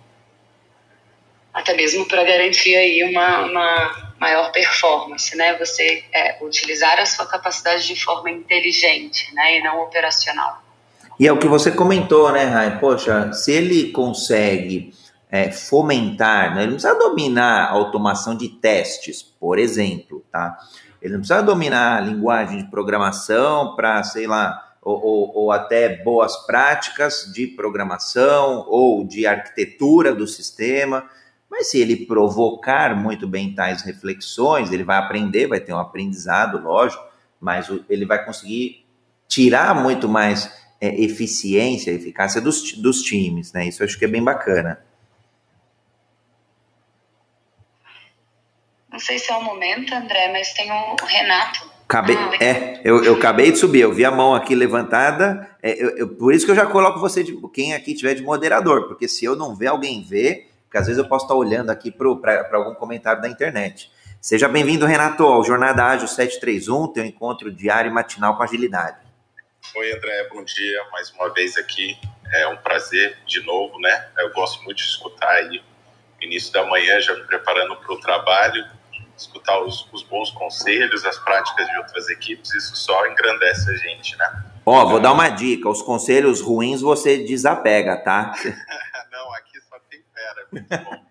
Até 1.51 1.73
mesmo 1.73 2.05
para 2.05 2.23
garantir 2.23 2.75
aí 2.75 3.03
uma, 3.03 3.39
uma 3.39 4.13
maior 4.19 4.51
performance, 4.51 5.35
né? 5.35 5.57
Você 5.57 6.03
é, 6.11 6.37
utilizar 6.41 6.99
a 6.99 7.05
sua 7.05 7.25
capacidade 7.25 7.87
de 7.87 7.95
forma 7.95 8.29
inteligente, 8.29 9.33
né, 9.33 9.57
e 9.57 9.63
não 9.63 9.81
operacional. 9.81 10.64
E 11.19 11.27
é 11.27 11.31
o 11.31 11.37
que 11.37 11.47
você 11.47 11.71
comentou, 11.71 12.31
né, 12.31 12.43
Rai? 12.43 12.79
Poxa, 12.79 13.31
se 13.31 13.51
ele 13.51 13.91
consegue 13.91 14.93
é, 15.29 15.49
fomentar, 15.49 16.53
né? 16.53 16.63
ele 16.63 16.71
não 16.71 16.77
precisa 16.77 16.97
dominar 16.99 17.65
a 17.65 17.71
automação 17.71 18.35
de 18.35 18.49
testes, 18.49 19.21
por 19.21 19.57
exemplo, 19.57 20.23
tá? 20.31 20.57
Ele 21.01 21.13
não 21.13 21.19
precisa 21.19 21.41
dominar 21.41 21.97
a 21.97 22.01
linguagem 22.01 22.57
de 22.57 22.69
programação 22.69 23.75
para, 23.75 24.03
sei 24.03 24.27
lá, 24.27 24.73
ou, 24.81 25.03
ou, 25.03 25.37
ou, 25.37 25.51
até 25.51 26.03
boas 26.03 26.35
práticas 26.45 27.31
de 27.33 27.47
programação 27.47 28.65
ou 28.67 29.05
de 29.05 29.25
arquitetura 29.25 30.13
do 30.13 30.27
sistema. 30.27 31.05
Mas 31.49 31.71
se 31.71 31.79
ele 31.79 32.05
provocar 32.05 32.95
muito 32.95 33.27
bem 33.27 33.53
tais 33.53 33.81
reflexões, 33.81 34.71
ele 34.71 34.83
vai 34.83 34.97
aprender, 34.97 35.47
vai 35.47 35.59
ter 35.59 35.73
um 35.73 35.79
aprendizado, 35.79 36.61
lógico, 36.61 37.03
mas 37.39 37.71
ele 37.89 38.05
vai 38.05 38.23
conseguir 38.23 38.85
tirar 39.27 39.73
muito 39.75 40.07
mais 40.09 40.64
é, 40.79 41.01
eficiência, 41.01 41.91
eficácia 41.91 42.41
dos, 42.41 42.73
dos 42.73 43.01
times, 43.01 43.53
né? 43.53 43.67
Isso 43.67 43.81
eu 43.81 43.85
acho 43.85 43.97
que 43.97 44.05
é 44.05 44.07
bem 44.07 44.23
bacana. 44.23 44.79
Não 48.91 48.99
sei 48.99 49.19
se 49.19 49.31
é 49.31 49.35
o 49.35 49.43
momento, 49.43 49.93
André, 49.93 50.31
mas 50.31 50.53
tem 50.53 50.71
o 50.71 50.95
Renato. 51.05 51.69
Acabei, 51.87 52.15
ah, 52.15 52.43
é, 52.43 52.81
eu, 52.83 53.03
eu 53.03 53.15
acabei 53.15 53.51
de 53.51 53.59
subir, 53.59 53.81
eu 53.81 53.93
vi 53.93 54.03
a 54.03 54.09
mão 54.09 54.33
aqui 54.33 54.55
levantada, 54.55 55.47
é, 55.61 55.71
eu, 55.71 55.97
eu, 55.97 56.07
por 56.15 56.33
isso 56.33 56.43
que 56.43 56.51
eu 56.51 56.55
já 56.55 56.65
coloco 56.65 56.99
você, 56.99 57.23
de, 57.23 57.37
quem 57.53 57.75
aqui 57.75 57.93
tiver 57.93 58.15
de 58.15 58.23
moderador, 58.23 58.87
porque 58.87 59.07
se 59.07 59.23
eu 59.23 59.35
não 59.35 59.55
ver, 59.55 59.67
alguém 59.67 60.01
vê, 60.01 60.47
porque 60.63 60.77
às 60.77 60.87
vezes 60.87 60.97
eu 60.97 61.07
posso 61.07 61.25
estar 61.25 61.35
olhando 61.35 61.69
aqui 61.69 61.91
para 61.91 62.49
algum 62.53 62.73
comentário 62.73 63.21
da 63.21 63.29
internet. 63.29 63.91
Seja 64.19 64.47
bem-vindo, 64.47 64.87
Renato, 64.87 65.23
ao 65.23 65.43
Jornada 65.43 65.85
Ágil 65.85 66.07
731, 66.07 66.87
teu 66.87 67.05
encontro 67.05 67.51
diário 67.51 67.91
e 67.91 67.93
matinal 67.93 68.35
com 68.35 68.41
agilidade. 68.41 69.04
Oi, 69.77 69.91
André, 69.91 70.29
bom 70.31 70.41
dia. 70.41 70.85
Mais 70.89 71.11
uma 71.11 71.33
vez 71.33 71.57
aqui. 71.57 71.99
É 72.31 72.47
um 72.47 72.55
prazer 72.55 73.17
de 73.25 73.41
novo, 73.41 73.77
né? 73.77 74.09
Eu 74.17 74.31
gosto 74.31 74.63
muito 74.63 74.77
de 74.77 74.83
escutar 74.83 75.29
aí 75.29 75.61
início 76.21 76.53
da 76.53 76.65
manhã, 76.65 76.97
já 77.01 77.13
me 77.13 77.23
preparando 77.25 77.75
para 77.75 77.93
o 77.93 77.99
trabalho, 77.99 78.65
escutar 79.17 79.59
os, 79.59 79.85
os, 79.91 80.01
bons 80.03 80.31
conselhos, 80.31 81.03
as 81.03 81.19
práticas 81.19 81.67
de 81.67 81.77
outras 81.77 82.07
equipes, 82.07 82.53
isso 82.53 82.73
só 82.77 83.05
engrandece 83.05 83.69
a 83.69 83.75
gente, 83.75 84.15
né? 84.15 84.45
Ó, 84.65 84.81
oh, 84.81 84.87
vou 84.87 85.01
dar 85.01 85.11
uma 85.11 85.27
dica: 85.27 85.67
os 85.67 85.81
conselhos 85.81 86.39
ruins 86.39 86.79
você 86.79 87.17
desapega, 87.17 87.97
tá? 87.97 88.33
Não, 89.11 89.33
aqui 89.33 89.59
só 89.69 89.77
tem 89.89 90.01
fera, 90.13 90.47
muito 90.53 90.89
bom. 90.89 91.05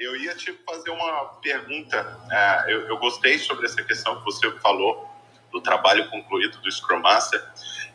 Eu 0.00 0.16
ia 0.16 0.34
te 0.34 0.52
fazer 0.66 0.90
uma 0.90 1.26
pergunta. 1.40 2.18
Eu, 2.66 2.88
eu 2.88 2.98
gostei 2.98 3.38
sobre 3.38 3.66
essa 3.66 3.84
questão 3.84 4.18
que 4.18 4.24
você 4.24 4.50
falou 4.58 5.11
do 5.52 5.60
trabalho 5.60 6.08
concluído 6.08 6.58
do 6.58 6.70
Scrum 6.70 7.00
Master. 7.00 7.42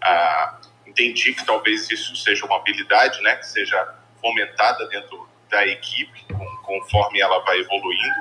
Ah, 0.01 0.59
entendi 0.85 1.33
que 1.33 1.45
talvez 1.45 1.89
isso 1.89 2.15
seja 2.15 2.45
uma 2.45 2.57
habilidade, 2.57 3.21
né, 3.21 3.35
que 3.35 3.47
seja 3.47 3.95
fomentada 4.21 4.87
dentro 4.87 5.27
da 5.49 5.65
equipe 5.65 6.25
conforme 6.63 7.19
ela 7.19 7.39
vai 7.39 7.59
evoluindo. 7.59 8.15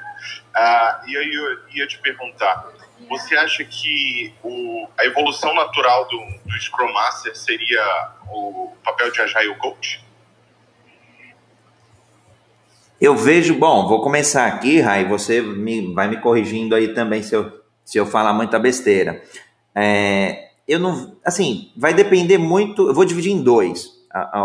Ah, 0.55 1.03
e 1.07 1.16
aí 1.16 1.34
eu 1.34 1.68
ia 1.70 1.87
te 1.87 1.99
perguntar, 1.99 2.72
você 3.09 3.37
acha 3.37 3.64
que 3.64 4.32
o, 4.43 4.89
a 4.99 5.05
evolução 5.05 5.55
natural 5.55 6.07
do, 6.09 6.18
do 6.45 6.61
Scrum 6.61 6.93
Master 6.93 7.37
seria 7.37 8.12
o 8.30 8.74
papel 8.82 9.11
de 9.11 9.20
Agile 9.20 9.55
Coach? 9.57 10.05
Eu 12.99 13.14
vejo, 13.14 13.55
bom, 13.55 13.87
vou 13.87 14.01
começar 14.01 14.47
aqui, 14.47 14.80
Rai, 14.80 15.05
você 15.05 15.43
me, 15.43 15.93
vai 15.93 16.09
me 16.09 16.18
corrigindo 16.18 16.74
aí 16.74 16.95
também 16.95 17.22
se 17.22 17.34
eu 17.34 17.65
se 17.87 17.97
eu 17.97 18.05
falar 18.05 18.32
muita 18.32 18.59
besteira. 18.59 19.22
É, 19.72 20.49
eu 20.66 20.80
não, 20.80 21.16
assim, 21.24 21.70
vai 21.76 21.95
depender 21.95 22.37
muito. 22.37 22.89
Eu 22.89 22.95
vou 22.95 23.05
dividir 23.05 23.30
em 23.30 23.41
dois 23.41 23.93
a, 24.12 24.41
a, 24.41 24.45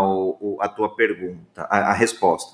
a 0.60 0.68
tua 0.68 0.94
pergunta, 0.94 1.66
a, 1.68 1.90
a 1.90 1.92
resposta. 1.92 2.52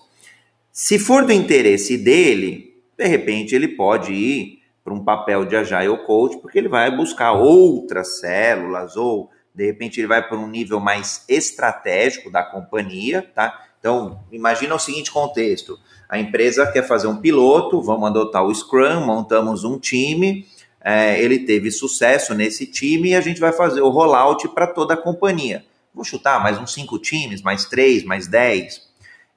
Se 0.73 0.99
for 0.99 1.27
do 1.27 1.33
interesse 1.33 1.99
dele, 1.99 2.83
de 2.97 3.07
repente 3.07 3.55
ele 3.55 3.69
pode 3.69 4.13
ir 4.13 4.63
para 4.83 4.95
um 4.95 5.05
papel 5.05 5.45
de 5.45 5.55
agile 5.55 5.99
coach, 6.07 6.39
porque 6.39 6.57
ele 6.57 6.69
vai 6.69 6.91
buscar 6.97 7.33
outras 7.33 8.21
células 8.21 8.97
ou 8.97 9.31
de 9.55 9.67
repente 9.67 10.01
ele 10.01 10.07
vai 10.07 10.27
para 10.27 10.39
um 10.39 10.49
nível 10.49 10.81
mais 10.81 11.25
estratégico 11.29 12.31
da 12.31 12.43
companhia, 12.43 13.29
tá? 13.35 13.67
Então, 13.79 14.21
imagina 14.33 14.75
o 14.75 14.79
seguinte 14.79 15.11
contexto: 15.11 15.79
a 16.09 16.19
empresa 16.19 16.67
quer 16.71 16.87
fazer 16.87 17.09
um 17.09 17.21
piloto, 17.21 17.83
vamos 17.83 18.09
adotar 18.09 18.43
o 18.43 18.55
Scrum, 18.55 19.05
montamos 19.05 19.65
um 19.65 19.79
time, 19.79 20.47
é, 20.81 21.21
ele 21.21 21.41
teve 21.41 21.71
sucesso 21.71 22.35
nesse 22.35 22.67
time 22.67 23.11
e 23.11 23.15
a 23.15 23.21
gente 23.21 23.41
vai 23.41 23.53
fazer 23.53 23.81
o 23.81 23.89
rollout 23.89 24.49
para 24.49 24.67
toda 24.67 24.95
a 24.95 24.97
companhia. 24.97 25.65
Vou 25.95 26.05
chutar 26.05 26.43
mais 26.43 26.59
uns 26.59 26.73
cinco 26.73 26.99
times, 26.99 27.43
mais 27.43 27.65
três, 27.65 28.05
mais 28.05 28.27
dez. 28.27 28.83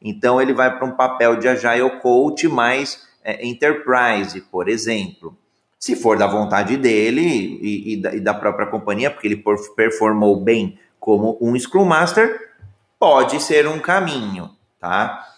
Então 0.01 0.41
ele 0.41 0.53
vai 0.53 0.75
para 0.75 0.85
um 0.85 0.91
papel 0.91 1.35
de 1.37 1.47
agile 1.47 1.99
coach 2.01 2.47
mais 2.47 3.07
é, 3.23 3.45
enterprise, 3.45 4.39
por 4.41 4.67
exemplo. 4.69 5.35
Se 5.79 5.95
for 5.95 6.17
da 6.17 6.27
vontade 6.27 6.77
dele 6.77 7.21
e, 7.21 7.93
e, 7.93 7.97
da, 7.97 8.15
e 8.15 8.19
da 8.19 8.33
própria 8.33 8.67
companhia, 8.67 9.09
porque 9.09 9.27
ele 9.27 9.43
performou 9.75 10.39
bem 10.39 10.77
como 10.99 11.37
um 11.41 11.57
Scrum 11.57 11.85
Master, 11.85 12.51
pode 12.99 13.41
ser 13.41 13.67
um 13.67 13.79
caminho, 13.79 14.51
tá? 14.79 15.30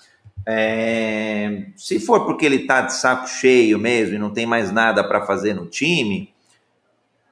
É, 0.46 1.68
se 1.76 2.00
for 2.00 2.26
porque 2.26 2.46
ele 2.46 2.66
tá 2.66 2.82
de 2.82 2.94
saco 2.94 3.28
cheio 3.28 3.80
mesmo 3.80 4.16
e 4.16 4.20
não 4.20 4.30
tem 4.30 4.46
mais 4.46 4.72
nada 4.72 5.04
para 5.04 5.26
fazer 5.26 5.54
no 5.54 5.66
time, 5.66 6.34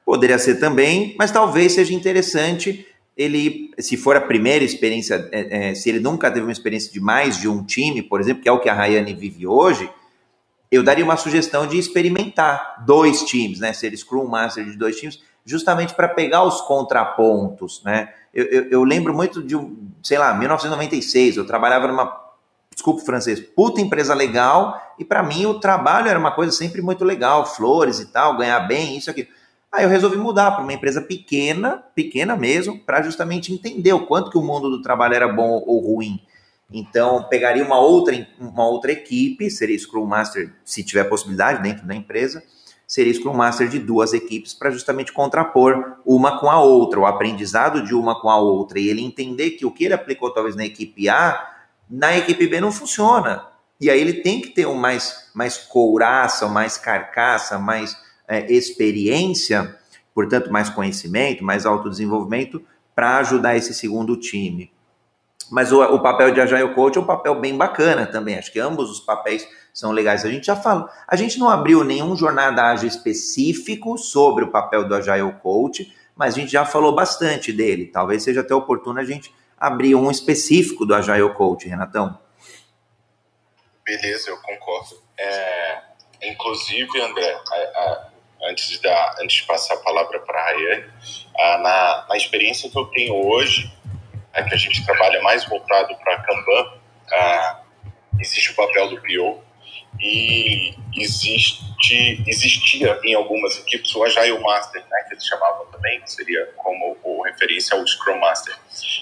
poderia 0.04 0.38
ser 0.38 0.58
também, 0.58 1.14
mas 1.18 1.30
talvez 1.30 1.72
seja 1.72 1.92
interessante 1.92 2.86
ele, 3.16 3.70
se 3.78 3.96
for 3.96 4.16
a 4.16 4.20
primeira 4.20 4.64
experiência, 4.64 5.28
é, 5.32 5.70
é, 5.70 5.74
se 5.74 5.88
ele 5.88 6.00
nunca 6.00 6.30
teve 6.30 6.46
uma 6.46 6.52
experiência 6.52 6.90
de 6.90 7.00
mais 7.00 7.38
de 7.38 7.48
um 7.48 7.62
time, 7.62 8.02
por 8.02 8.20
exemplo, 8.20 8.42
que 8.42 8.48
é 8.48 8.52
o 8.52 8.58
que 8.58 8.68
a 8.68 8.74
Rayane 8.74 9.14
vive 9.14 9.46
hoje, 9.46 9.90
eu 10.70 10.82
daria 10.82 11.04
uma 11.04 11.18
sugestão 11.18 11.66
de 11.66 11.76
experimentar 11.76 12.82
dois 12.86 13.22
times, 13.24 13.60
né? 13.60 13.74
Ser 13.74 13.94
Scrum 13.94 14.26
Master 14.26 14.64
de 14.64 14.76
dois 14.76 14.98
times, 14.98 15.22
justamente 15.44 15.94
para 15.94 16.08
pegar 16.08 16.44
os 16.44 16.62
contrapontos, 16.62 17.82
né? 17.84 18.08
Eu, 18.32 18.46
eu, 18.46 18.62
eu, 18.70 18.84
lembro 18.84 19.12
muito 19.12 19.42
de, 19.42 19.54
sei 20.02 20.16
lá, 20.16 20.32
1996, 20.32 21.36
eu 21.36 21.46
trabalhava 21.46 21.86
numa, 21.86 22.06
desculpa 22.74 23.02
o 23.02 23.04
francês, 23.04 23.40
puta 23.40 23.80
empresa 23.80 24.14
legal, 24.14 24.80
e 24.98 25.04
para 25.04 25.22
mim 25.22 25.46
o 25.46 25.60
trabalho 25.60 26.08
era 26.08 26.18
uma 26.18 26.32
coisa 26.32 26.52
sempre 26.52 26.82
muito 26.82 27.04
legal, 27.04 27.46
flores 27.46 28.00
e 28.00 28.06
tal, 28.06 28.36
ganhar 28.36 28.60
bem, 28.60 28.96
isso 28.96 29.10
aqui. 29.10 29.28
Aí 29.70 29.84
eu 29.84 29.88
resolvi 29.88 30.18
mudar 30.18 30.50
para 30.50 30.62
uma 30.62 30.72
empresa 30.72 31.00
pequena, 31.00 31.82
pequena 31.94 32.36
mesmo, 32.36 32.78
para 32.78 33.02
justamente 33.02 33.52
entender 33.52 33.92
o 33.92 34.06
quanto 34.06 34.30
que 34.30 34.36
o 34.36 34.42
mundo 34.42 34.68
do 34.68 34.82
trabalho 34.82 35.14
era 35.14 35.28
bom 35.28 35.62
ou 35.66 35.80
ruim. 35.80 36.20
Então, 36.70 37.24
pegaria 37.24 37.64
uma 37.64 37.78
outra, 37.78 38.26
uma 38.38 38.66
outra 38.66 38.92
equipe, 38.92 39.50
seria 39.50 39.78
Scrum 39.78 40.06
Master, 40.06 40.52
se 40.64 40.82
tiver 40.82 41.04
possibilidade 41.04 41.62
dentro 41.62 41.86
da 41.86 41.94
empresa, 41.94 42.42
seria 42.86 43.12
Scrum 43.12 43.34
Master 43.34 43.68
de 43.68 43.78
duas 43.78 44.12
equipes 44.12 44.52
para 44.52 44.70
justamente 44.70 45.12
contrapor 45.12 45.96
uma 46.04 46.38
com 46.38 46.50
a 46.50 46.60
outra, 46.60 47.00
o 47.00 47.06
aprendizado 47.06 47.82
de 47.82 47.94
uma 47.94 48.20
com 48.20 48.28
a 48.28 48.38
outra, 48.38 48.78
e 48.78 48.88
ele 48.88 49.02
entender 49.02 49.52
que 49.52 49.64
o 49.64 49.70
que 49.70 49.84
ele 49.84 49.94
aplicou 49.94 50.32
talvez 50.32 50.54
na 50.54 50.64
equipe 50.64 51.08
A, 51.08 51.51
na 51.92 52.16
equipe 52.16 52.46
B 52.46 52.58
não 52.58 52.72
funciona. 52.72 53.46
E 53.78 53.90
aí 53.90 54.00
ele 54.00 54.14
tem 54.14 54.40
que 54.40 54.48
ter 54.48 54.66
um 54.66 54.74
mais, 54.74 55.28
mais 55.34 55.58
couraça, 55.58 56.48
mais 56.48 56.78
carcaça, 56.78 57.58
mais 57.58 57.94
é, 58.26 58.50
experiência, 58.50 59.76
portanto, 60.14 60.50
mais 60.50 60.70
conhecimento, 60.70 61.44
mais 61.44 61.66
autodesenvolvimento, 61.66 62.62
para 62.94 63.18
ajudar 63.18 63.56
esse 63.56 63.74
segundo 63.74 64.16
time. 64.16 64.72
Mas 65.50 65.70
o, 65.70 65.82
o, 65.82 66.00
papel 66.00 66.32
de 66.32 66.40
Agile 66.40 66.74
Coach 66.74 66.96
é 66.96 67.00
um 67.00 67.04
papel 67.04 67.38
bem 67.38 67.54
bacana 67.54 68.06
também. 68.06 68.38
Acho 68.38 68.50
que 68.50 68.58
ambos 68.58 68.90
os 68.90 69.00
papéis 69.00 69.46
são 69.74 69.92
legais. 69.92 70.24
A 70.24 70.30
gente 70.30 70.46
já 70.46 70.56
falou, 70.56 70.88
a 71.06 71.14
gente 71.14 71.38
não 71.38 71.50
abriu 71.50 71.84
nenhum 71.84 72.16
jornada 72.16 72.62
ágil 72.70 72.88
específico 72.88 73.98
sobre 73.98 74.44
o 74.44 74.50
papel 74.50 74.88
do 74.88 74.94
Agile 74.94 75.32
Coach, 75.42 75.92
mas 76.16 76.34
a 76.34 76.38
gente 76.38 76.52
já 76.52 76.64
falou 76.64 76.94
bastante 76.94 77.52
dele. 77.52 77.86
Talvez 77.86 78.22
seja 78.22 78.40
até 78.40 78.54
oportuno 78.54 78.98
a 78.98 79.04
gente 79.04 79.34
abrir 79.62 79.94
um 79.94 80.10
específico 80.10 80.84
do 80.84 80.92
Agile 80.92 81.32
Coach, 81.34 81.68
Renatão. 81.68 82.18
Beleza, 83.84 84.30
eu 84.30 84.36
concordo. 84.38 85.00
É, 85.16 85.82
inclusive, 86.24 87.00
André, 87.00 87.32
a, 87.32 87.56
a, 87.56 88.08
antes, 88.50 88.68
de 88.70 88.82
dar, 88.82 89.14
antes 89.20 89.36
de 89.36 89.42
passar 89.44 89.74
a 89.74 89.76
palavra 89.76 90.18
para 90.18 90.36
a 90.36 90.44
Rayane, 90.46 90.84
na, 92.08 92.16
experiência 92.16 92.68
que 92.68 92.76
eu 92.76 92.86
tenho 92.86 93.14
hoje, 93.14 93.72
é 94.32 94.42
que 94.42 94.52
a 94.52 94.58
gente 94.58 94.84
trabalha 94.84 95.22
mais 95.22 95.44
voltado 95.44 95.94
para 95.98 96.22
Kanban, 96.22 96.80
ah, 97.12 97.60
existe 98.18 98.50
o 98.50 98.56
papel 98.56 98.88
do 98.88 99.00
PO 99.00 99.44
e 100.00 100.74
existe, 100.96 101.62
existia 102.26 102.98
em 103.04 103.14
algumas 103.14 103.58
equipes 103.58 103.94
o 103.94 104.02
Agile 104.04 104.38
Master, 104.38 104.82
né, 104.88 105.04
que 105.08 105.14
eles 105.14 105.26
chamavam 105.26 105.66
também, 105.66 106.00
que 106.00 106.10
seria 106.10 106.46
como 106.56 106.96
o 107.02 107.22
referência 107.22 107.76
ao 107.76 107.86
Scrum 107.86 108.18
Master. 108.18 108.54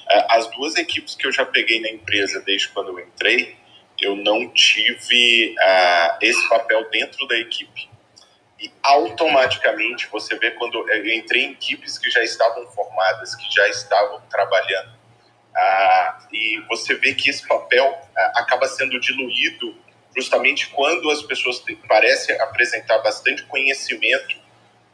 Ah, 0.09 0.37
as 0.37 0.47
duas 0.51 0.77
equipes 0.77 1.15
que 1.15 1.27
eu 1.27 1.33
já 1.33 1.45
peguei 1.47 1.81
na 1.81 1.91
empresa 1.91 2.41
desde 2.41 2.69
quando 2.69 2.89
eu 2.89 3.01
entrei, 3.01 3.57
eu 4.01 4.17
não 4.17 4.49
tive 4.51 5.55
ah, 5.59 6.19
esse 6.21 6.49
papel 6.49 6.89
dentro 6.91 7.27
da 7.27 7.37
equipe. 7.39 7.89
E 8.61 8.71
automaticamente 8.83 10.07
você 10.09 10.39
vê 10.39 10.51
quando 10.51 10.87
eu 10.91 11.15
entrei 11.15 11.45
em 11.45 11.53
equipes 11.53 11.97
que 11.99 12.11
já 12.11 12.23
estavam 12.23 12.67
formadas, 12.73 13.35
que 13.35 13.51
já 13.55 13.67
estavam 13.69 14.21
trabalhando 14.29 15.01
ah, 15.55 16.19
e 16.33 16.61
você 16.69 16.95
vê 16.95 17.15
que 17.15 17.29
esse 17.29 17.47
papel 17.47 17.99
ah, 18.17 18.33
acaba 18.37 18.69
sendo 18.69 19.01
diluído 19.01 19.75
justamente 20.17 20.69
quando 20.69 21.11
as 21.11 21.23
pessoas 21.23 21.63
parecem 21.87 22.39
apresentar 22.41 22.99
bastante 22.99 23.43
conhecimento 23.45 24.37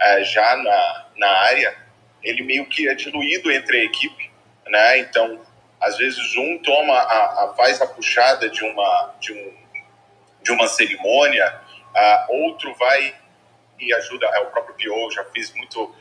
ah, 0.00 0.22
já 0.22 0.56
na, 0.56 1.06
na 1.16 1.28
área, 1.28 1.76
ele 2.22 2.42
meio 2.42 2.66
que 2.66 2.88
é 2.88 2.94
diluído 2.94 3.50
entre 3.50 3.80
a 3.80 3.84
equipe, 3.84 4.30
né? 4.66 4.98
Então, 4.98 5.40
às 5.80 5.96
vezes 5.96 6.36
um 6.36 6.58
toma 6.58 6.94
a, 6.94 7.44
a 7.44 7.54
faz 7.56 7.80
a 7.80 7.86
puxada 7.86 8.48
de 8.48 8.64
uma 8.64 9.14
de, 9.20 9.32
um, 9.32 9.54
de 10.42 10.52
uma 10.52 10.66
cerimônia, 10.66 11.60
outro 12.28 12.74
vai 12.74 13.14
e 13.78 13.92
ajuda, 13.94 14.26
é 14.26 14.40
o 14.40 14.46
próprio 14.46 14.74
PO 14.74 15.10
já 15.12 15.24
fiz 15.24 15.52
muito 15.54 15.94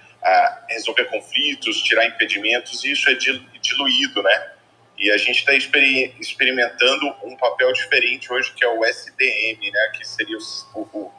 resolver 0.69 1.05
conflitos, 1.05 1.81
tirar 1.83 2.05
impedimentos, 2.05 2.83
e 2.83 2.91
isso 2.91 3.09
é 3.09 3.13
diluído, 3.13 4.23
né? 4.23 4.51
E 4.97 5.11
a 5.11 5.17
gente 5.17 5.39
está 5.39 5.53
experimentando 5.53 7.13
um 7.23 7.35
papel 7.35 7.71
diferente 7.73 8.31
hoje, 8.31 8.53
que 8.53 8.63
é 8.63 8.69
o 8.69 8.85
SDM, 8.85 9.71
né? 9.71 9.91
Que 9.93 10.07
seria 10.07 10.37
o, 10.73 11.11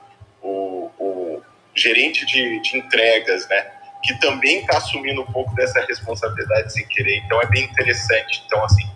o, 0.43 0.91
o, 0.99 1.43
gerente 1.75 2.25
de, 2.25 2.61
de, 2.61 2.79
entregas, 2.79 3.47
né? 3.49 3.71
Que 4.03 4.19
também 4.19 4.61
está 4.61 4.79
assumindo 4.79 5.21
um 5.21 5.27
pouco 5.27 5.55
dessa 5.55 5.85
responsabilidade 5.85 6.73
sem 6.73 6.87
querer. 6.89 7.19
Então 7.19 7.41
é 7.43 7.47
bem 7.47 7.65
interessante. 7.65 8.43
Então, 8.47 8.65
assim, 8.65 8.89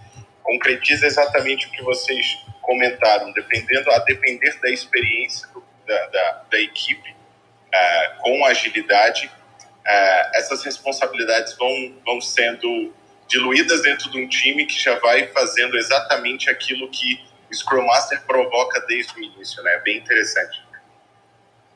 concretiza 0.43 1.07
exatamente 1.07 1.67
o 1.67 1.71
que 1.71 1.83
vocês 1.83 2.39
comentaram, 2.63 3.33
dependendo 3.33 3.91
a 3.91 3.99
depender 3.99 4.59
da 4.61 4.71
experiência 4.71 5.47
do, 5.49 5.63
da, 5.87 6.07
da, 6.07 6.43
da, 6.51 6.61
equipe, 6.61 7.11
uh, 7.11 8.23
com 8.23 8.45
agilidade, 8.47 9.27
uh, 9.27 10.37
essas 10.37 10.65
responsabilidades 10.65 11.57
vão, 11.57 11.95
vão 12.05 12.21
sendo 12.21 12.95
diluídas 13.31 13.83
dentro 13.83 14.11
de 14.11 14.23
um 14.23 14.29
time 14.29 14.67
que 14.67 14.79
já 14.79 14.99
vai 14.99 15.29
fazendo 15.29 15.77
exatamente 15.77 16.51
aquilo 16.51 16.89
que 16.91 17.21
o 17.51 17.55
Scrum 17.55 17.87
Master 17.87 18.21
provoca 18.27 18.85
desde 18.87 19.15
o 19.19 19.23
início, 19.23 19.63
né? 19.63 19.81
Bem 19.85 19.99
interessante. 19.99 20.61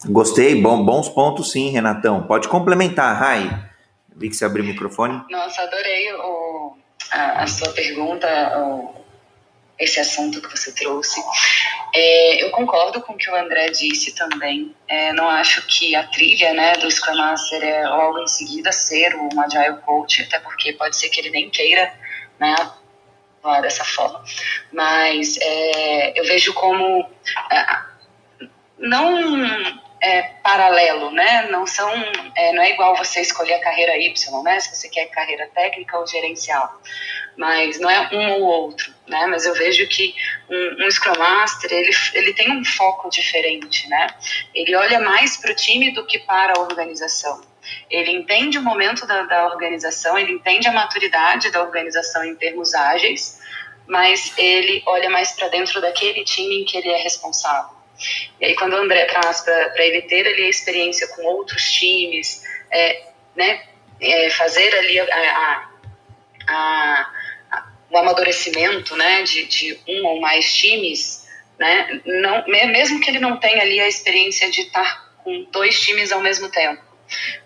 Gostei, 0.07 0.61
bom, 0.61 0.85
bons 0.85 1.09
pontos 1.09 1.53
sim, 1.53 1.71
Renatão. 1.71 2.25
Pode 2.25 2.49
complementar, 2.49 3.17
Rai. 3.17 3.71
Vi 4.15 4.29
que 4.29 4.37
você 4.37 4.45
abriu 4.45 4.65
o 4.65 4.67
microfone. 4.67 5.25
Nossa, 5.31 5.63
adorei 5.63 6.13
o, 6.13 6.77
a, 7.11 7.43
a 7.43 7.47
sua 7.47 7.73
pergunta, 7.73 8.27
o, 8.59 9.04
esse 9.79 9.99
assunto 10.01 10.41
que 10.41 10.51
você 10.51 10.73
trouxe. 10.73 11.21
É, 11.93 12.45
eu 12.45 12.51
concordo 12.51 13.01
com 13.03 13.15
o 13.15 13.17
que 13.17 13.31
o 13.31 13.35
André 13.35 13.71
disse 13.71 14.15
também. 14.15 14.75
É, 14.89 15.13
não 15.13 15.29
acho 15.29 15.67
que 15.67 15.95
a 15.95 16.05
trilha 16.05 16.53
né, 16.53 16.75
do 16.75 16.91
Scrum 16.91 17.17
Master 17.17 17.63
é 17.63 17.89
logo 17.89 18.21
em 18.21 18.29
seguida 18.29 18.73
ser 18.73 19.15
um 19.17 19.41
Agile 19.41 19.79
Coach, 19.85 20.23
até 20.23 20.39
porque 20.39 20.73
pode 20.73 20.97
ser 20.97 21.09
que 21.09 21.21
ele 21.21 21.31
nem 21.31 21.51
queira 21.51 21.93
né, 22.39 22.55
atuar 23.41 23.63
dessa 23.63 23.85
forma. 23.85 24.23
Mas 24.73 25.37
é, 25.41 26.19
eu 26.19 26.25
vejo 26.25 26.55
como 26.55 27.09
é, 27.51 27.67
não 28.79 29.84
é, 30.05 30.23
paralelo, 30.43 31.11
né? 31.11 31.49
Não 31.51 31.67
são, 31.67 31.91
é, 32.37 32.53
não 32.53 32.63
é 32.63 32.73
igual 32.73 32.95
você 32.95 33.23
escolher 33.23 33.55
a 33.55 33.61
carreira 33.61 33.97
Y, 33.97 34.43
né? 34.43 34.61
Se 34.61 34.77
você 34.77 34.89
quer 34.91 35.07
carreira 35.07 35.49
técnica 35.55 35.99
ou 35.99 36.07
gerencial, 36.07 36.79
mas 37.39 37.81
não 37.81 37.89
é 37.89 38.11
um 38.13 38.33
ou 38.33 38.43
outro, 38.43 38.93
né? 39.09 39.27
Mas 39.27 39.47
eu 39.47 39.55
vejo 39.55 39.89
que 39.89 40.15
um, 40.51 40.85
um 40.85 40.91
Scrum 40.91 41.19
Master 41.19 41.73
ele, 41.73 41.91
ele 42.13 42.35
tem 42.35 42.53
um 42.53 42.63
foco 42.63 43.09
diferente, 43.09 43.89
né? 43.89 44.09
Ele 44.55 44.77
olha 44.77 45.01
mais 45.01 45.39
para 45.39 45.53
o 45.53 45.57
time 45.57 45.91
do 45.95 46.05
que 46.05 46.19
para 46.19 46.53
a 46.55 46.61
organização. 46.61 47.41
Ele 47.89 48.11
entende 48.11 48.59
o 48.59 48.63
momento 48.63 49.07
da, 49.07 49.23
da 49.23 49.47
organização, 49.47 50.19
ele 50.19 50.33
entende 50.33 50.69
a 50.69 50.73
maturidade 50.73 51.51
da 51.51 51.63
organização 51.63 52.23
em 52.23 52.37
termos 52.37 52.75
ágeis, 52.75 53.41
mas 53.87 54.37
ele 54.37 54.83
olha 54.85 55.09
mais 55.09 55.33
para 55.33 55.49
dentro 55.49 55.81
daquele 55.81 56.25
time 56.25 56.61
em 56.61 56.65
que 56.67 56.77
ele 56.77 56.91
é 56.91 56.99
responsável. 56.99 57.74
E 58.41 58.45
aí, 58.45 58.55
quando 58.55 58.75
o 58.75 58.77
André 58.77 59.05
traz 59.07 59.41
para 59.41 59.85
ele 59.85 60.03
ter 60.03 60.27
ali 60.27 60.45
a 60.45 60.49
experiência 60.49 61.07
com 61.09 61.23
outros 61.23 61.71
times, 61.71 62.43
é, 62.71 63.07
né, 63.37 63.63
é, 64.01 64.31
fazer 64.31 64.75
ali 64.75 64.99
a, 64.99 65.05
a, 65.07 65.71
a, 66.49 67.13
o 67.91 67.99
amadurecimento 67.99 68.97
né, 68.97 69.23
de, 69.23 69.47
de 69.47 69.79
um 69.89 70.07
ou 70.07 70.21
mais 70.21 70.53
times, 70.53 71.29
né, 71.59 72.01
não, 72.05 72.45
mesmo 72.49 73.01
que 73.01 73.11
ele 73.11 73.21
não 73.21 73.39
tenha 73.39 73.63
ali 73.63 73.81
a 73.81 73.89
experiência 73.89 74.51
de 74.51 74.63
estar 74.63 75.15
com 75.23 75.45
dois 75.51 75.81
times 75.81 76.13
ao 76.13 76.21
mesmo 76.21 76.51
tempo, 76.51 76.83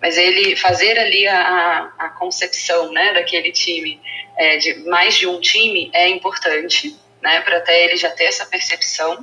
mas 0.01 0.17
ele 0.17 0.57
fazer 0.57 0.99
ali 0.99 1.27
a, 1.29 1.93
a 1.99 2.09
concepção 2.11 2.91
né, 2.93 3.13
daquele 3.13 3.53
time, 3.53 4.01
é, 4.37 4.57
de 4.57 4.75
mais 4.89 5.17
de 5.17 5.27
um 5.27 5.41
time, 5.41 5.91
é 5.93 6.09
importante 6.09 6.97
né, 7.29 7.43
para 7.43 7.59
até 7.59 7.85
ele 7.85 7.97
já 7.97 8.11
ter 8.11 8.25
essa 8.25 8.47
percepção 8.47 9.23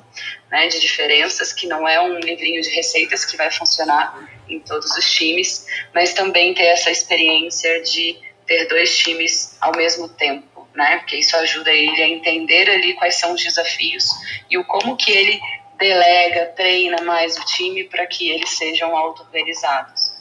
né, 0.52 0.68
de 0.68 0.80
diferenças, 0.80 1.52
que 1.52 1.66
não 1.66 1.88
é 1.88 2.00
um 2.00 2.20
livrinho 2.20 2.62
de 2.62 2.70
receitas 2.70 3.26
que 3.26 3.36
vai 3.36 3.50
funcionar 3.50 4.30
em 4.48 4.60
todos 4.60 4.92
os 4.96 5.12
times, 5.12 5.66
mas 5.92 6.14
também 6.14 6.54
ter 6.54 6.66
essa 6.66 6.92
experiência 6.92 7.82
de 7.82 8.16
ter 8.46 8.68
dois 8.68 8.96
times 8.96 9.58
ao 9.60 9.76
mesmo 9.76 10.08
tempo. 10.08 10.68
né? 10.76 10.98
Porque 10.98 11.16
isso 11.16 11.36
ajuda 11.36 11.72
ele 11.72 12.00
a 12.00 12.08
entender 12.08 12.70
ali 12.70 12.94
quais 12.94 13.16
são 13.16 13.34
os 13.34 13.42
desafios 13.42 14.08
e 14.52 14.58
o 14.58 14.66
como 14.66 14.96
que 14.96 15.12
ele 15.12 15.42
delega, 15.80 16.54
treina 16.56 17.02
mais 17.02 17.36
o 17.38 17.46
time 17.46 17.86
para 17.86 18.06
que 18.06 18.30
eles 18.30 18.52
sejam 18.52 18.96
auto-organizados. 18.96 20.14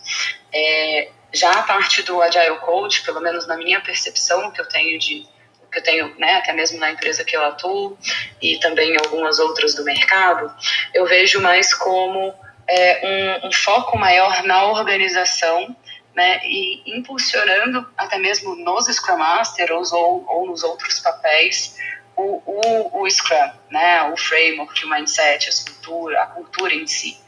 É, 0.51 1.11
já 1.35 1.51
a 1.51 1.63
parte 1.65 2.03
do 2.03 2.23
Agile 2.23 2.59
Coach, 2.61 3.03
pelo 3.03 3.21
menos 3.21 3.47
na 3.47 3.59
minha 3.59 3.81
percepção 3.81 4.51
que 4.53 4.61
eu 4.61 4.69
tenho 4.69 4.99
de 4.99 5.27
que 5.75 5.81
eu 5.81 5.83
tenho, 5.83 6.15
né, 6.19 6.37
até 6.37 6.53
mesmo 6.53 6.79
na 6.79 6.93
empresa 6.93 7.25
que 7.25 7.37
eu 7.37 7.45
atuo 7.45 7.99
e 8.41 8.59
também 8.61 8.93
em 8.93 8.97
algumas 8.97 9.39
outras 9.39 9.75
do 9.75 9.85
mercado, 9.85 10.55
eu 10.95 11.05
vejo 11.05 11.41
mais 11.41 11.75
como 11.75 12.33
é, 12.67 13.41
um, 13.43 13.49
um 13.49 13.53
foco 13.53 13.99
maior 13.99 14.45
na 14.45 14.67
organização 14.67 15.77
né, 16.15 16.41
e 16.45 16.97
impulsionando 16.97 17.87
até 17.97 18.19
mesmo 18.19 18.55
nos 18.55 18.87
Scrum 18.87 19.19
Masters 19.19 19.93
ou, 19.93 20.25
ou 20.29 20.47
nos 20.47 20.63
outros 20.63 21.01
papéis 21.01 21.77
o, 22.17 22.41
o, 22.47 23.03
o 23.03 23.11
Scrum, 23.11 23.51
né, 23.71 24.05
o 24.05 24.17
framework, 24.17 24.85
o 24.85 24.89
mindset, 24.89 25.51
a 25.51 25.73
cultura, 25.73 26.23
a 26.23 26.27
cultura 26.27 26.73
em 26.73 26.87
si. 26.87 27.19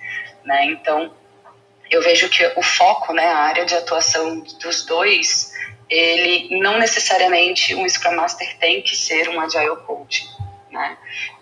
Né? 0.45 0.67
Então, 0.67 1.13
eu 1.91 2.01
vejo 2.03 2.29
que 2.29 2.45
o 2.57 2.63
foco, 2.63 3.13
né, 3.13 3.27
a 3.27 3.39
área 3.39 3.65
de 3.65 3.75
atuação 3.75 4.41
dos 4.41 4.85
dois, 4.87 5.53
ele 5.89 6.59
não 6.59 6.79
necessariamente 6.79 7.75
um 7.75 7.89
Scrum 7.89 8.17
Master 8.17 8.57
tem 8.59 8.83
que 8.83 8.97
ser 8.97 9.29
um 9.29 9.41
Agile 9.41 9.77
Coach. 9.87 10.27
Né? 10.71 10.97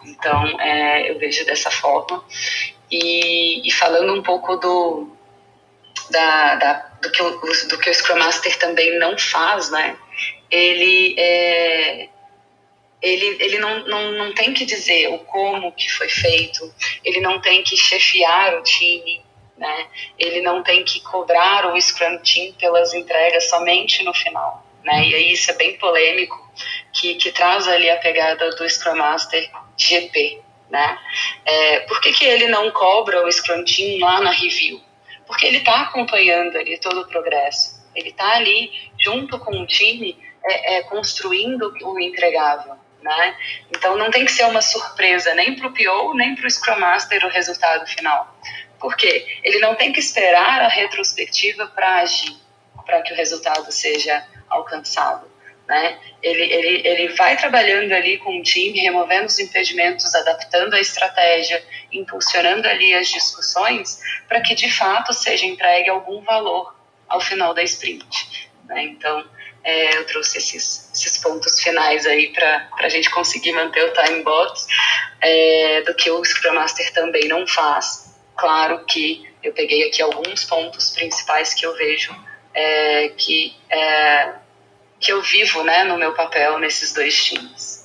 Então, 0.05 0.61
é, 0.61 1.11
eu 1.11 1.19
vejo 1.19 1.45
dessa 1.47 1.71
forma. 1.71 2.25
E, 2.91 3.67
e 3.67 3.73
falando 3.73 4.15
um 4.15 4.23
pouco 4.23 4.57
do, 4.57 5.09
da, 6.11 6.55
da, 6.57 6.73
do, 7.03 7.11
que 7.11 7.23
o, 7.23 7.31
do 7.69 7.79
que 7.79 7.91
o 7.91 7.95
Scrum 7.95 8.19
Master 8.19 8.59
também 8.59 8.99
não 8.99 9.19
faz, 9.19 9.71
né? 9.71 9.97
Ele, 10.51 11.15
é, 11.19 12.09
ele, 13.01 13.37
ele 13.41 13.59
não, 13.59 13.87
não, 13.87 14.13
não 14.13 14.35
tem 14.35 14.53
que 14.53 14.65
dizer 14.65 15.09
o 15.09 15.19
como 15.21 15.73
que 15.73 15.91
foi 15.91 16.09
feito, 16.09 16.73
ele 17.03 17.21
não 17.21 17.41
tem 17.41 17.63
que 17.63 17.77
chefiar 17.77 18.55
o 18.55 18.63
time, 18.63 19.24
né? 19.57 19.87
Ele 20.19 20.41
não 20.41 20.63
tem 20.63 20.85
que 20.85 21.01
cobrar 21.01 21.73
o 21.73 21.81
Scrum 21.81 22.19
Team 22.19 22.53
pelas 22.55 22.93
entregas 22.95 23.49
somente 23.49 24.03
no 24.03 24.13
final, 24.13 24.65
né? 24.83 25.07
E 25.07 25.15
aí 25.15 25.33
isso 25.33 25.51
é 25.51 25.55
bem 25.55 25.77
polêmico, 25.79 26.37
que, 26.93 27.15
que 27.15 27.33
traz 27.33 27.67
ali 27.69 27.91
a 27.91 27.97
pegada 27.97 28.51
do 28.57 28.69
Scrum 28.69 28.97
Master 28.97 29.51
GP, 29.77 30.41
né? 30.71 30.99
É, 31.45 31.81
por 31.81 32.01
que, 32.01 32.13
que 32.13 32.25
ele 32.25 32.49
não 32.49 32.71
cobra 32.71 33.25
o 33.25 33.31
Scrum 33.31 33.65
Team 33.65 34.01
lá 34.01 34.21
na 34.21 34.31
review? 34.31 34.81
porque 35.27 35.47
ele 35.47 35.59
está 35.59 35.83
acompanhando 35.83 36.57
ali 36.57 36.79
todo 36.79 37.01
o 37.01 37.09
progresso. 37.09 37.83
Ele 37.95 38.11
está 38.11 38.35
ali 38.35 38.71
junto 38.99 39.39
com 39.39 39.61
o 39.61 39.67
time 39.67 40.19
é, 40.45 40.77
é, 40.77 40.83
construindo 40.83 41.73
o 41.83 41.99
entregável. 41.99 42.75
Né? 43.01 43.37
Então 43.71 43.97
não 43.99 44.11
tem 44.11 44.25
que 44.25 44.33
ser 44.33 44.45
uma 44.45 44.63
surpresa 44.63 45.35
nem 45.35 45.55
para 45.55 45.69
o 45.69 45.73
PO, 45.75 46.15
nem 46.15 46.35
para 46.35 46.47
o 46.47 46.51
Scrum 46.51 46.79
Master 46.79 47.25
o 47.27 47.29
resultado 47.29 47.87
final. 47.87 48.35
Por 48.85 48.99
quê? 48.99 49.27
Ele 49.43 49.61
não 49.61 49.75
tem 49.75 49.95
que 49.95 49.99
esperar 49.99 50.61
a 50.61 50.69
retrospectiva 50.69 51.67
para 51.69 52.01
agir, 52.01 52.37
para 52.85 53.01
que 53.01 53.15
o 53.15 53.17
resultado 53.17 53.73
seja 53.73 54.23
alcançado. 54.47 55.27
Né? 55.67 55.99
Ele, 56.23 56.43
ele, 56.43 56.87
ele 56.87 57.09
vai 57.15 57.35
trabalhando 57.35 57.91
ali 57.93 58.19
com 58.19 58.39
o 58.39 58.43
time, 58.43 58.79
removendo 58.81 59.25
os 59.25 59.39
impedimentos, 59.39 60.15
adaptando 60.15 60.75
a 60.75 60.81
estratégia, 60.81 61.65
impulsionando 61.91 62.69
ali 62.69 62.93
as 62.93 63.09
discussões, 63.09 64.03
para 64.29 64.43
que 64.43 64.55
de 64.55 64.71
fato 64.71 65.15
seja 65.15 65.47
entregue 65.47 65.89
algum 65.89 66.21
valor 66.21 66.77
ao 67.09 67.23
final 67.23 67.55
da 67.55 67.63
sprint. 67.63 68.51
Né? 68.67 68.83
Então, 68.83 69.27
é, 69.65 69.97
eu 69.97 70.05
trouxe 70.05 70.37
esses, 70.37 70.91
esses 70.93 71.17
pontos 71.23 71.59
finais 71.59 72.05
aí 72.05 72.35
para 72.35 72.69
a 72.81 72.89
gente 72.91 73.09
conseguir 73.09 73.53
manter 73.53 73.83
o 73.83 73.95
time 73.95 74.23
bot, 74.23 74.53
é, 75.23 75.81
do 75.81 75.95
que 75.95 76.11
o 76.11 76.23
Scrum 76.23 76.53
Master 76.53 76.93
também 76.93 77.29
não 77.29 77.47
faz. 77.47 78.04
Claro 78.37 78.85
que 78.85 79.25
eu 79.43 79.53
peguei 79.53 79.89
aqui 79.89 80.03
alguns 80.03 80.45
pontos 80.45 80.91
principais 80.91 81.55
que 81.55 81.65
eu 81.65 81.75
vejo 81.77 82.15
é, 82.55 83.09
que 83.11 83.55
é, 83.71 84.35
que 84.99 85.13
eu 85.13 85.21
vivo 85.21 85.63
né, 85.63 85.85
no 85.85 85.99
meu 85.99 86.15
papel 86.15 86.59
nesses 86.59 86.93
dois 86.93 87.23
times. 87.23 87.85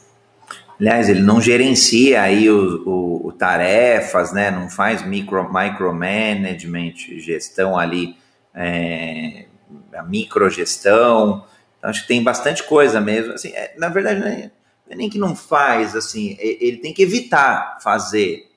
Aliás, 0.80 1.10
ele 1.10 1.20
não 1.20 1.42
gerencia 1.42 2.22
aí 2.22 2.50
o, 2.50 2.84
o, 2.88 3.28
o 3.28 3.32
tarefas, 3.34 4.32
né? 4.32 4.50
Não 4.50 4.70
faz 4.70 5.06
micro, 5.06 5.52
micromanagement, 5.52 6.94
gestão 7.18 7.78
ali, 7.78 8.16
é, 8.56 9.46
a 9.94 10.04
microgestão. 10.04 11.46
Então, 11.78 11.90
acho 11.90 12.04
que 12.04 12.08
tem 12.08 12.24
bastante 12.24 12.64
coisa 12.64 13.02
mesmo. 13.02 13.34
Assim, 13.34 13.50
é, 13.50 13.74
na 13.78 13.90
verdade, 13.90 14.22
não 14.22 14.28
é, 14.28 14.52
é 14.90 14.96
nem 14.96 15.10
que 15.10 15.18
não 15.18 15.36
faz, 15.36 15.98
assim, 15.98 16.38
ele 16.40 16.78
tem 16.78 16.94
que 16.94 17.04
evitar 17.04 17.78
fazer 17.84 18.49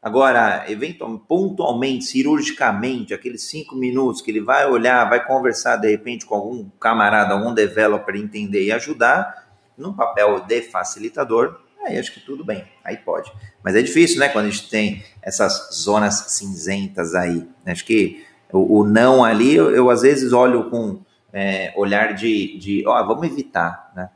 Agora, 0.00 0.64
eventualmente, 0.68 1.24
pontualmente, 1.26 2.04
cirurgicamente, 2.04 3.12
aqueles 3.12 3.42
cinco 3.42 3.74
minutos 3.74 4.22
que 4.22 4.30
ele 4.30 4.40
vai 4.40 4.64
olhar, 4.64 5.08
vai 5.08 5.24
conversar 5.24 5.76
de 5.76 5.90
repente 5.90 6.24
com 6.24 6.36
algum 6.36 6.68
camarada, 6.80 7.34
algum 7.34 7.52
developer, 7.52 8.14
entender 8.14 8.64
e 8.64 8.72
ajudar, 8.72 9.48
num 9.76 9.92
papel 9.92 10.40
de 10.40 10.62
facilitador, 10.62 11.60
aí 11.84 11.98
acho 11.98 12.12
que 12.12 12.20
tudo 12.20 12.44
bem, 12.44 12.64
aí 12.84 12.96
pode. 12.96 13.32
Mas 13.62 13.74
é 13.74 13.82
difícil, 13.82 14.20
né, 14.20 14.28
quando 14.28 14.46
a 14.46 14.50
gente 14.50 14.70
tem 14.70 15.04
essas 15.20 15.70
zonas 15.72 16.14
cinzentas 16.28 17.14
aí. 17.14 17.48
Acho 17.66 17.84
que 17.84 18.24
o, 18.52 18.80
o 18.80 18.84
não 18.84 19.24
ali, 19.24 19.54
eu, 19.54 19.74
eu, 19.74 19.90
às 19.90 20.02
vezes 20.02 20.32
olho 20.32 20.70
com 20.70 21.00
é, 21.32 21.72
olhar 21.76 22.14
de, 22.14 22.56
de 22.58 22.84
ó, 22.86 23.04
vamos 23.04 23.26
evitar, 23.26 23.92
né? 23.94 24.10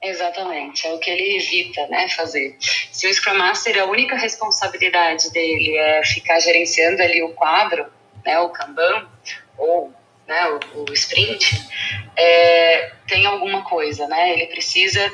Exatamente, 0.00 0.86
é 0.86 0.92
o 0.92 0.98
que 0.98 1.10
ele 1.10 1.36
evita 1.36 1.86
né, 1.88 2.08
fazer. 2.08 2.56
Se 2.92 3.08
o 3.08 3.12
Scrum 3.12 3.34
Master, 3.34 3.80
a 3.80 3.86
única 3.86 4.16
responsabilidade 4.16 5.30
dele 5.32 5.76
é 5.76 6.04
ficar 6.04 6.38
gerenciando 6.38 7.02
ali 7.02 7.22
o 7.22 7.34
quadro, 7.34 7.84
né, 8.24 8.38
o 8.38 8.50
Kanban, 8.50 9.08
ou 9.56 9.92
né, 10.26 10.46
o, 10.74 10.84
o 10.88 10.92
sprint, 10.92 11.68
é, 12.16 12.92
tem 13.08 13.26
alguma 13.26 13.64
coisa, 13.64 14.06
né? 14.06 14.34
Ele 14.34 14.46
precisa 14.46 15.10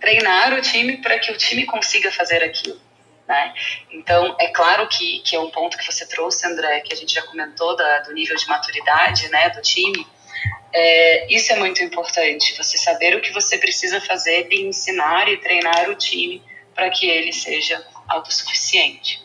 treinar 0.00 0.54
o 0.54 0.60
time 0.60 0.98
para 0.98 1.18
que 1.18 1.30
o 1.30 1.36
time 1.36 1.66
consiga 1.66 2.10
fazer 2.10 2.42
aquilo. 2.42 2.80
Né? 3.26 3.54
Então, 3.90 4.36
é 4.38 4.48
claro 4.48 4.86
que, 4.86 5.20
que 5.20 5.34
é 5.34 5.40
um 5.40 5.50
ponto 5.50 5.78
que 5.78 5.86
você 5.86 6.06
trouxe, 6.06 6.46
André, 6.46 6.80
que 6.80 6.92
a 6.92 6.96
gente 6.96 7.14
já 7.14 7.22
comentou 7.22 7.74
da, 7.74 8.00
do 8.00 8.12
nível 8.12 8.36
de 8.36 8.46
maturidade 8.46 9.28
né, 9.28 9.48
do 9.50 9.62
time, 9.62 10.06
é, 10.72 11.32
isso 11.32 11.52
é 11.52 11.56
muito 11.56 11.82
importante, 11.82 12.56
você 12.56 12.76
saber 12.76 13.16
o 13.16 13.20
que 13.20 13.32
você 13.32 13.56
precisa 13.58 14.00
fazer 14.00 14.48
e 14.50 14.66
ensinar 14.66 15.28
e 15.28 15.36
treinar 15.36 15.88
o 15.88 15.94
time 15.94 16.42
para 16.74 16.90
que 16.90 17.06
ele 17.06 17.32
seja 17.32 17.80
autossuficiente. 18.08 19.24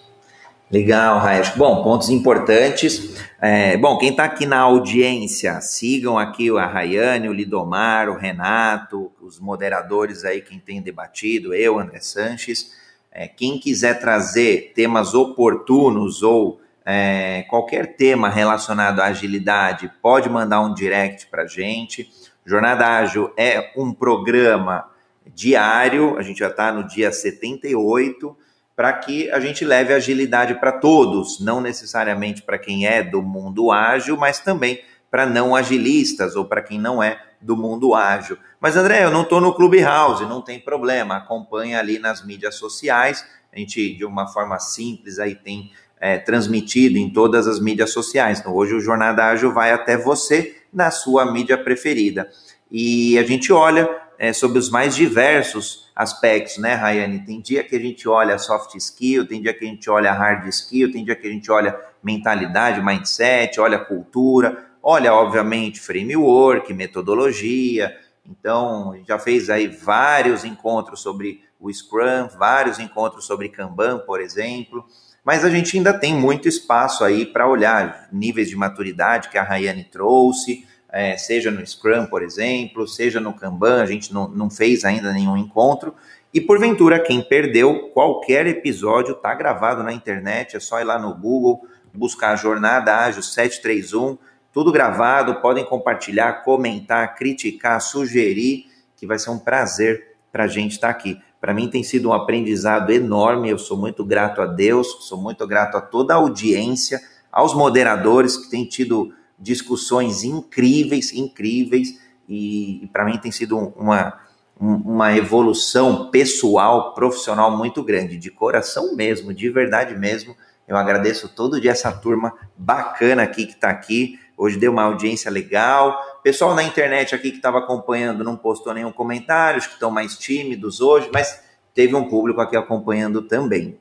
Legal, 0.72 1.18
Raesh. 1.18 1.56
Bom, 1.56 1.82
pontos 1.82 2.10
importantes. 2.10 3.16
É, 3.42 3.76
bom, 3.76 3.98
quem 3.98 4.10
está 4.10 4.26
aqui 4.26 4.46
na 4.46 4.60
audiência, 4.60 5.60
sigam 5.62 6.20
aqui 6.20 6.56
a 6.56 6.68
Rayane, 6.68 7.28
o 7.28 7.34
Lidomar, 7.34 8.08
o 8.08 8.16
Renato, 8.16 9.12
os 9.20 9.40
moderadores 9.40 10.24
aí, 10.24 10.42
quem 10.42 10.60
tem 10.60 10.80
debatido, 10.80 11.56
eu, 11.56 11.80
André 11.80 12.00
Sanches. 12.02 12.72
É, 13.12 13.28
quem 13.28 13.58
quiser 13.58 14.00
trazer 14.00 14.74
temas 14.76 15.16
oportunos 15.16 16.22
ou 16.22 16.62
é, 16.92 17.44
qualquer 17.44 17.96
tema 17.96 18.30
relacionado 18.30 19.00
à 19.00 19.06
agilidade, 19.06 19.92
pode 20.02 20.28
mandar 20.28 20.60
um 20.62 20.74
direct 20.74 21.28
para 21.28 21.44
a 21.44 21.48
gente. 21.48 22.10
Jornada 22.44 22.88
Ágil 22.88 23.32
é 23.38 23.72
um 23.78 23.94
programa 23.94 24.90
diário, 25.28 26.18
a 26.18 26.24
gente 26.24 26.40
já 26.40 26.48
está 26.48 26.72
no 26.72 26.88
dia 26.88 27.12
78, 27.12 28.36
para 28.76 28.92
que 28.94 29.30
a 29.30 29.40
gente 29.40 29.64
leve 29.64 29.94
agilidade 29.94 30.56
para 30.56 30.72
todos, 30.72 31.40
não 31.40 31.62
necessariamente 31.62 32.42
para 32.42 32.58
quem 32.58 32.88
é 32.88 33.04
do 33.04 33.22
mundo 33.22 33.72
ágil, 33.72 34.18
mas 34.18 34.40
também 34.40 34.82
para 35.12 35.28
não 35.28 35.56
agilistas 35.56 36.36
ou 36.36 36.46
para 36.46 36.64
quem 36.64 36.80
não 36.80 37.04
é 37.04 37.22
do 37.40 37.56
mundo 37.56 37.94
ágil. 37.94 38.36
Mas 38.60 38.76
André, 38.76 39.04
eu 39.04 39.12
não 39.12 39.22
estou 39.22 39.40
no 39.40 39.54
Clubhouse, 39.54 40.26
não 40.26 40.42
tem 40.42 40.60
problema, 40.60 41.18
acompanha 41.18 41.78
ali 41.78 42.00
nas 42.00 42.26
mídias 42.26 42.56
sociais, 42.56 43.24
a 43.54 43.60
gente 43.60 43.96
de 43.96 44.06
uma 44.06 44.28
forma 44.28 44.58
simples 44.58 45.20
aí 45.20 45.36
tem 45.36 45.72
é, 46.00 46.18
transmitido 46.18 46.98
em 46.98 47.10
todas 47.10 47.48
as 47.48 47.60
mídias 47.60 47.92
sociais. 47.92 48.40
Então, 48.40 48.56
hoje 48.56 48.74
o 48.74 48.80
Jornada 48.80 49.26
Ágil 49.26 49.54
vai 49.54 49.72
até 49.72 49.98
você 49.98 50.56
na 50.72 50.90
sua 50.92 51.32
mídia 51.32 51.58
preferida. 51.58 52.30
E 52.72 53.18
a 53.18 53.24
gente 53.24 53.52
olha 53.52 53.90
é, 54.18 54.32
sobre 54.32 54.60
os 54.60 54.70
mais 54.70 54.96
diversos 54.96 55.90
aspectos, 55.96 56.58
né, 56.58 56.76
Rayane? 56.76 57.26
Tem 57.26 57.42
dia 57.42 57.64
que 57.64 57.76
a 57.76 57.80
gente 57.80 58.08
olha 58.08 58.38
soft 58.38 58.76
skill, 58.76 59.28
tem 59.28 59.42
dia 59.42 59.54
que 59.54 59.66
a 59.66 59.68
gente 59.68 59.90
olha 59.90 60.14
hard 60.14 60.48
skill, 60.48 60.92
tem 60.92 61.04
dia 61.04 61.16
que 61.16 61.28
a 61.28 61.32
gente 61.32 61.52
olha 61.52 61.78
mentalidade, 62.02 62.82
mindset, 62.82 63.60
olha 63.60 63.80
cultura, 63.80 64.66
olha, 64.82 65.14
obviamente, 65.14 65.82
framework, 65.82 66.74
metodologia. 66.74 67.94
Então, 68.26 68.96
já 69.08 69.18
fez 69.20 69.50
aí 69.50 69.68
vários 69.68 70.46
encontros 70.46 71.02
sobre 71.02 71.44
o 71.60 71.74
Scrum, 71.74 72.30
vários 72.38 72.80
encontros 72.80 73.26
sobre 73.26 73.50
Kanban, 73.50 74.00
por 74.00 74.22
exemplo 74.22 74.86
mas 75.24 75.44
a 75.46 75.50
gente 75.50 75.78
ainda 75.78 75.94
tem 75.94 76.14
muito 76.14 76.48
espaço 76.48 77.04
aí 77.04 77.26
para 77.26 77.48
olhar 77.48 78.08
níveis 78.12 78.50
de 78.50 78.56
maturidade 78.56 79.30
que 79.30 79.38
a 79.38 79.44
Rayane 79.44 79.84
trouxe, 79.84 80.66
é, 80.92 81.18
seja 81.18 81.52
no 81.52 81.66
Scrum, 81.66 82.08
por 82.08 82.24
exemplo, 82.24 82.88
seja 82.88 83.20
no 83.20 83.34
Kanban, 83.34 83.82
a 83.82 83.86
gente 83.86 84.14
não, 84.14 84.28
não 84.28 84.50
fez 84.50 84.84
ainda 84.84 85.14
nenhum 85.14 85.38
encontro. 85.38 85.94
E 86.34 86.42
porventura, 86.42 87.00
quem 87.00 87.22
perdeu, 87.22 87.90
qualquer 87.90 88.48
episódio 88.48 89.14
está 89.14 89.34
gravado 89.34 89.84
na 89.84 89.94
internet, 89.94 90.56
é 90.56 90.60
só 90.60 90.80
ir 90.80 90.84
lá 90.84 90.98
no 90.98 91.16
Google, 91.16 91.62
buscar 91.94 92.32
a 92.32 92.36
Jornada 92.36 92.96
Ágil 92.96 93.24
731, 93.24 94.18
tudo 94.52 94.72
gravado, 94.72 95.42
podem 95.42 95.66
compartilhar, 95.66 96.44
comentar, 96.44 97.16
criticar, 97.16 97.82
sugerir, 97.82 98.66
que 98.96 99.06
vai 99.06 99.18
ser 99.18 99.30
um 99.30 99.40
prazer 99.40 100.18
para 100.32 100.44
a 100.44 100.48
gente 100.48 100.74
estar 100.74 100.88
tá 100.88 100.92
aqui. 100.92 101.20
Para 101.40 101.54
mim 101.54 101.70
tem 101.70 101.84
sido 101.84 102.10
um 102.10 102.14
aprendizado 102.14 102.92
enorme, 102.92 103.50
eu 103.50 103.58
sou 103.58 103.78
muito 103.78 104.04
grato 104.04 104.42
a 104.42 104.46
Deus, 104.46 104.88
sou 105.02 105.18
muito 105.18 105.48
grato 105.48 105.78
a 105.78 105.82
toda 105.82 106.14
a 106.14 106.18
audiência, 106.18 107.00
aos 107.32 107.54
moderadores 107.54 108.36
que 108.36 108.50
têm 108.50 108.66
tido 108.66 109.14
discussões 109.38 110.24
incríveis, 110.24 111.14
incríveis, 111.14 112.00
e, 112.28 112.84
e 112.84 112.88
para 112.88 113.06
mim 113.06 113.18
tem 113.18 113.32
sido 113.32 113.58
uma, 113.58 114.20
uma 114.60 115.16
evolução 115.16 116.12
pessoal, 116.12 116.94
profissional 116.94 117.56
muito 117.56 117.82
grande, 117.82 118.18
de 118.18 118.30
coração 118.30 118.96
mesmo, 118.96 119.34
de 119.34 119.50
verdade 119.50 119.98
mesmo. 119.98 120.36
Eu 120.68 120.76
agradeço 120.76 121.30
todo 121.30 121.60
dia 121.60 121.72
essa 121.72 121.92
turma 121.92 122.34
bacana 122.58 123.24
aqui 123.24 123.46
que 123.46 123.54
está 123.54 123.70
aqui. 123.70 124.20
Hoje 124.42 124.58
deu 124.58 124.72
uma 124.72 124.84
audiência 124.84 125.30
legal. 125.30 126.02
Pessoal 126.24 126.56
na 126.56 126.64
internet 126.64 127.14
aqui 127.14 127.30
que 127.30 127.36
estava 127.36 127.60
acompanhando 127.60 128.24
não 128.24 128.38
postou 128.38 128.74
nenhum 128.74 128.90
comentário, 128.90 129.60
os 129.60 129.68
que 129.68 129.74
estão 129.74 129.92
mais 129.92 130.18
tímidos 130.18 130.80
hoje, 130.80 131.10
mas 131.14 131.44
teve 131.74 131.94
um 131.94 132.08
público 132.08 132.40
aqui 132.40 132.56
acompanhando 132.56 133.22
também. 133.22 133.78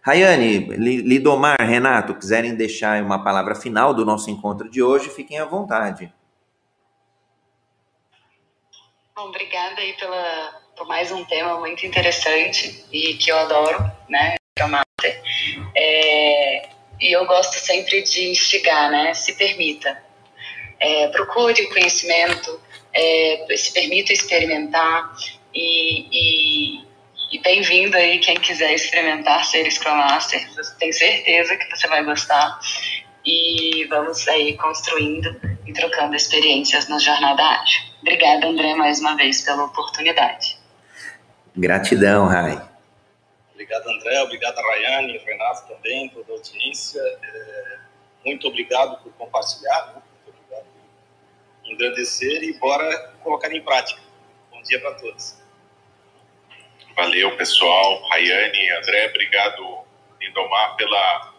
Rayane, 0.00 0.58
Lidomar, 1.02 1.60
Renato, 1.60 2.14
quiserem 2.14 2.54
deixar 2.54 3.02
uma 3.02 3.22
palavra 3.22 3.54
final 3.54 3.92
do 3.92 4.06
nosso 4.06 4.30
encontro 4.30 4.70
de 4.70 4.82
hoje, 4.82 5.10
fiquem 5.10 5.38
à 5.38 5.44
vontade. 5.44 6.10
Bom, 9.14 9.28
obrigada 9.28 9.82
aí 9.82 9.92
pela, 9.98 10.60
por 10.74 10.88
mais 10.88 11.12
um 11.12 11.26
tema 11.26 11.60
muito 11.60 11.84
interessante 11.84 12.86
e 12.90 13.14
que 13.14 13.30
eu 13.30 13.38
adoro, 13.38 13.84
né, 14.08 14.36
é, 15.74 16.41
e 17.02 17.12
eu 17.12 17.26
gosto 17.26 17.58
sempre 17.58 18.02
de 18.02 18.30
instigar, 18.30 18.90
né, 18.90 19.12
se 19.12 19.34
permita. 19.34 20.00
É, 20.78 21.08
procure 21.08 21.62
o 21.62 21.68
conhecimento, 21.68 22.60
é, 22.94 23.46
se 23.56 23.72
permita 23.72 24.12
experimentar 24.12 25.12
e, 25.54 26.06
e 26.10 26.92
e 27.32 27.38
bem-vindo 27.38 27.96
aí 27.96 28.18
quem 28.18 28.36
quiser 28.36 28.74
experimentar 28.74 29.42
ser 29.46 29.64
Scrum 29.70 29.96
Master. 29.96 30.46
Tenho 30.78 30.92
certeza 30.92 31.56
que 31.56 31.74
você 31.74 31.88
vai 31.88 32.04
gostar. 32.04 32.60
E 33.24 33.86
vamos 33.88 34.28
aí 34.28 34.54
construindo 34.58 35.34
e 35.66 35.72
trocando 35.72 36.14
experiências 36.14 36.88
na 36.88 36.98
Jornada 36.98 37.42
Ágil. 37.42 37.84
Obrigada, 38.02 38.46
André, 38.48 38.74
mais 38.74 39.00
uma 39.00 39.16
vez 39.16 39.40
pela 39.40 39.64
oportunidade. 39.64 40.58
Gratidão, 41.56 42.26
Rai. 42.26 42.60
Obrigado, 43.62 43.90
André. 43.90 44.20
Obrigado, 44.22 44.56
Rayane, 44.56 45.18
Renato 45.18 45.68
também, 45.68 46.08
toda 46.08 46.32
a 46.32 46.34
audiência. 46.34 47.00
É, 47.00 47.78
muito 48.24 48.48
obrigado 48.48 49.00
por 49.04 49.12
compartilhar, 49.12 49.86
né? 49.86 50.02
muito 50.02 50.36
obrigado 50.36 50.64
por 50.64 51.70
engrandecer 51.70 52.42
e 52.42 52.54
bora 52.54 53.14
colocar 53.22 53.52
em 53.52 53.62
prática. 53.62 54.00
Bom 54.50 54.60
dia 54.62 54.80
para 54.80 54.94
todos. 54.94 55.40
Valeu, 56.96 57.36
pessoal. 57.36 58.02
Rayane, 58.08 58.70
André, 58.72 59.06
obrigado, 59.10 59.84
Lindomar, 60.20 60.74
pela, 60.74 61.34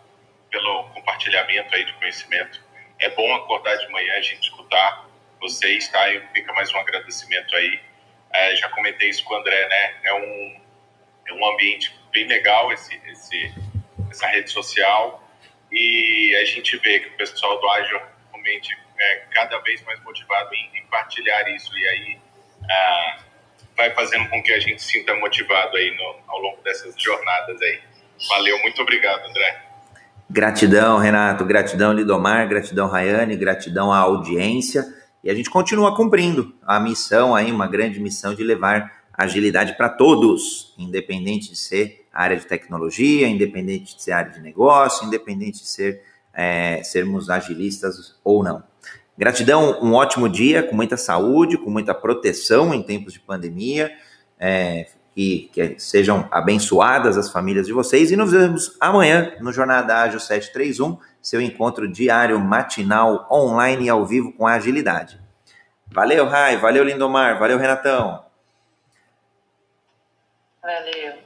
pelo 0.49 0.83
compartilhamento 0.91 1.75
aí 1.75 1.83
de 1.83 1.91
conhecimento. 1.95 2.63
É 2.99 3.09
bom 3.09 3.35
acordar 3.35 3.75
de 3.75 3.91
manhã, 3.91 4.13
a 4.13 4.21
gente 4.21 4.43
escutar 4.43 5.09
vocês, 5.41 5.89
tá? 5.89 6.09
E 6.09 6.25
fica 6.33 6.53
mais 6.53 6.73
um 6.73 6.77
agradecimento 6.77 7.53
aí. 7.53 7.81
É, 8.31 8.55
já 8.55 8.69
comentei 8.69 9.09
isso 9.09 9.25
com 9.25 9.33
o 9.33 9.37
André, 9.37 9.67
né? 9.67 9.95
É 10.05 10.13
um, 10.13 10.61
é 11.27 11.33
um 11.33 11.45
ambiente 11.51 12.01
bem 12.13 12.27
legal 12.27 12.71
esse, 12.71 12.99
esse, 13.07 13.51
essa 14.09 14.27
rede 14.27 14.49
social 14.49 15.27
e 15.71 16.35
a 16.41 16.45
gente 16.45 16.77
vê 16.77 16.99
que 16.99 17.09
o 17.09 17.17
pessoal 17.17 17.59
do 17.59 17.69
Agile 17.71 17.99
realmente 18.31 18.77
é 18.99 19.15
cada 19.31 19.57
vez 19.59 19.83
mais 19.83 20.01
motivado 20.03 20.53
em, 20.53 20.77
em 20.77 20.85
partilhar 20.87 21.47
isso 21.49 21.75
e 21.77 21.87
aí... 21.87 22.19
Ah, 22.69 23.23
vai 23.75 23.93
fazendo 23.93 24.29
com 24.29 24.41
que 24.41 24.51
a 24.51 24.59
gente 24.59 24.81
sinta 24.81 25.15
motivado 25.15 25.75
aí 25.77 25.95
no, 25.95 26.15
ao 26.27 26.39
longo 26.39 26.61
dessas 26.63 26.95
jornadas 26.97 27.61
aí. 27.61 27.79
Valeu, 28.29 28.59
muito 28.61 28.81
obrigado, 28.81 29.27
André. 29.27 29.63
Gratidão, 30.29 30.97
Renato, 30.97 31.45
gratidão, 31.45 31.93
Lidomar, 31.93 32.47
gratidão, 32.47 32.87
Rayane, 32.87 33.35
gratidão 33.35 33.91
à 33.91 33.99
audiência. 33.99 34.85
E 35.23 35.29
a 35.29 35.33
gente 35.33 35.49
continua 35.49 35.95
cumprindo 35.95 36.55
a 36.65 36.79
missão 36.79 37.35
aí, 37.35 37.51
uma 37.51 37.67
grande 37.67 37.99
missão 37.99 38.33
de 38.33 38.43
levar 38.43 39.03
agilidade 39.13 39.75
para 39.75 39.89
todos, 39.89 40.73
independente 40.77 41.49
de 41.49 41.55
ser 41.55 42.02
área 42.13 42.37
de 42.37 42.45
tecnologia, 42.45 43.27
independente 43.27 43.95
de 43.95 44.03
ser 44.03 44.11
área 44.11 44.31
de 44.31 44.39
negócio, 44.39 45.07
independente 45.07 45.59
de 45.59 45.67
ser 45.67 46.03
é, 46.33 46.83
sermos 46.83 47.29
agilistas 47.29 48.15
ou 48.23 48.43
não. 48.43 48.63
Gratidão, 49.17 49.79
um 49.81 49.93
ótimo 49.93 50.29
dia, 50.29 50.63
com 50.63 50.75
muita 50.75 50.97
saúde, 50.97 51.57
com 51.57 51.69
muita 51.69 51.93
proteção 51.93 52.73
em 52.73 52.81
tempos 52.81 53.13
de 53.13 53.19
pandemia. 53.19 53.91
É, 54.39 54.87
que, 55.13 55.49
que, 55.53 55.75
sejam 55.79 56.27
abençoadas 56.31 57.17
as 57.17 57.31
famílias 57.31 57.67
de 57.67 57.73
vocês. 57.73 58.11
E 58.11 58.15
nos 58.15 58.31
vemos 58.31 58.75
amanhã 58.79 59.33
no 59.39 59.51
Jornada 59.51 60.01
Ágil 60.01 60.19
731, 60.19 60.97
seu 61.21 61.39
encontro 61.39 61.87
diário, 61.87 62.39
matinal, 62.39 63.27
online 63.31 63.85
e 63.85 63.89
ao 63.89 64.05
vivo 64.05 64.33
com 64.33 64.47
agilidade. 64.47 65.19
Valeu, 65.87 66.25
Rai, 66.25 66.57
valeu, 66.57 66.83
Lindomar, 66.83 67.37
valeu, 67.37 67.57
Renatão. 67.57 68.25
Valeu. 70.61 71.22